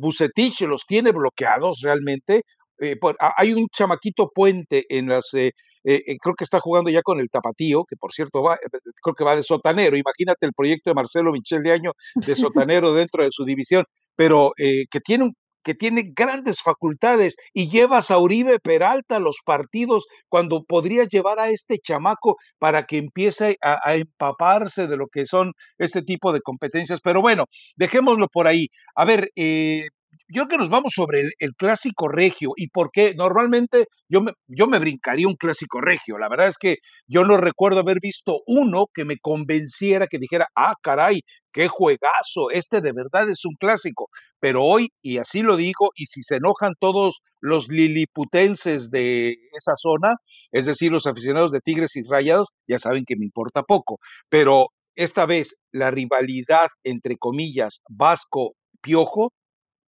los 0.67 0.87
tiene 0.87 1.13
bloqueados 1.13 1.81
realmente, 1.83 2.43
eh, 2.81 2.97
hay 3.37 3.53
un 3.53 3.69
chamaquito 3.69 4.31
puente 4.35 4.85
en 4.89 5.09
las, 5.09 5.35
eh, 5.35 5.53
eh, 5.85 6.17
creo 6.21 6.35
que 6.35 6.45
está 6.45 6.61
jugando 6.61 6.91
ya 6.91 7.03
con 7.03 7.21
el 7.21 7.29
Tapatío, 7.29 7.85
que 7.85 7.97
por 7.97 8.13
cierto 8.13 8.43
va, 8.43 8.59
creo 9.03 9.15
que 9.15 9.25
va 9.25 9.37
de 9.37 9.43
sotanero. 9.43 9.97
Imagínate 9.97 10.47
el 10.47 10.53
proyecto 10.53 10.91
de 10.91 10.95
Marcelo 10.95 11.33
Michel 11.33 11.63
de 11.63 11.73
Año 11.73 11.93
de 12.15 12.35
sotanero 12.35 12.93
dentro 12.95 13.23
de 13.25 13.31
su 13.33 13.45
división, 13.45 13.85
pero 14.17 14.53
que 14.57 15.01
tiene 15.01 15.33
que 15.63 15.75
tiene 15.75 16.13
grandes 16.15 16.63
facultades 16.63 17.37
y 17.53 17.69
llevas 17.69 18.11
a 18.11 18.19
Uribe 18.19 18.59
Peralta 18.61 19.17
a 19.17 19.21
los 19.21 19.41
partidos 19.45 20.07
cuando 20.29 20.65
podrías 20.65 21.09
llevar 21.09 21.39
a 21.39 21.51
este 21.51 21.79
chamaco 21.79 22.37
para 22.59 22.85
que 22.85 22.99
empiece 22.99 23.57
a, 23.63 23.79
a, 23.85 23.95
empaparse 23.97 24.87
de 24.87 24.97
lo 24.97 25.09
que 25.09 25.27
son 25.27 25.53
este 25.79 26.03
tipo 26.03 26.33
de 26.33 26.41
competencias. 26.41 27.01
Pero 27.03 27.21
bueno, 27.21 27.45
dejémoslo 27.77 28.29
por 28.29 28.47
ahí. 28.47 28.69
A 28.95 29.05
ver, 29.05 29.31
eh, 29.37 29.89
yo 30.33 30.45
creo 30.45 30.49
que 30.49 30.59
nos 30.59 30.69
vamos 30.69 30.93
sobre 30.95 31.23
el, 31.39 31.55
clásico 31.57 32.09
regio 32.09 32.51
y 32.57 32.69
por 32.69 32.91
qué 32.93 33.15
normalmente 33.15 33.87
yo 34.09 34.21
me, 34.21 34.33
yo 34.47 34.67
me 34.67 34.79
brincaría 34.79 35.27
un 35.27 35.37
clásico 35.37 35.81
regio. 35.81 36.19
La 36.19 36.29
verdad 36.29 36.49
es 36.49 36.57
que 36.57 36.77
yo 37.07 37.25
no 37.25 37.37
recuerdo 37.37 37.81
haber 37.81 37.99
visto 38.01 38.41
uno 38.47 38.87
que 38.95 39.05
me 39.05 39.17
convenciera, 39.19 40.07
que 40.07 40.19
dijera, 40.19 40.47
ah, 40.55 40.75
caray, 40.83 41.21
qué 41.53 41.69
juegazo, 41.69 42.51
este 42.53 42.81
de 42.81 42.93
verdad 42.93 43.29
es 43.29 43.45
un 43.45 43.57
clásico. 43.59 44.09
Pero 44.39 44.65
hoy, 44.65 44.91
y 45.03 45.19
así 45.19 45.43
lo 45.43 45.57
digo, 45.57 45.91
y 45.95 46.07
si 46.07 46.23
se 46.23 46.37
enojan 46.37 46.75
todos 46.79 47.21
los 47.41 47.69
liliputenses 47.69 48.91
de 48.91 49.37
esa 49.53 49.75
zona, 49.77 50.15
es 50.53 50.67
decir, 50.67 50.93
los 50.93 51.07
aficionados 51.07 51.51
de 51.51 51.61
Tigres 51.61 51.97
y 51.97 52.03
Rayados, 52.03 52.49
ya 52.69 52.79
saben 52.79 53.05
que 53.05 53.17
me 53.17 53.25
importa 53.25 53.63
poco. 53.63 53.99
Pero 54.29 54.69
esta 54.95 55.27
vez 55.27 55.57
la 55.73 55.91
rivalidad 55.91 56.69
entre 56.85 57.17
comillas 57.17 57.81
Vasco-Piojo 57.89 59.33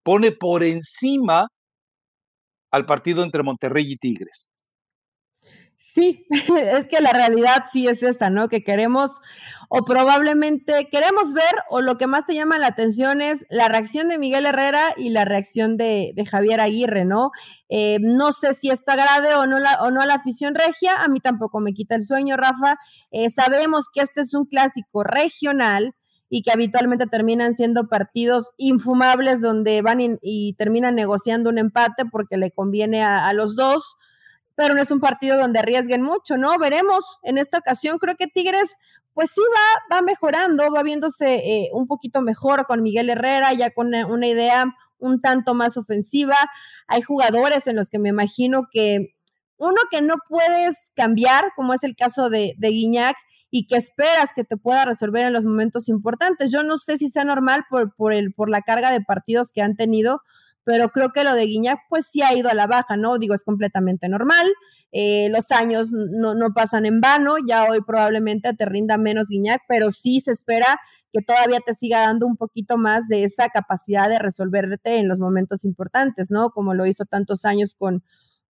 pone 0.03 0.33
por 0.33 0.65
encima 0.65 1.49
al 2.71 2.87
partido 2.87 3.23
entre 3.23 3.43
Monterrey 3.43 3.85
y 3.93 3.97
Tigres. 3.97 4.49
Sí, 5.93 6.27
es 6.57 6.87
que 6.87 7.03
la 7.03 7.13
realidad 7.13 7.65
sí 7.71 7.87
es 7.87 8.03
esta, 8.03 8.31
¿no? 8.31 8.49
Que 8.49 8.63
queremos 8.63 9.21
o 9.69 9.85
probablemente 9.85 10.89
queremos 10.91 11.35
ver 11.35 11.55
o 11.69 11.83
lo 11.83 11.99
que 11.99 12.07
más 12.07 12.25
te 12.25 12.35
llama 12.35 12.59
la 12.59 12.69
atención 12.69 13.21
es 13.21 13.45
la 13.51 13.69
reacción 13.69 14.09
de 14.09 14.17
Miguel 14.17 14.47
Herrera 14.47 14.83
y 14.97 15.11
la 15.11 15.27
reacción 15.27 15.77
de, 15.77 16.15
Javier 16.31 16.61
Aguirre, 16.61 17.05
¿no? 17.05 17.31
Eh, 17.69 17.99
no 18.01 18.33
sé 18.33 18.55
si 18.55 18.71
esto 18.71 18.93
agrade 18.93 19.35
o 19.35 19.47
no, 19.47 19.59
la, 19.59 19.83
o 19.83 19.91
no 19.91 20.01
a 20.01 20.07
la 20.07 20.15
afición 20.15 20.55
regia, 20.55 21.03
a 21.03 21.09
mí 21.09 21.21
tampoco 21.21 21.61
me 21.61 21.75
quita 21.75 21.95
el 21.95 22.05
sueño, 22.05 22.37
Rafa. 22.37 22.77
Eh, 23.11 23.29
sabemos 23.29 23.87
que 23.93 24.01
este 24.01 24.23
es 24.23 24.33
un 24.33 24.47
clásico 24.47 25.03
regional, 25.05 25.95
y 26.35 26.41
que 26.41 26.51
habitualmente 26.51 27.07
terminan 27.07 27.55
siendo 27.55 27.89
partidos 27.89 28.55
infumables 28.57 29.43
donde 29.43 29.83
van 29.83 29.99
y, 30.01 30.55
terminan 30.55 30.95
negociando 30.95 31.51
un 31.51 31.59
empate 31.59 32.07
porque 32.07 32.39
le 32.39 32.51
conviene 32.51 33.03
a, 33.03 33.31
los 33.35 33.55
dos, 33.55 33.99
pero 34.55 34.73
no 34.73 34.81
es 34.81 34.91
un 34.91 34.99
partido 34.99 35.39
donde 35.39 35.59
arriesguen 35.59 36.01
mucho, 36.01 36.39
¿no? 36.39 36.57
Veremos. 36.59 37.19
En 37.23 37.37
esta 37.37 37.59
ocasión 37.59 37.99
creo 37.99 38.15
que 38.17 38.29
Tigres, 38.29 38.77
pues 39.13 39.33
sí 39.33 39.43
va, 39.43 39.97
va 39.97 40.01
mejorando, 40.01 40.73
va 40.73 40.83
viéndose 40.83 41.35
eh, 41.35 41.69
un 41.75 41.87
poquito 41.87 42.23
mejor 42.23 42.65
con 42.65 42.83
Miguel 42.83 43.11
Herrera, 43.11 43.53
ya 43.53 43.69
con 43.69 43.89
una, 43.95 44.27
idea 44.27 44.75
un 44.99 45.21
tanto 45.21 45.53
más 45.53 45.77
ofensiva. 45.77 46.37
Hay 46.87 47.03
jugadores 47.03 47.67
en 47.67 47.77
los 47.77 47.91
que 47.91 47.99
me 47.99 48.09
imagino 48.09 48.69
que 48.73 49.15
uno 49.59 49.77
que 49.91 50.01
no 50.01 50.15
puedes 50.31 50.93
cambiar, 50.97 51.53
como 51.57 51.75
es 51.75 51.85
el 51.85 51.95
caso 51.95 52.31
de, 52.31 52.55
de 52.57 52.69
Guiñac, 52.69 53.17
y 53.55 53.67
que 53.67 53.77
esperas 53.77 54.31
que 54.35 54.45
te 54.45 54.57
pueda 54.57 54.87
resolver 54.87 55.27
en 55.27 55.35
los 55.35 55.45
momentos 55.45 55.91
importantes. 55.91 56.51
Yo 56.51 56.63
no 56.63 56.77
sé 56.77 56.97
si 56.97 57.11
sea 57.11 57.23
normal 57.23 57.65
por, 57.69 57.95
por, 57.95 58.15
el, 58.15 58.33
por 58.33 58.49
la 58.49 58.63
carga 58.63 58.91
de 58.91 59.03
partidos 59.03 59.53
que 59.53 59.61
han 59.61 59.77
tenido, 59.77 60.23
pero 60.65 60.89
creo 60.89 61.13
que 61.13 61.23
lo 61.23 61.35
de 61.35 61.45
Guiñac 61.45 61.79
pues 61.91 62.07
sí 62.07 62.23
ha 62.23 62.35
ido 62.35 62.49
a 62.49 62.55
la 62.55 62.67
baja, 62.67 62.97
¿no? 62.97 63.19
Digo, 63.19 63.35
es 63.35 63.45
completamente 63.45 64.09
normal. 64.09 64.47
Eh, 64.91 65.29
los 65.29 65.51
años 65.51 65.91
no, 65.93 66.35
no, 66.35 66.55
pasan 66.55 66.87
en 66.87 67.03
vano, 67.03 67.35
ya 67.47 67.67
hoy 67.67 67.83
probablemente 67.87 68.55
te 68.55 68.65
rinda 68.65 68.97
menos 68.97 69.29
Guiñac, 69.29 69.61
pero 69.69 69.91
sí 69.91 70.21
se 70.21 70.31
espera 70.31 70.81
que 71.13 71.21
todavía 71.21 71.61
te 71.61 71.75
siga 71.75 72.01
dando 72.01 72.27
un 72.27 72.39
poquito 72.39 72.79
más 72.79 73.07
de 73.09 73.25
esa 73.25 73.51
capacidad 73.51 74.09
de 74.09 74.19
resolverte 74.19 74.97
en 74.97 75.09
los 75.09 75.21
momentos 75.21 75.67
importantes, 75.67 76.31
¿no? 76.31 76.53
Como 76.53 76.73
lo 76.73 76.87
hizo 76.87 77.05
tantos 77.05 77.45
años 77.45 77.75
con, 77.77 78.03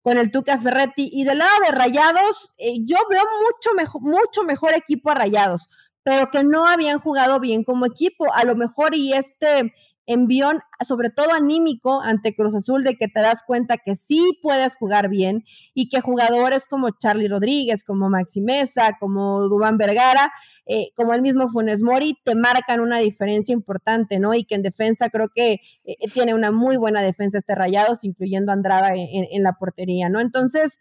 con 0.01 0.17
el 0.17 0.31
Tuca 0.31 0.59
Ferretti. 0.59 1.09
Y 1.11 1.23
del 1.23 1.39
lado 1.39 1.51
de 1.65 1.71
Rayados, 1.71 2.53
eh, 2.57 2.77
yo 2.81 2.97
veo 3.09 3.23
mucho 3.43 3.75
mejor, 3.75 4.01
mucho 4.01 4.43
mejor 4.43 4.73
equipo 4.73 5.11
a 5.11 5.15
Rayados, 5.15 5.67
pero 6.03 6.29
que 6.31 6.43
no 6.43 6.67
habían 6.67 6.99
jugado 6.99 7.39
bien 7.39 7.63
como 7.63 7.85
equipo. 7.85 8.33
A 8.33 8.43
lo 8.43 8.55
mejor 8.55 8.95
y 8.95 9.13
este 9.13 9.73
envión, 10.11 10.61
sobre 10.81 11.09
todo 11.09 11.33
anímico, 11.33 12.01
ante 12.01 12.35
Cruz 12.35 12.55
Azul, 12.55 12.83
de 12.83 12.95
que 12.95 13.07
te 13.07 13.19
das 13.19 13.43
cuenta 13.45 13.77
que 13.77 13.95
sí 13.95 14.39
puedes 14.41 14.75
jugar 14.75 15.09
bien 15.09 15.43
y 15.73 15.89
que 15.89 16.01
jugadores 16.01 16.65
como 16.69 16.89
Charlie 16.91 17.27
Rodríguez, 17.27 17.83
como 17.83 18.09
Maxi 18.09 18.41
Mesa, 18.41 18.97
como 18.99 19.41
Dubán 19.43 19.77
Vergara, 19.77 20.31
eh, 20.65 20.91
como 20.95 21.13
el 21.13 21.21
mismo 21.21 21.47
Funes 21.47 21.81
Mori, 21.81 22.17
te 22.23 22.35
marcan 22.35 22.79
una 22.79 22.99
diferencia 22.99 23.53
importante, 23.53 24.19
¿no? 24.19 24.33
Y 24.33 24.45
que 24.45 24.55
en 24.55 24.61
defensa 24.61 25.09
creo 25.09 25.29
que 25.33 25.61
eh, 25.83 25.95
tiene 26.13 26.33
una 26.33 26.51
muy 26.51 26.77
buena 26.77 27.01
defensa 27.01 27.37
este 27.37 27.55
Rayados, 27.55 28.03
incluyendo 28.03 28.51
Andrada 28.51 28.95
en, 28.95 29.27
en 29.31 29.43
la 29.43 29.53
portería, 29.53 30.09
¿no? 30.09 30.19
Entonces, 30.19 30.79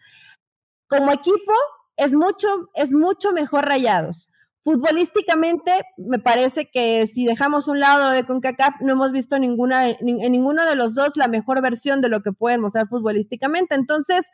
como 0.89 1.12
equipo, 1.12 1.53
es 1.97 2.14
mucho, 2.14 2.49
es 2.74 2.93
mucho 2.93 3.33
mejor 3.33 3.66
Rayados 3.66 4.30
Futbolísticamente, 4.63 5.73
me 5.97 6.19
parece 6.19 6.71
que 6.71 7.07
si 7.07 7.25
dejamos 7.25 7.67
un 7.67 7.81
lado 7.81 8.11
de 8.11 8.25
CONCACAF, 8.25 8.75
no 8.83 8.93
hemos 8.93 9.11
visto 9.11 9.39
ninguna, 9.39 9.89
en 9.89 10.33
ninguno 10.33 10.67
de 10.67 10.77
los 10.77 10.95
dos 10.95 11.17
la 11.17 11.29
mejor 11.29 11.63
versión 11.63 12.03
de 12.03 12.11
lo 12.11 12.21
que 12.21 12.33
pueden 12.33 12.61
mostrar 12.61 12.87
futbolísticamente. 12.87 13.75
Entonces, 13.75 14.31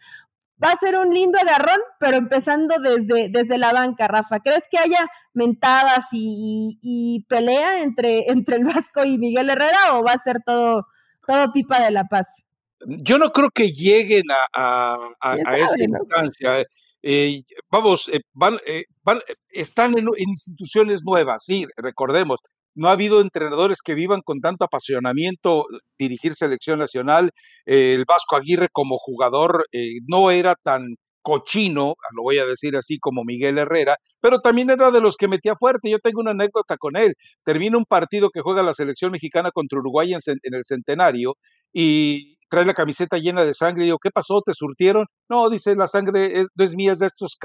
va 0.62 0.70
a 0.70 0.76
ser 0.76 0.96
un 0.96 1.12
lindo 1.12 1.38
agarrón, 1.38 1.78
pero 2.00 2.16
empezando 2.16 2.76
desde, 2.78 3.28
desde 3.28 3.58
la 3.58 3.72
banca, 3.72 4.08
Rafa. 4.08 4.40
¿Crees 4.40 4.64
que 4.70 4.78
haya 4.78 5.06
mentadas 5.34 6.08
y, 6.12 7.24
pelea 7.28 7.82
entre, 7.82 8.30
entre 8.30 8.56
el 8.56 8.64
Vasco 8.64 9.04
y 9.04 9.18
Miguel 9.18 9.50
Herrera 9.50 9.78
o 9.92 10.02
va 10.02 10.12
a 10.12 10.18
ser 10.18 10.38
todo, 10.44 10.86
todo 11.26 11.52
pipa 11.52 11.84
de 11.84 11.90
la 11.90 12.04
paz? 12.04 12.44
Yo 12.86 13.18
no 13.18 13.30
creo 13.30 13.50
que 13.50 13.72
lleguen 13.72 14.24
a, 14.54 14.96
esa 15.38 15.82
instancia. 15.82 16.64
Eh, 17.08 17.42
vamos, 17.70 18.08
eh, 18.12 18.18
van, 18.32 18.58
eh, 18.66 18.82
van, 19.04 19.20
están 19.50 19.96
en, 19.96 20.08
instituciones 20.16 21.04
nuevas, 21.04 21.44
sí, 21.44 21.64
recordemos, 21.76 22.40
no 22.74 22.88
ha 22.88 22.92
habido 22.92 23.20
entrenadores 23.20 23.78
que 23.80 23.94
vivan 23.94 24.22
con 24.22 24.40
tanto 24.40 24.64
apasionamiento 24.64 25.66
dirigir 25.96 26.34
selección 26.34 26.80
nacional. 26.80 27.30
el 27.64 28.04
Vasco 28.06 28.34
Aguirre 28.34 28.68
como 28.72 28.98
jugador 28.98 29.66
no 30.08 30.32
era 30.32 30.56
tan 30.56 30.96
cochino, 31.22 31.94
lo 32.14 32.22
voy 32.22 32.38
a 32.38 32.44
decir 32.46 32.76
así 32.76 32.98
como 32.98 33.24
Miguel 33.24 33.58
Herrera, 33.58 33.96
pero 34.20 34.40
también 34.40 34.70
era 34.70 34.90
de 34.90 35.00
los 35.00 35.16
que 35.16 35.28
metía 35.28 35.54
fuerte. 35.56 35.90
Yo 35.90 35.98
tengo 36.00 36.20
una 36.20 36.32
anécdota 36.32 36.76
con 36.76 36.96
él. 36.96 37.14
Termina 37.44 37.78
un 37.78 37.84
partido 37.84 38.30
que 38.30 38.42
juega 38.42 38.62
la 38.62 38.74
selección 38.74 39.12
mexicana 39.12 39.50
contra 39.52 39.78
Uruguay 39.78 40.12
en 40.12 40.54
el 40.54 40.64
centenario 40.64 41.34
y 41.78 42.36
trae 42.48 42.64
la 42.64 42.72
camiseta 42.72 43.18
llena 43.18 43.44
de 43.44 43.52
sangre. 43.52 43.84
Y 43.84 43.88
yo, 43.88 43.98
¿qué 43.98 44.10
pasó? 44.10 44.40
¿Te 44.40 44.54
surtieron? 44.54 45.04
No, 45.28 45.50
dice, 45.50 45.76
la 45.76 45.86
sangre 45.86 46.40
es, 46.40 46.46
no 46.54 46.64
es 46.64 46.74
mía, 46.74 46.92
es 46.92 47.00
de 47.00 47.06
estos 47.06 47.36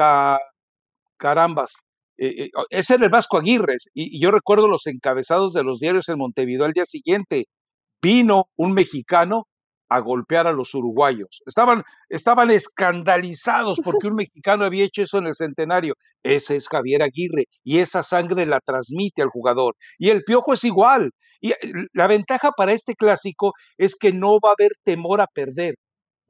carambas. 1.17 1.73
Eh, 2.17 2.45
eh, 2.45 2.49
ese 2.69 2.93
era 2.93 3.03
el 3.03 3.11
Vasco 3.11 3.37
Aguirre. 3.37 3.75
Y, 3.93 4.21
yo 4.21 4.31
recuerdo 4.31 4.69
los 4.69 4.87
encabezados 4.87 5.51
de 5.51 5.63
los 5.65 5.79
diarios 5.79 6.07
en 6.07 6.17
Montevideo 6.17 6.63
al 6.63 6.71
día 6.71 6.85
siguiente. 6.85 7.47
Vino 8.01 8.45
un 8.57 8.71
mexicano 8.71 9.47
a 9.91 9.99
golpear 9.99 10.47
a 10.47 10.53
los 10.53 10.73
uruguayos. 10.73 11.41
Estaban, 11.45 11.83
estaban 12.07 12.49
escandalizados 12.49 13.81
porque 13.83 14.07
un 14.07 14.15
mexicano 14.15 14.65
había 14.65 14.85
hecho 14.85 15.03
eso 15.03 15.17
en 15.17 15.27
el 15.27 15.35
centenario. 15.35 15.95
Ese 16.23 16.55
es 16.55 16.69
Javier 16.69 17.03
Aguirre 17.03 17.45
y 17.65 17.79
esa 17.79 18.01
sangre 18.01 18.45
la 18.45 18.61
transmite 18.65 19.21
al 19.21 19.27
jugador. 19.27 19.75
Y 19.99 20.09
el 20.09 20.23
piojo 20.23 20.53
es 20.53 20.63
igual. 20.63 21.11
Y 21.41 21.51
eh, 21.51 21.57
la 21.91 22.07
ventaja 22.07 22.51
para 22.55 22.71
este 22.71 22.93
clásico 22.93 23.51
es 23.77 23.97
que 23.97 24.13
no 24.13 24.39
va 24.39 24.51
a 24.51 24.55
haber 24.57 24.71
temor 24.85 25.19
a 25.19 25.27
perder. 25.27 25.75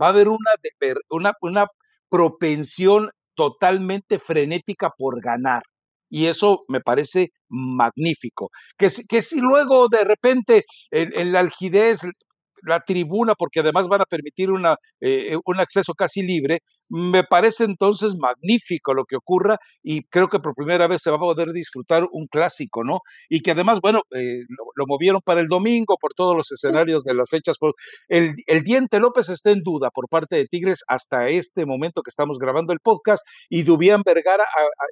Va 0.02 0.08
a 0.08 0.10
haber 0.10 0.28
una, 0.28 1.34
una, 1.42 1.68
propensión 2.10 3.10
totalmente 3.36 4.20
frenética 4.20 4.90
por 4.98 5.22
ganar 5.22 5.62
y 6.10 6.26
eso 6.26 6.60
me 6.68 6.82
parece 6.82 7.30
magnífico. 7.48 8.50
Que, 8.78 8.90
que 9.08 9.22
si 9.22 9.40
luego 9.40 9.88
de 9.88 10.04
repente 10.04 10.66
en, 10.92 11.32
la 11.32 11.40
algidez 11.40 12.02
la 12.64 12.80
tribuna, 12.80 13.34
porque 13.36 13.60
además 13.62 13.88
van 13.88 14.02
a 14.02 14.06
permitir 14.06 14.52
una, 14.52 14.76
eh, 15.00 15.38
un 15.46 15.60
acceso 15.60 15.94
casi 15.94 16.22
libre, 16.22 16.60
me 16.90 17.24
parece 17.24 17.64
entonces 17.64 18.16
magnífico 18.20 18.94
lo 18.94 19.06
que 19.06 19.16
ocurra 19.16 19.58
y 19.82 20.04
creo 20.04 20.28
que 20.28 20.40
por 20.40 20.54
primera 20.56 20.88
vez 20.88 21.02
se 21.02 21.10
va 21.10 21.16
a 21.16 21.20
poder 21.20 21.54
disfrutar 21.54 22.06
un 22.12 22.28
clásico, 22.28 22.84
¿no? 22.84 23.00
Y 23.30 23.42
que 23.42 23.52
además, 23.52 23.80
bueno, 23.82 24.02
eh, 24.14 24.40
lo, 24.76 24.86
movieron 24.88 25.22
para 25.24 25.40
el 25.40 25.48
domingo 25.48 25.96
por 26.02 26.14
todos 26.14 26.36
los 26.36 26.52
escenarios 26.52 27.04
de 27.04 27.14
las 27.14 27.30
fechas. 27.30 27.56
El, 28.10 28.34
el 28.46 28.64
Diente 28.64 29.00
López 29.00 29.30
está 29.30 29.52
en 29.52 29.62
duda 29.64 29.90
por 29.90 30.10
parte 30.10 30.36
de 30.36 30.46
Tigres 30.46 30.84
hasta 30.88 31.28
este 31.28 31.66
momento 31.66 32.02
que 32.02 32.10
estamos 32.10 32.38
grabando 32.40 32.74
el 32.74 32.80
podcast 32.80 33.24
y 33.50 33.64
Dubián 33.64 34.02
Vergara 34.06 34.44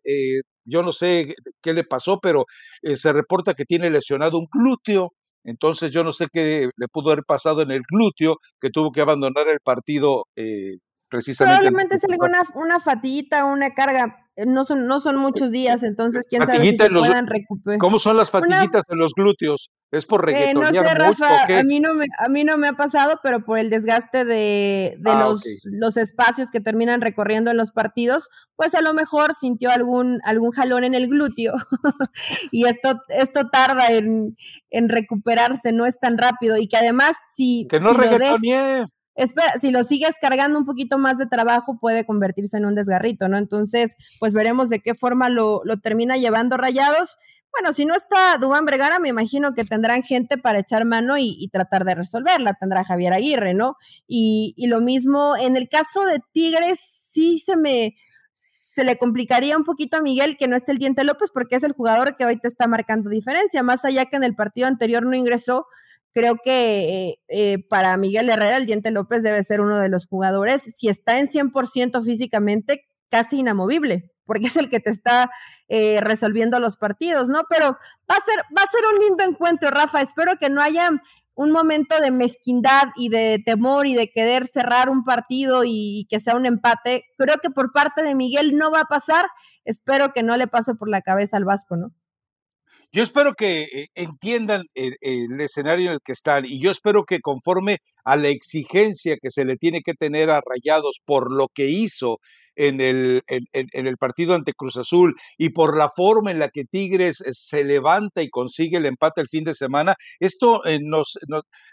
eh, 0.06 0.42
yo 0.66 0.84
no 0.84 0.92
sé 0.92 1.34
qué 1.62 1.74
le 1.74 1.84
pasó, 1.84 2.20
pero 2.22 2.46
eh, 2.84 2.96
se 2.96 3.12
reporta 3.12 3.54
que 3.54 3.66
tiene 3.66 3.90
lesionado 3.90 4.38
un 4.38 4.48
glúteo. 4.52 5.14
Entonces 5.44 5.92
yo 5.92 6.04
no 6.04 6.12
sé 6.12 6.28
qué 6.32 6.70
le 6.76 6.88
pudo 6.88 7.12
haber 7.12 7.24
pasado 7.24 7.62
en 7.62 7.72
el 7.72 7.82
glúteo, 7.90 8.38
que 8.60 8.70
tuvo 8.70 8.92
que 8.92 9.02
abandonar 9.02 9.48
el 9.48 9.60
partido 9.60 10.26
eh, 10.36 10.78
precisamente. 11.10 11.60
Probablemente 11.60 12.00
se 12.00 12.08
le 12.08 12.18
una, 12.20 12.42
una 12.56 12.80
fatiguita, 12.80 13.46
una 13.46 13.74
carga. 13.74 14.29
Eh, 14.40 14.46
no 14.46 14.64
son, 14.64 14.88
no 14.88 15.02
son 15.02 15.18
muchos 15.18 15.52
días, 15.52 15.84
entonces 15.84 16.26
quién 16.30 16.42
sabe 16.46 16.64
si 16.64 16.78
se 16.78 16.90
puedan 16.90 17.28
recuperar. 17.28 17.78
¿Cómo 17.78 18.00
son 18.00 18.16
las 18.16 18.32
fatiguitas 18.32 18.84
en 18.88 18.98
los 18.98 19.12
glúteos? 19.14 19.70
¿Es 19.92 20.06
por 20.06 20.30
eh, 20.30 20.54
no 20.54 20.72
sé, 20.72 20.82
Rafa, 20.82 21.44
a 21.60 21.64
mí 21.64 21.82
no, 21.82 21.94
me, 21.94 22.06
a 22.20 22.30
mí 22.30 22.46
no 22.46 22.58
me 22.58 22.70
ha 22.70 22.74
pasado, 22.74 23.20
pero 23.22 23.44
por 23.44 23.58
el 23.58 23.70
desgaste 23.70 24.24
de, 24.24 24.96
de 24.98 25.12
ah, 25.12 25.20
los, 25.20 25.44
los 25.64 25.98
espacios 25.98 26.50
que 26.52 26.62
terminan 26.62 27.02
recorriendo 27.02 27.52
en 27.52 27.58
los 27.58 27.72
partidos, 27.72 28.30
pues 28.56 28.76
a 28.76 28.82
lo 28.82 28.94
mejor 28.94 29.36
sintió 29.36 29.72
algún, 29.72 30.22
algún 30.24 30.52
jalón 30.52 30.86
en 30.86 30.94
el 30.94 31.10
glúteo 31.10 31.54
y 32.52 32.66
esto, 32.66 33.02
esto 33.10 33.50
tarda 33.52 33.92
en, 33.92 34.36
en, 34.70 34.90
recuperarse, 34.90 35.74
no 35.74 35.86
es 35.86 36.00
tan 36.00 36.18
rápido 36.18 36.56
y 36.58 36.68
que 36.68 36.78
además 36.78 37.18
si... 37.36 37.68
Que 37.70 37.80
no 37.82 37.94
si 37.94 38.00
si 39.60 39.72
lo 39.72 39.84
sigues 39.84 40.16
cargando 40.22 40.58
un 40.58 40.66
poquito 40.66 40.98
más 40.98 41.18
de 41.18 41.28
trabajo 41.28 41.78
puede 41.80 42.06
convertirse 42.06 42.58
en 42.58 42.66
un 42.66 42.76
desgarrito, 42.76 43.28
¿no? 43.28 43.38
Entonces, 43.38 43.96
pues 44.20 44.34
veremos 44.34 44.70
de 44.70 44.80
qué 44.80 44.96
forma 44.96 45.30
lo, 45.30 45.62
lo 45.66 45.78
termina 45.78 46.18
llevando 46.18 46.58
Rayados 46.58 47.18
bueno, 47.52 47.74
si 47.74 47.86
no 47.86 47.96
está 47.96 48.38
Dubán 48.38 48.66
Bregara, 48.66 49.00
me 49.00 49.10
imagino 49.10 49.54
que 49.54 49.64
tendrán 49.64 50.04
gente 50.04 50.38
para 50.38 50.60
echar 50.60 50.86
mano 50.86 51.18
y, 51.18 51.50
tratar 51.52 51.84
de 51.84 51.96
resolverla. 51.96 52.54
Tendrá 52.54 52.84
Javier 52.84 53.14
Aguirre, 53.14 53.54
¿no? 53.54 53.76
Y, 54.08 54.54
lo 54.68 54.82
mismo, 54.82 55.36
en 55.36 55.56
el 55.56 55.68
caso 55.68 56.06
de 56.06 56.20
Tigres, 56.32 56.80
sí 56.80 57.40
se 57.40 57.58
me 57.58 57.96
se 58.76 58.84
le 58.86 58.98
complicaría 58.98 59.58
un 59.58 59.66
poquito 59.66 59.98
a 59.98 60.02
Miguel 60.02 60.38
que 60.38 60.48
no 60.48 60.56
esté 60.56 60.72
el 60.72 60.78
Diente 60.78 61.04
López 61.04 61.32
porque 61.34 61.58
es 61.58 61.64
el 61.64 61.74
jugador 61.74 62.16
que 62.16 62.24
hoy 62.24 62.40
te 62.40 62.48
está 62.48 62.66
marcando 62.66 63.10
diferencia. 63.10 63.62
Más 63.62 63.84
allá 63.84 64.06
que 64.06 64.16
en 64.16 64.24
el 64.24 64.36
partido 64.36 64.68
anterior 64.68 65.06
no 65.06 65.16
ingresó, 65.16 65.66
creo 66.14 66.38
que 66.44 67.10
eh, 67.10 67.20
eh, 67.28 67.64
para 67.70 67.96
Miguel 67.98 68.30
Herrera 68.30 68.58
el 68.58 68.66
Diente 68.66 68.92
López 68.92 69.24
debe 69.24 69.42
ser 69.44 69.62
uno 69.62 69.78
de 69.78 69.90
los 69.90 70.08
jugadores, 70.08 70.64
si 70.64 70.88
está 70.90 71.20
en 71.20 71.28
100% 71.28 72.04
físicamente, 72.04 72.86
casi 73.10 73.40
inamovible 73.40 74.12
porque 74.30 74.46
es 74.46 74.58
el 74.58 74.70
que 74.70 74.80
te 74.80 74.92
está 74.92 75.32
eh, 75.70 76.02
resolviendo 76.02 76.60
los 76.60 76.78
partidos, 76.78 77.30
¿no? 77.30 77.46
Pero 77.50 77.66
va 77.66 78.16
a 78.16 78.20
ser, 78.20 78.38
va 78.56 78.62
a 78.62 78.68
ser 78.68 78.82
un 78.94 79.00
lindo 79.00 79.24
encuentro, 79.24 79.72
Rafa. 79.72 80.04
Espero 80.04 80.38
que 80.40 80.52
no 80.52 80.62
haya 80.62 80.92
un 81.34 81.52
momento 81.52 82.00
de 82.00 82.12
mezquindad 82.12 82.90
y 82.96 83.10
de 83.10 83.42
temor 83.44 83.88
y 83.88 83.96
de 83.96 84.12
querer 84.12 84.46
cerrar 84.46 84.90
un 84.90 85.04
partido 85.04 85.64
y, 85.66 86.06
que 86.12 86.20
sea 86.20 86.36
un 86.36 86.46
empate. 86.46 87.06
Creo 87.18 87.38
que 87.42 87.50
por 87.50 87.72
parte 87.72 88.04
de 88.04 88.14
Miguel 88.14 88.56
no 88.56 88.70
va 88.70 88.82
a 88.82 88.86
pasar. 88.86 89.26
Espero 89.66 90.14
que 90.14 90.22
no 90.22 90.38
le 90.38 90.46
pase 90.46 90.76
por 90.76 90.90
la 90.90 91.02
cabeza 91.02 91.38
al 91.38 91.46
Vasco, 91.46 91.76
¿no? 91.76 91.92
Yo 92.92 93.04
espero 93.04 93.34
que 93.36 93.64
eh, 93.64 93.88
entiendan 93.94 94.64
el, 94.74 94.96
escenario 95.42 95.88
en 95.88 95.94
el 95.94 96.00
que 96.04 96.12
están 96.12 96.46
y 96.46 96.60
yo 96.60 96.72
espero 96.72 97.04
que 97.06 97.20
conforme 97.20 97.78
a 98.04 98.16
la 98.16 98.30
exigencia 98.30 99.18
que 99.22 99.30
se 99.30 99.46
le 99.46 99.58
tiene 99.58 99.82
que 99.82 99.94
tener 99.94 100.32
a 100.32 100.42
Rayados 100.42 101.00
por 101.06 101.32
lo 101.32 101.48
que 101.54 101.68
hizo 101.68 102.18
en 102.56 102.82
el, 102.82 103.22
partido 104.00 104.34
ante 104.34 104.54
Cruz 104.54 104.76
Azul 104.76 105.16
y 105.38 105.50
por 105.52 105.78
la 105.78 105.90
forma 105.96 106.32
en 106.32 106.40
la 106.40 106.50
que 106.50 106.66
Tigres 106.66 107.24
se 107.32 107.64
levanta 107.64 108.24
y 108.24 108.30
consigue 108.30 108.78
el 108.78 108.86
empate 108.88 109.22
el 109.22 109.30
fin 109.30 109.44
de 109.46 109.54
semana, 109.54 109.96
esto 110.20 110.66
eh, 110.66 110.80
nos, 110.82 111.20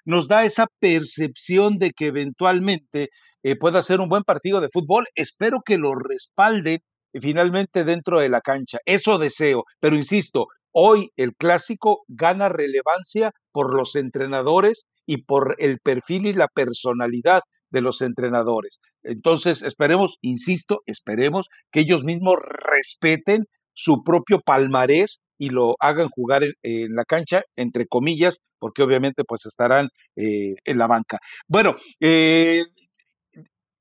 nos, 0.04 0.28
da 0.28 0.44
esa 0.44 0.66
percepción 0.78 1.78
de 1.78 1.92
que 1.92 2.06
eventualmente 2.06 3.08
eh, 3.42 3.56
pueda 3.56 3.82
ser 3.82 4.00
un 4.00 4.08
buen 4.08 4.22
partido 4.22 4.60
de 4.60 4.68
fútbol. 4.72 5.06
Espero 5.14 5.60
que 5.64 5.78
lo 5.78 5.94
respalden 5.94 6.80
finalmente 7.20 7.84
dentro 7.84 8.20
de 8.20 8.28
la 8.28 8.40
cancha. 8.40 8.78
Eso 8.84 9.18
deseo, 9.18 9.64
pero 9.80 9.96
insisto, 9.96 10.46
hoy 10.78 11.10
el 11.16 11.34
clásico 11.34 12.04
gana 12.06 12.50
relevancia 12.50 13.32
por 13.50 13.74
los 13.74 13.96
entrenadores 13.96 14.84
y 15.06 15.24
por 15.24 15.56
el 15.58 15.78
perfil 15.78 16.26
y 16.26 16.34
la 16.34 16.48
personalidad 16.48 17.40
de 17.70 17.80
los 17.80 18.02
entrenadores. 18.02 18.80
Entonces, 19.02 19.62
esperemos, 19.62 20.18
insisto, 20.20 20.82
esperemos 20.84 21.48
que 21.72 21.80
ellos 21.80 22.04
mismos 22.04 22.36
respeten 22.42 23.46
su 23.72 24.02
propio 24.04 24.40
palmarés 24.44 25.20
y 25.38 25.48
lo 25.48 25.76
hagan 25.80 26.08
jugar 26.10 26.42
en, 26.62 26.94
la 26.94 27.04
cancha, 27.04 27.40
entre 27.56 27.86
comillas, 27.86 28.40
porque 28.58 28.82
obviamente 28.82 29.24
pues 29.26 29.46
estarán 29.46 29.88
eh, 30.14 30.56
en 30.62 30.76
la 30.76 30.86
banca. 30.86 31.18
Bueno, 31.48 31.76
eh, 32.00 32.64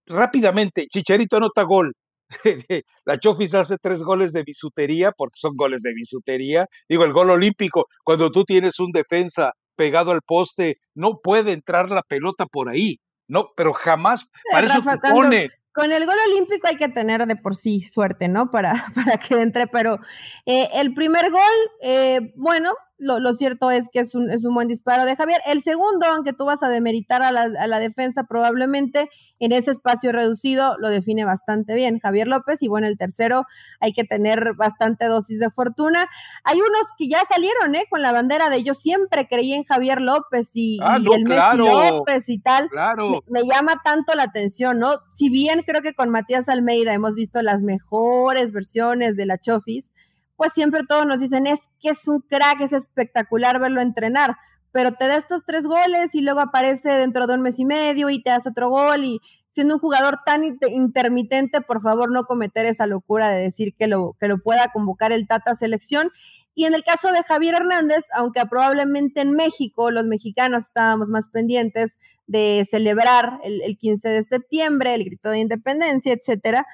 rápidamente, 0.06 0.88
Chicharito 0.88 1.36
anota 1.36 1.64
gol. 1.64 1.94
la 3.06 3.20
Chofis 3.20 3.54
hace 3.54 3.78
tres 3.82 4.04
goles 4.04 4.34
de 4.34 4.44
bisutería, 4.44 5.12
porque 5.12 5.38
son 5.38 5.56
goles 5.56 5.82
de 5.82 5.94
bisutería. 5.94 6.68
Digo, 6.90 7.04
el 7.04 7.14
gol 7.14 7.30
olímpico, 7.30 7.86
cuando 8.04 8.32
tú 8.32 8.44
tienes 8.44 8.80
un 8.80 8.92
defensa 8.92 9.54
pegado 9.76 10.12
al 10.12 10.22
poste, 10.22 10.78
no 10.94 11.18
puede 11.22 11.52
entrar 11.52 11.90
la 11.90 12.02
pelota 12.02 12.46
por 12.46 12.70
ahí. 12.70 12.98
No, 13.28 13.50
pero 13.56 13.74
jamás, 13.74 14.26
para 14.52 14.68
eso 14.68 14.84
pone. 15.14 15.50
Con 15.74 15.92
el 15.92 16.06
gol 16.06 16.16
olímpico 16.32 16.68
hay 16.68 16.78
que 16.78 16.88
tener 16.88 17.26
de 17.26 17.36
por 17.36 17.56
sí 17.56 17.82
suerte, 17.82 18.30
¿no? 18.30 18.50
Para, 18.50 18.74
para 18.96 19.18
que 19.18 19.36
entre, 19.36 19.68
pero 19.68 20.00
eh, 20.46 20.70
el 20.74 20.94
primer 20.94 21.32
gol, 21.32 21.42
eh, 21.82 22.34
bueno, 22.38 22.74
lo, 22.98 23.34
cierto 23.34 23.72
es 23.72 23.90
que 23.92 24.00
es 24.00 24.16
un, 24.16 24.30
es 24.30 24.46
un 24.46 24.54
buen 24.54 24.68
disparo 24.68 25.06
de 25.06 25.16
Javier. 25.16 25.42
El 25.46 25.62
segundo, 25.62 26.08
aunque 26.08 26.34
tú 26.34 26.46
vas 26.46 26.64
a 26.64 26.70
demeritar 26.70 27.22
a 27.24 27.32
la, 27.32 27.42
a 27.42 27.68
la, 27.68 27.80
defensa, 27.80 28.24
probablemente 28.24 29.10
en 29.40 29.52
ese 29.52 29.72
espacio 29.72 30.14
reducido 30.14 30.78
lo 30.80 30.90
define 30.90 31.26
bastante 31.26 31.74
bien 31.74 32.00
Javier 32.00 32.28
López. 32.28 32.62
Y 32.62 32.68
bueno, 32.70 32.88
el 32.88 32.98
tercero 32.98 33.46
hay 33.82 33.92
que 33.92 34.06
tener 34.06 34.54
bastante 34.56 35.06
dosis 35.06 35.40
de 35.40 35.50
fortuna. 35.50 36.08
Hay 36.44 36.60
unos 36.60 36.86
que 36.98 37.10
ya 37.10 37.20
salieron, 37.26 37.76
¿eh? 37.76 37.86
Con 37.90 38.02
la 38.02 38.14
bandera 38.14 38.50
de 38.50 38.64
yo 38.64 38.74
siempre 38.74 39.28
creí 39.28 39.54
en 39.54 39.64
Javier 39.64 40.00
López 40.00 40.52
y, 40.54 40.80
ah, 40.82 40.98
el 40.98 41.24
Messi 41.26 41.58
López 41.58 42.30
y 42.30 42.40
tal. 42.40 42.70
Claro. 42.70 43.24
Me, 43.28 43.42
me 43.42 43.48
llama 43.48 43.82
tanto 43.84 44.14
la 44.16 44.24
atención, 44.24 44.80
¿no? 44.80 44.94
Si 45.12 45.30
bien 45.30 45.64
creo 45.66 45.82
que 45.82 45.94
con 45.94 46.10
Matías 46.10 46.48
Almeida 46.48 46.94
hemos 46.94 47.16
visto 47.16 47.42
las 47.42 47.62
mejores 47.62 48.54
versiones 48.54 49.18
de 49.18 49.26
la 49.26 49.38
Chofis 49.38 49.92
pues 50.36 50.54
siempre 50.54 50.82
todos 50.88 51.06
nos 51.06 51.20
dicen, 51.20 51.48
es 51.48 51.60
que 51.80 51.90
es 51.90 52.08
un 52.08 52.22
crack, 52.22 52.62
es 52.62 52.74
espectacular 52.74 53.60
verlo 53.60 53.82
entrenar, 53.82 54.36
pero 54.72 54.94
te 54.94 55.08
da 55.08 55.16
estos 55.16 55.46
tres 55.46 55.66
goles 55.66 56.14
y 56.16 56.22
luego 56.22 56.42
aparece 56.42 56.90
dentro 56.90 57.28
de 57.28 57.36
un 57.36 57.42
mes 57.42 57.60
y 57.60 57.66
medio 57.66 58.10
y 58.10 58.22
te 58.22 58.32
hace 58.32 58.50
otro 58.50 58.70
gol 58.70 59.06
y 59.06 59.22
siendo 59.56 59.76
un 59.76 59.80
jugador 59.80 60.20
tan 60.26 60.44
intermitente, 60.44 61.62
por 61.62 61.80
favor 61.80 62.12
no 62.12 62.26
cometer 62.26 62.66
esa 62.66 62.86
locura 62.86 63.30
de 63.30 63.44
decir 63.44 63.74
que 63.74 63.88
lo, 63.88 64.18
que 64.20 64.28
lo 64.28 64.40
pueda 64.40 64.70
convocar 64.74 65.14
el 65.14 65.28
Tata 65.28 65.56
Selección. 65.56 66.12
Y 66.56 66.66
en 66.66 66.74
el 66.74 66.84
caso 66.84 67.10
de 67.14 67.24
Javier 67.24 67.56
Hernández, 67.56 68.04
aunque 68.14 68.46
probablemente 68.46 69.22
en 69.22 69.32
México 69.32 69.92
los 69.92 70.08
mexicanos 70.08 70.66
estábamos 70.66 71.08
más 71.08 71.30
pendientes 71.30 71.98
de 72.28 72.68
celebrar 72.70 73.40
el, 73.46 73.62
el 73.62 73.78
15 73.78 74.10
de 74.10 74.24
septiembre, 74.24 74.94
el 74.94 75.06
grito 75.06 75.30
de 75.30 75.40
independencia, 75.40 76.12
etcétera, 76.12 76.66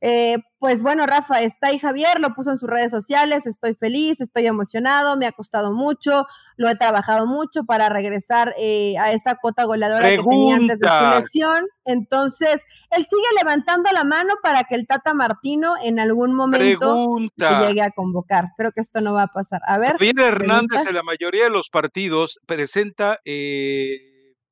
eh, 0.00 0.38
pues 0.60 0.82
bueno, 0.82 1.06
Rafa, 1.06 1.40
está 1.42 1.68
ahí 1.68 1.78
Javier, 1.78 2.20
lo 2.20 2.34
puso 2.34 2.50
en 2.50 2.56
sus 2.56 2.68
redes 2.68 2.90
sociales, 2.90 3.46
estoy 3.46 3.74
feliz, 3.74 4.20
estoy 4.20 4.46
emocionado, 4.46 5.16
me 5.16 5.26
ha 5.26 5.32
costado 5.32 5.72
mucho, 5.72 6.26
lo 6.56 6.68
he 6.68 6.76
trabajado 6.76 7.26
mucho 7.26 7.64
para 7.64 7.88
regresar 7.88 8.54
eh, 8.58 8.96
a 8.98 9.12
esa 9.12 9.36
cota 9.36 9.64
goleadora 9.64 10.08
que 10.08 10.22
tenía 10.22 10.56
antes 10.56 10.78
de 10.78 10.88
su 10.88 11.10
lesión. 11.14 11.66
Entonces, 11.84 12.64
él 12.90 13.06
sigue 13.08 13.26
levantando 13.42 13.90
la 13.92 14.04
mano 14.04 14.34
para 14.42 14.64
que 14.64 14.74
el 14.74 14.86
Tata 14.86 15.14
Martino 15.14 15.74
en 15.82 16.00
algún 16.00 16.34
momento 16.34 17.16
llegue 17.36 17.82
a 17.82 17.90
convocar. 17.90 18.46
Creo 18.56 18.72
que 18.72 18.80
esto 18.80 19.00
no 19.00 19.14
va 19.14 19.24
a 19.24 19.28
pasar. 19.28 19.60
A 19.66 19.78
ver. 19.78 19.92
Javier 19.92 20.20
Hernández 20.20 20.86
en 20.86 20.94
la 20.94 21.02
mayoría 21.02 21.44
de 21.44 21.50
los 21.50 21.70
partidos 21.70 22.40
presenta... 22.46 23.18
Eh 23.24 24.07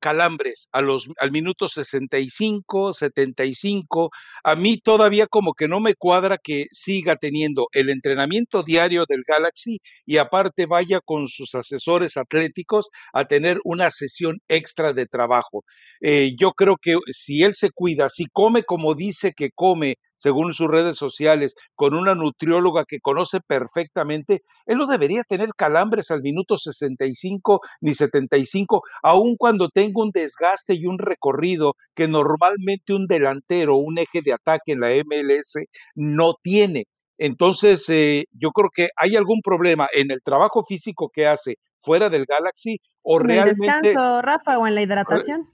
calambres 0.07 0.69
al 0.71 1.31
minuto 1.33 1.67
65, 1.67 2.93
75. 2.93 4.09
A 4.41 4.55
mí 4.55 4.77
todavía 4.77 5.27
como 5.27 5.53
que 5.53 5.67
no 5.67 5.81
me 5.81 5.95
cuadra 5.95 6.37
que 6.37 6.67
siga 6.71 7.17
teniendo 7.17 7.67
el 7.73 7.89
entrenamiento 7.89 8.63
diario 8.63 9.03
del 9.05 9.23
Galaxy 9.27 9.79
y 10.05 10.15
aparte 10.15 10.65
vaya 10.65 11.01
con 11.01 11.27
sus 11.27 11.55
asesores 11.55 12.15
atléticos 12.15 12.87
a 13.11 13.25
tener 13.25 13.59
una 13.65 13.89
sesión 13.89 14.39
extra 14.47 14.93
de 14.93 15.07
trabajo. 15.07 15.65
Eh, 15.99 16.35
yo 16.39 16.53
creo 16.53 16.77
que 16.81 16.95
si 17.11 17.43
él 17.43 17.53
se 17.53 17.69
cuida, 17.71 18.07
si 18.07 18.27
come 18.27 18.63
como 18.63 18.95
dice 18.95 19.33
que 19.35 19.49
come, 19.53 19.97
según 20.17 20.53
sus 20.53 20.67
redes 20.67 20.97
sociales, 20.97 21.55
con 21.75 21.93
una 21.93 22.15
nutrióloga 22.15 22.83
que 22.85 22.99
conoce 22.99 23.39
perfectamente, 23.39 24.43
él 24.65 24.77
no 24.77 24.87
debería 24.87 25.23
tener 25.23 25.49
calambres 25.55 26.11
al 26.11 26.21
minuto 26.21 26.57
65 26.57 27.61
ni 27.81 27.93
75, 27.93 28.81
aun 29.03 29.35
cuando 29.37 29.69
tenga 29.69 30.01
un 30.01 30.11
desgaste 30.11 30.73
y 30.73 30.85
un 30.85 30.97
recorrido 30.97 31.75
que 31.95 32.07
normalmente 32.07 32.93
un 32.93 33.07
delantero, 33.07 33.77
un 33.77 33.97
eje 33.97 34.21
de 34.23 34.33
ataque 34.33 34.73
en 34.73 34.81
la 34.81 34.89
MLS 34.89 35.65
no 35.95 36.33
tiene. 36.41 36.85
Entonces, 37.17 37.87
eh, 37.89 38.25
yo 38.31 38.51
creo 38.51 38.69
que 38.73 38.89
hay 38.95 39.15
algún 39.15 39.41
problema 39.43 39.87
en 39.93 40.11
el 40.11 40.21
trabajo 40.21 40.63
físico 40.63 41.09
que 41.11 41.27
hace 41.27 41.55
fuera 41.79 42.09
del 42.09 42.25
Galaxy 42.25 42.79
o 43.01 43.19
¿En 43.21 43.27
realmente... 43.27 43.65
el 43.65 43.81
descanso, 43.81 44.21
Rafa, 44.21 44.59
o 44.59 44.67
en 44.67 44.75
la 44.75 44.81
hidratación? 44.81 45.49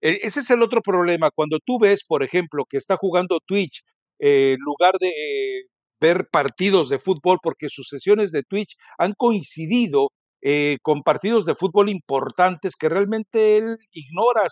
Eh, 0.00 0.20
ese 0.22 0.40
es 0.40 0.50
el 0.50 0.62
otro 0.62 0.80
problema. 0.80 1.30
Cuando 1.34 1.58
tú 1.64 1.78
ves, 1.80 2.04
por 2.06 2.22
ejemplo, 2.22 2.64
que 2.68 2.76
está 2.76 2.96
jugando 2.96 3.40
Twitch, 3.44 3.82
eh, 4.18 4.56
lugar 4.58 4.94
de 5.00 5.08
eh, 5.08 5.64
ver 6.00 6.26
partidos 6.30 6.88
de 6.88 6.98
fútbol, 6.98 7.38
porque 7.42 7.68
sus 7.68 7.88
sesiones 7.88 8.32
de 8.32 8.42
Twitch 8.42 8.76
han 8.98 9.14
coincidido 9.14 10.10
con 10.82 11.02
partidos 11.02 11.46
de 11.46 11.56
fútbol 11.56 11.88
importantes 11.88 12.76
que 12.76 12.88
realmente 12.88 13.56
él 13.56 13.76
ignora, 13.90 14.42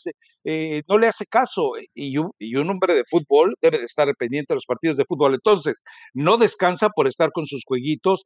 no 0.88 0.98
le 0.98 1.06
hace 1.06 1.26
caso. 1.26 1.74
Y 1.94 2.18
un, 2.18 2.32
y 2.40 2.56
un, 2.56 2.68
hombre 2.68 2.92
de 2.92 3.04
fútbol 3.08 3.54
debe 3.62 3.78
de 3.78 3.84
estar 3.84 4.12
pendiente 4.16 4.52
de 4.52 4.56
los 4.56 4.66
partidos 4.66 4.96
de 4.96 5.04
fútbol. 5.06 5.34
Entonces, 5.34 5.84
no 6.12 6.38
descansa 6.38 6.88
por 6.88 7.06
estar 7.06 7.30
con 7.30 7.46
sus 7.46 7.62
jueguitos. 7.64 8.24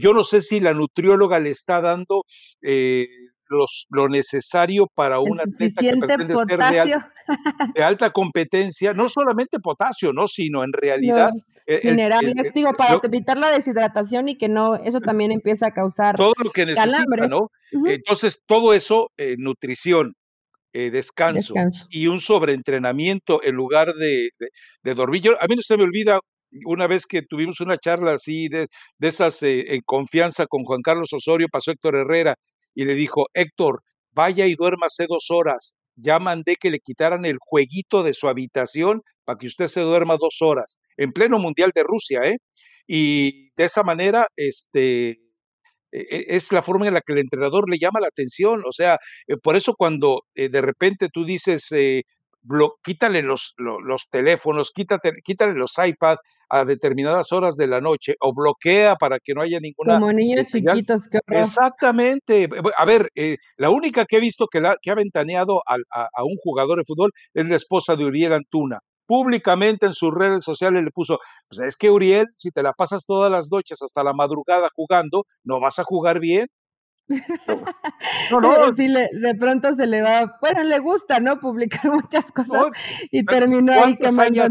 yo 0.00 0.14
no 0.14 0.24
sé 0.24 0.40
si 0.40 0.58
la 0.60 0.72
nutrióloga 0.72 1.38
le 1.38 1.50
está 1.50 1.82
dando 1.82 2.22
lo 3.90 4.08
necesario 4.08 4.86
para 4.94 5.20
un 5.20 5.38
atleta 5.40 5.80
que 5.80 5.96
pretende 5.96 6.34
ser 6.36 7.02
de, 7.74 7.82
alta 7.82 8.10
competencia, 8.10 8.92
no 8.92 9.08
solamente 9.08 9.58
potasio, 9.60 10.12
¿no? 10.12 10.26
Sino 10.26 10.64
en 10.64 10.72
realidad... 10.72 11.30
minerales, 11.84 12.52
digo, 12.54 12.72
para 12.74 12.98
evitar 13.02 13.38
la 13.38 13.50
deshidratación 13.50 14.28
y 14.28 14.36
que 14.36 14.48
no, 14.48 14.76
eso 14.76 15.00
también 15.00 15.32
empieza 15.32 15.68
a 15.68 15.70
causar 15.72 16.16
Todo 16.16 16.34
lo 16.42 16.50
que 16.50 16.66
necesita, 16.66 17.28
¿no? 17.28 17.48
Entonces, 17.86 18.40
todo 18.46 18.74
eso, 18.74 19.10
eh, 19.16 19.36
nutrición, 19.38 20.14
eh, 20.74 20.90
descanso, 20.90 21.54
y 21.90 22.06
un 22.06 22.20
sobreentrenamiento 22.20 23.42
en 23.44 23.54
lugar 23.54 23.92
de, 23.94 24.30
de, 24.82 24.94
dormir. 24.94 25.22
a 25.38 25.46
mí 25.46 25.54
no 25.54 25.62
se 25.62 25.76
me 25.76 25.84
olvida 25.84 26.18
una 26.64 26.86
vez 26.86 27.06
que 27.06 27.22
tuvimos 27.22 27.60
una 27.60 27.76
charla 27.76 28.12
así 28.12 28.48
de, 28.48 28.68
de 28.98 29.08
esas 29.08 29.42
eh, 29.42 29.74
en 29.74 29.80
confianza 29.84 30.46
con 30.46 30.64
Juan 30.64 30.80
Carlos 30.82 31.12
Osorio, 31.12 31.48
pasó 31.50 31.70
Héctor 31.70 31.96
Herrera 31.96 32.36
y 32.74 32.84
le 32.84 32.94
dijo, 32.94 33.26
Héctor, 33.34 33.82
vaya 34.12 34.46
y 34.46 34.54
duérmase 34.54 35.06
dos 35.08 35.30
horas. 35.30 35.74
Ya 35.96 36.18
mandé 36.18 36.56
que 36.56 36.70
le 36.70 36.80
quitaran 36.80 37.24
el 37.24 37.38
jueguito 37.40 38.02
de 38.02 38.14
su 38.14 38.28
habitación 38.28 39.02
para 39.24 39.38
que 39.38 39.46
usted 39.46 39.68
se 39.68 39.80
duerma 39.82 40.16
dos 40.18 40.38
horas, 40.40 40.80
en 40.96 41.12
pleno 41.12 41.38
Mundial 41.38 41.70
de 41.74 41.84
Rusia, 41.84 42.22
¿eh? 42.24 42.38
Y 42.86 43.50
de 43.56 43.64
esa 43.64 43.82
manera, 43.82 44.26
este, 44.36 45.20
e, 45.92 46.00
e, 46.10 46.36
es 46.36 46.52
la 46.52 46.62
forma 46.62 46.88
en 46.88 46.94
la 46.94 47.00
que 47.02 47.12
el 47.12 47.20
entrenador 47.20 47.70
le 47.70 47.78
llama 47.78 48.00
la 48.00 48.08
atención. 48.08 48.62
O 48.66 48.72
sea, 48.72 48.98
eh, 49.28 49.36
por 49.42 49.56
eso 49.56 49.74
cuando 49.74 50.22
eh, 50.34 50.48
de 50.48 50.62
repente 50.62 51.08
tú 51.12 51.24
dices, 51.24 51.70
eh, 51.72 52.02
quítale 52.82 53.22
los, 53.22 53.54
los, 53.56 54.08
teléfonos, 54.10 54.72
quítate, 54.74 55.12
quítale 55.24 55.54
los 55.54 55.74
iPads 55.78 56.20
a 56.48 56.64
determinadas 56.64 57.32
horas 57.32 57.56
de 57.56 57.66
la 57.66 57.80
noche 57.80 58.14
o 58.20 58.34
bloquea 58.34 58.96
para 58.96 59.18
que 59.18 59.32
no 59.32 59.40
haya 59.40 59.58
ninguna... 59.60 59.94
Como 59.94 60.12
niños 60.12 60.46
chiquitos, 60.46 61.08
que 61.08 61.18
Exactamente. 61.28 62.48
A 62.76 62.84
ver, 62.84 63.08
eh, 63.14 63.38
la 63.56 63.70
única 63.70 64.04
que 64.04 64.18
he 64.18 64.20
visto 64.20 64.46
que, 64.48 64.60
la, 64.60 64.76
que 64.80 64.90
ha 64.90 64.94
ventaneado 64.94 65.62
a, 65.66 65.76
a, 65.90 66.24
un 66.24 66.36
jugador 66.42 66.78
de 66.78 66.84
fútbol 66.84 67.10
es 67.32 67.46
la 67.46 67.56
esposa 67.56 67.96
de 67.96 68.04
Uriel 68.04 68.34
Antuna. 68.34 68.80
Públicamente 69.06 69.86
en 69.86 69.94
sus 69.94 70.12
redes 70.14 70.44
sociales 70.44 70.84
le 70.84 70.90
puso, 70.90 71.18
pues 71.48 71.66
es 71.66 71.76
que 71.76 71.90
Uriel, 71.90 72.26
si 72.36 72.50
te 72.50 72.62
la 72.62 72.72
pasas 72.72 73.04
todas 73.06 73.30
las 73.30 73.50
noches 73.50 73.80
hasta 73.82 74.04
la 74.04 74.12
madrugada 74.12 74.68
jugando, 74.74 75.24
no 75.44 75.58
vas 75.60 75.78
a 75.78 75.84
jugar 75.84 76.20
bien. 76.20 76.48
No, 78.30 78.40
no. 78.40 78.72
Sí, 78.74 78.88
de 78.88 79.34
pronto 79.38 79.72
se 79.72 79.86
le 79.86 80.02
va, 80.02 80.38
bueno, 80.40 80.62
le 80.64 80.78
gusta, 80.78 81.20
¿no? 81.20 81.38
Publicar 81.40 81.90
muchas 81.92 82.32
cosas 82.32 82.68
y 83.10 83.24
terminó 83.24 83.72
ahí 83.72 83.96
quemando 83.96 84.44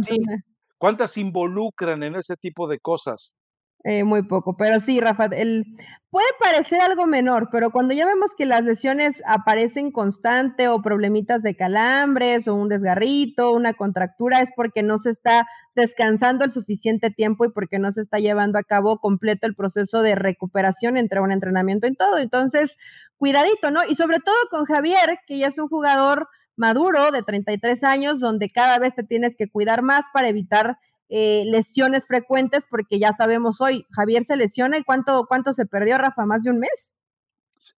¿Cuántas 0.78 1.18
involucran 1.18 2.02
en 2.04 2.16
ese 2.16 2.36
tipo 2.36 2.68
de 2.68 2.80
cosas? 2.80 3.36
Eh, 3.84 4.04
muy 4.04 4.24
poco, 4.24 4.56
pero 4.58 4.80
sí, 4.80 5.00
Rafa, 5.00 5.26
el, 5.26 5.66
puede 6.12 6.28
parecer 6.40 6.82
algo 6.82 7.08
menor, 7.08 7.50
pero 7.52 7.72
cuando 7.72 7.96
ya 7.96 8.06
vemos 8.06 8.36
que 8.38 8.46
las 8.46 8.64
lesiones 8.64 9.24
aparecen 9.26 9.92
constante 9.92 10.68
o 10.68 10.84
problemitas 10.84 11.42
de 11.42 11.56
calambres 11.56 12.48
o 12.48 12.54
un 12.54 12.70
desgarrito, 12.70 13.52
una 13.52 13.74
contractura, 13.74 14.42
es 14.42 14.52
porque 14.56 14.84
no 14.84 15.00
se 15.00 15.10
está 15.10 15.48
descansando 15.74 16.46
el 16.46 16.52
suficiente 16.52 17.10
tiempo 17.10 17.46
y 17.46 17.52
porque 17.52 17.80
no 17.80 17.92
se 17.92 18.02
está 18.02 18.20
llevando 18.20 18.60
a 18.60 18.64
cabo 18.64 19.00
completo 19.00 19.48
el 19.48 19.56
proceso 19.56 20.04
de 20.04 20.14
recuperación 20.14 20.96
entre 20.98 21.22
un 21.22 21.32
entrenamiento 21.32 21.88
y 21.88 21.96
todo. 21.96 22.20
Entonces, 22.20 22.78
cuidadito, 23.18 23.72
¿no? 23.72 23.82
Y 23.90 23.96
sobre 23.96 24.20
todo 24.20 24.36
con 24.52 24.66
Javier, 24.66 25.20
que 25.26 25.40
ya 25.40 25.48
es 25.48 25.58
un 25.58 25.70
jugador 25.70 26.28
maduro 26.56 27.10
de 27.12 27.24
33 27.24 27.84
años, 27.84 28.20
donde 28.20 28.50
cada 28.50 28.78
vez 28.78 28.94
te 28.94 29.04
tienes 29.04 29.36
que 29.36 29.50
cuidar 29.50 29.82
más 29.82 30.06
para 30.14 30.28
evitar 30.28 30.78
eh, 31.14 31.44
lesiones 31.46 32.08
frecuentes, 32.08 32.66
porque 32.70 32.98
ya 32.98 33.12
sabemos 33.12 33.60
hoy, 33.60 33.86
Javier 33.92 34.24
se 34.24 34.38
lesiona 34.38 34.78
y 34.78 34.84
cuánto, 34.84 35.26
cuánto 35.28 35.52
se 35.52 35.66
perdió, 35.66 35.98
Rafa, 35.98 36.26
más 36.26 36.44
de 36.44 36.52
un 36.52 36.60
mes. 36.60 36.94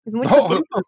Es 0.05 0.13
mucho 0.13 0.29
tiempo. 0.45 0.65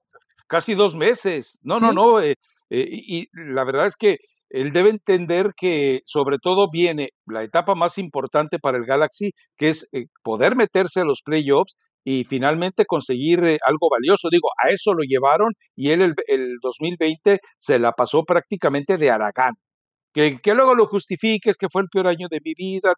Casi 0.48 0.76
dos 0.76 0.96
meses. 0.96 1.58
No, 1.64 1.80
no, 1.80 1.92
no. 1.92 2.22
Eh, 2.22 2.36
eh, 2.70 2.88
y 2.88 3.28
la 3.34 3.64
verdad 3.64 3.88
es 3.88 3.96
que 3.96 4.18
él 4.52 4.72
debe 4.72 4.92
entender 4.92 5.54
que 5.58 6.02
sobre 6.06 6.38
todo 6.38 6.70
viene 6.72 7.10
la 7.26 7.42
etapa 7.42 7.74
más 7.74 7.98
importante 7.98 8.60
para 8.60 8.78
el 8.78 8.86
Galaxy, 8.86 9.32
que 9.58 9.70
es 9.70 9.90
poder 10.24 10.56
meterse 10.56 11.00
a 11.00 11.04
los 11.06 11.24
playoffs 11.26 11.78
y 12.04 12.26
finalmente 12.26 12.86
conseguir 12.86 13.40
algo 13.66 13.90
valioso. 13.90 14.30
Digo, 14.30 14.50
a 14.64 14.70
eso 14.70 14.94
lo 14.94 15.02
llevaron 15.02 15.54
y 15.76 15.90
él 15.90 16.04
el, 16.04 16.14
el 16.28 16.58
2020 16.62 17.40
se 17.58 17.80
la 17.80 17.94
pasó 17.94 18.24
prácticamente 18.24 18.98
de 18.98 19.10
Aragán 19.10 19.56
que, 20.16 20.40
que, 20.42 20.54
luego 20.56 20.74
lo 20.74 20.88
justifiques, 20.88 21.58
que 21.58 21.68
fue 21.70 21.84
el 21.84 21.90
peor 21.90 22.08
año 22.08 22.28
de 22.30 22.42
mi 22.44 22.54
vida, 22.56 22.94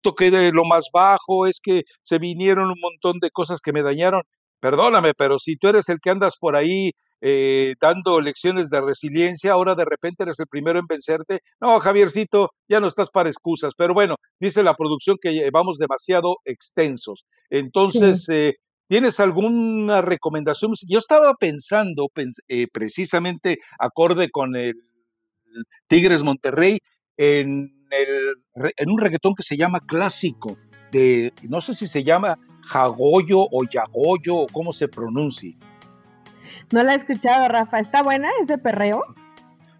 toqué 0.00 0.30
de 0.30 0.52
lo 0.52 0.64
más 0.64 0.86
bajo, 0.92 1.46
es 1.46 1.60
que 1.60 1.82
se 2.00 2.18
vinieron 2.18 2.70
un 2.70 2.80
montón 2.80 3.18
de 3.20 3.30
cosas 3.30 3.60
que 3.60 3.72
me 3.72 3.82
dañaron. 3.82 4.22
Perdóname, 4.60 5.12
pero 5.14 5.38
si 5.38 5.56
tú 5.56 5.68
eres 5.68 5.88
el 5.88 5.98
que 6.00 6.10
andas 6.10 6.36
por 6.38 6.54
ahí 6.56 6.92
eh, 7.22 7.74
dando 7.80 8.20
lecciones 8.20 8.70
de 8.70 8.80
resiliencia, 8.80 9.52
ahora 9.52 9.74
de 9.74 9.84
repente 9.84 10.22
eres 10.22 10.38
el 10.40 10.46
primero 10.46 10.78
en 10.78 10.86
vencerte. 10.86 11.40
No, 11.60 11.78
Javiercito, 11.80 12.50
ya 12.68 12.80
no 12.80 12.86
estás 12.86 13.10
para 13.10 13.28
excusas. 13.28 13.72
Pero 13.76 13.92
bueno, 13.92 14.16
dice 14.38 14.62
la 14.62 14.74
producción 14.74 15.16
que 15.20 15.32
llevamos 15.32 15.78
demasiado 15.78 16.36
extensos. 16.44 17.26
Entonces, 17.50 18.26
eh, 18.30 18.54
¿tienes 18.88 19.20
alguna 19.20 20.02
recomendación? 20.02 20.72
Yo 20.88 20.98
estaba 20.98 21.34
pensando 21.34 22.06
eh, 22.48 22.66
precisamente 22.72 23.58
acorde 23.78 24.30
con 24.30 24.56
el 24.56 24.74
Tigres 25.86 26.22
Monterrey 26.22 26.78
en, 27.16 27.72
el, 27.90 28.72
en 28.76 28.90
un 28.90 28.98
reggaetón 28.98 29.34
que 29.34 29.42
se 29.42 29.56
llama 29.56 29.80
clásico, 29.80 30.58
de, 30.92 31.32
no 31.48 31.60
sé 31.60 31.74
si 31.74 31.86
se 31.86 32.04
llama 32.04 32.38
Jagoyo 32.62 33.46
o 33.50 33.64
Yagoyo 33.64 34.36
o 34.36 34.46
cómo 34.46 34.72
se 34.72 34.88
pronuncie. 34.88 35.56
No 36.72 36.82
la 36.82 36.92
he 36.92 36.96
escuchado, 36.96 37.48
Rafa. 37.48 37.80
¿Está 37.80 38.02
buena? 38.02 38.28
¿Es 38.40 38.46
de 38.46 38.58
perreo? 38.58 39.04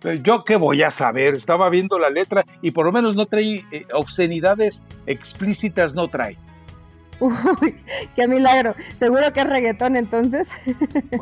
Eh, 0.04 0.20
yo 0.22 0.44
qué 0.44 0.56
voy 0.56 0.82
a 0.82 0.90
saber, 0.90 1.34
estaba 1.34 1.68
viendo 1.68 1.98
la 1.98 2.10
letra 2.10 2.44
y 2.62 2.70
por 2.70 2.86
lo 2.86 2.92
menos 2.92 3.16
no 3.16 3.26
trae 3.26 3.64
eh, 3.70 3.86
obscenidades 3.92 4.82
explícitas, 5.06 5.94
no 5.94 6.08
trae. 6.08 6.38
Uy, 7.20 7.76
qué 8.16 8.26
milagro. 8.26 8.74
Seguro 8.96 9.32
que 9.32 9.40
es 9.40 9.46
reggaetón 9.46 9.96
entonces. 9.96 10.52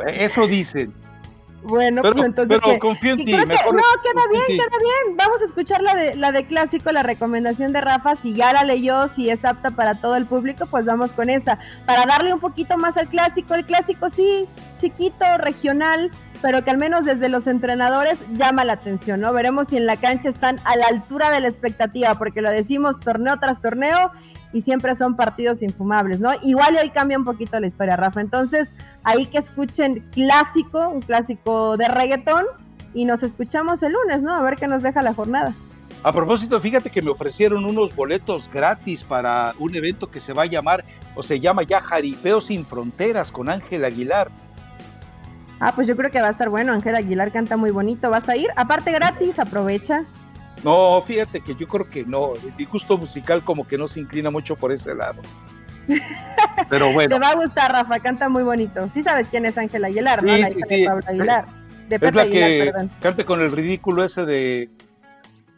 Eso 0.07 0.47
dicen. 0.47 0.95
Bueno, 1.63 2.03
pues 2.03 2.17
entonces. 2.17 2.61
Pero 2.63 2.79
confío 2.79 3.13
en 3.13 3.25
ti. 3.25 3.33
no, 3.33 3.39
queda 3.47 4.23
bien, 4.31 4.45
queda 4.47 4.79
bien. 4.79 5.17
Vamos 5.17 5.43
a 5.43 5.45
escuchar 5.45 5.83
la 5.83 5.95
de, 5.95 6.15
la 6.15 6.33
de 6.33 6.47
clásico, 6.47 6.91
la 6.93 7.03
recomendación 7.03 7.73
de 7.73 7.81
Rafa. 7.81 8.17
Si 8.17 8.35
ya 8.35 8.53
la 8.53 8.65
leyó, 8.65 9.09
si 9.09 9.29
es 9.31 9.45
apta 9.45 9.71
para 9.71 9.97
todo 9.97 10.17
el 10.17 10.27
público, 10.27 10.67
pues 10.67 10.87
vamos 10.87 11.13
con 11.13 11.31
esa. 11.31 11.59
Para 11.87 12.07
darle 12.07 12.33
un 12.33 12.41
poquito 12.41 12.77
más 12.77 12.97
al 12.97 13.09
clásico. 13.09 13.55
El 13.55 13.67
clásico 13.67 14.09
sí, 14.09 14.47
chiquito, 14.81 15.25
regional, 15.39 16.11
pero 16.41 16.65
que 16.65 16.71
al 16.71 16.79
menos 16.79 17.05
desde 17.05 17.29
los 17.29 17.47
entrenadores 17.47 18.21
llama 18.33 18.65
la 18.65 18.75
atención, 18.75 19.21
¿no? 19.21 19.33
Veremos 19.33 19.69
si 19.69 19.77
en 19.77 19.87
la 19.87 19.97
cancha 19.97 20.29
están 20.29 20.61
a 20.65 20.77
la 20.77 20.87
altura 20.87 21.31
de 21.31 21.41
la 21.41 21.49
expectativa, 21.49 22.15
porque 22.15 22.43
lo 22.43 22.51
decimos 22.51 23.01
torneo 23.01 23.39
tras 23.39 23.61
torneo 23.61 24.13
y 24.53 24.61
siempre 24.61 24.95
son 24.95 25.17
partidos 25.17 25.63
infumables, 25.63 26.21
¿no? 26.21 26.31
Igual 26.43 26.77
hoy 26.81 26.91
cambia 26.91 27.19
un 27.19 27.25
poquito 27.25 27.59
la 27.61 27.67
historia, 27.67 27.97
Rafa. 27.97 28.21
Entonces, 28.21 28.75
ahí 29.05 29.27
que 29.27 29.39
escuchen 29.39 30.07
clásico, 30.13 30.89
un 30.89 31.03
clásico 31.03 31.77
de 31.77 31.89
reggaetón, 31.89 32.45
y 32.95 33.05
nos 33.05 33.23
escuchamos 33.23 33.83
el 33.83 33.93
lunes, 33.93 34.23
¿no? 34.23 34.33
A 34.33 34.43
ver 34.43 34.57
qué 34.57 34.67
nos 34.67 34.83
deja 34.83 35.03
la 35.03 35.15
jornada. 35.15 35.53
A 36.03 36.13
propósito, 36.13 36.61
fíjate 36.61 36.91
que 36.91 37.03
me 37.03 37.11
ofrecieron 37.11 37.65
unos 37.65 37.95
boletos 37.95 38.49
gratis 38.49 39.05
para 39.05 39.53
un 39.59 39.75
evento 39.75 40.11
que 40.11 40.21
se 40.21 40.33
va 40.33 40.45
a 40.45 40.47
llamar, 40.47 40.85
o 41.15 41.23
se 41.23 41.41
llama 41.41 41.65
ya 41.65 41.81
Jaripeo 41.81 42.41
sin 42.41 42.65
Fronteras 42.65 43.33
con 43.33 43.49
Ángel 43.51 43.85
Aguilar. 43.85 44.31
Ah, 45.61 45.73
pues 45.75 45.89
yo 45.89 45.97
creo 45.97 46.11
que 46.11 46.21
va 46.21 46.29
a 46.29 46.31
estar 46.31 46.49
bueno. 46.49 46.73
Ángel 46.73 46.95
Aguilar 46.95 47.33
canta 47.33 47.57
muy 47.57 47.73
bonito. 47.73 48.11
¿Vas 48.11 48.29
a 48.29 48.37
ir? 48.37 48.49
Aparte 48.55 48.93
gratis, 48.93 49.41
aprovecha. 49.41 50.05
No, 50.65 51.03
fíjate 51.07 51.41
que 51.41 51.55
yo 51.55 51.67
creo 51.69 51.89
que 51.89 52.05
no. 52.05 52.33
Mi 52.57 52.65
gusto 52.65 52.99
musical 52.99 53.43
como 53.43 53.67
que 53.67 53.79
no 53.79 53.89
se 53.89 54.01
inclina 54.01 54.31
mucho 54.31 54.57
por 54.57 54.73
ese 54.73 54.95
lado. 54.95 55.23
Pero 56.69 56.93
bueno. 56.93 57.15
Te 57.15 57.21
va 57.21 57.31
a 57.31 57.35
gustar, 57.35 57.73
Rafa, 57.73 58.01
canta 58.01 58.29
muy 58.29 58.43
bonito. 58.43 58.89
Sí 58.93 59.03
sabes 59.03 59.29
quién 59.29 59.47
es 59.47 59.57
Ángel 59.59 59.85
Aguilar, 59.85 60.23
¿no? 60.23 60.37
La 60.37 60.51
sí, 60.51 60.59
sí. 60.69 60.81
de 60.81 60.87
Pablo 60.87 61.05
Aguilar. 61.07 61.47
De 61.89 61.97
es 61.97 62.15
la 62.15 62.25
que 62.25 62.73
cante 63.01 63.25
con 63.25 63.41
el 63.41 63.51
ridículo 63.51 64.05
ese 64.05 64.27
de 64.27 64.71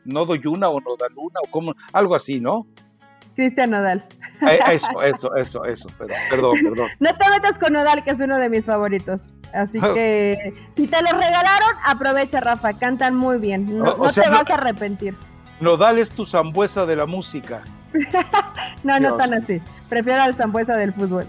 Nodo 0.05 0.36
Yuna 0.36 0.68
o 0.68 0.80
Nodaluna 0.80 1.40
o 1.44 1.51
como, 1.51 1.74
algo 1.92 2.14
así, 2.14 2.40
¿no? 2.40 2.66
Cristian 3.41 3.70
Nodal. 3.70 4.05
Eh, 4.43 4.59
eso, 4.72 5.03
eso, 5.03 5.34
eso, 5.34 5.64
eso, 5.64 5.88
perdón, 5.99 6.59
perdón. 6.62 6.88
No 7.01 7.16
te 7.16 7.30
metas 7.30 7.59
con 7.59 7.72
Nodal, 7.72 8.05
que 8.05 8.11
es 8.11 8.20
uno 8.20 8.36
de 8.36 8.51
mis 8.51 8.66
favoritos. 8.66 9.32
Así 9.55 9.80
que 9.95 10.55
si 10.72 10.86
te 10.86 11.01
los 11.01 11.12
regalaron, 11.12 11.70
aprovecha, 11.86 12.41
Rafa, 12.41 12.74
cantan 12.74 13.16
muy 13.16 13.38
bien. 13.38 13.78
No, 13.78 13.95
te 13.95 14.28
vas 14.28 14.51
a 14.51 14.55
arrepentir. 14.55 15.16
Nodal 15.59 15.99
es 15.99 16.12
tu 16.12 16.26
zambuesa 16.26 16.84
de 16.84 16.97
la 16.97 17.07
música. 17.07 17.62
no, 18.84 19.01
no 19.01 19.16
tan 19.16 19.32
así. 19.32 19.62
Prefiero 19.88 20.20
al 20.20 20.34
zambuesa 20.34 20.76
del 20.76 20.93
fútbol. 20.93 21.26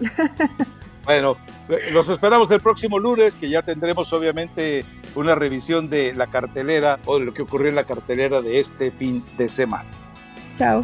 bueno, 1.05 1.38
los 1.93 2.09
esperamos 2.09 2.51
el 2.51 2.59
próximo 2.59 2.99
lunes, 2.99 3.38
que 3.38 3.49
ya 3.49 3.62
tendremos 3.62 4.12
obviamente 4.12 4.84
una 5.16 5.34
revisión 5.34 5.89
de 5.89 6.14
la 6.14 6.28
cartelera 6.28 6.99
o 7.05 7.20
de 7.20 7.26
lo 7.26 7.34
que 7.34 7.43
ocurrió 7.43 7.70
en 7.70 7.76
la 7.76 7.86
cartelera 7.86 8.41
de 8.41 8.59
este 8.59 8.91
fin 8.91 9.24
de 9.38 9.47
semana. 9.47 9.89
Chao. 10.57 10.84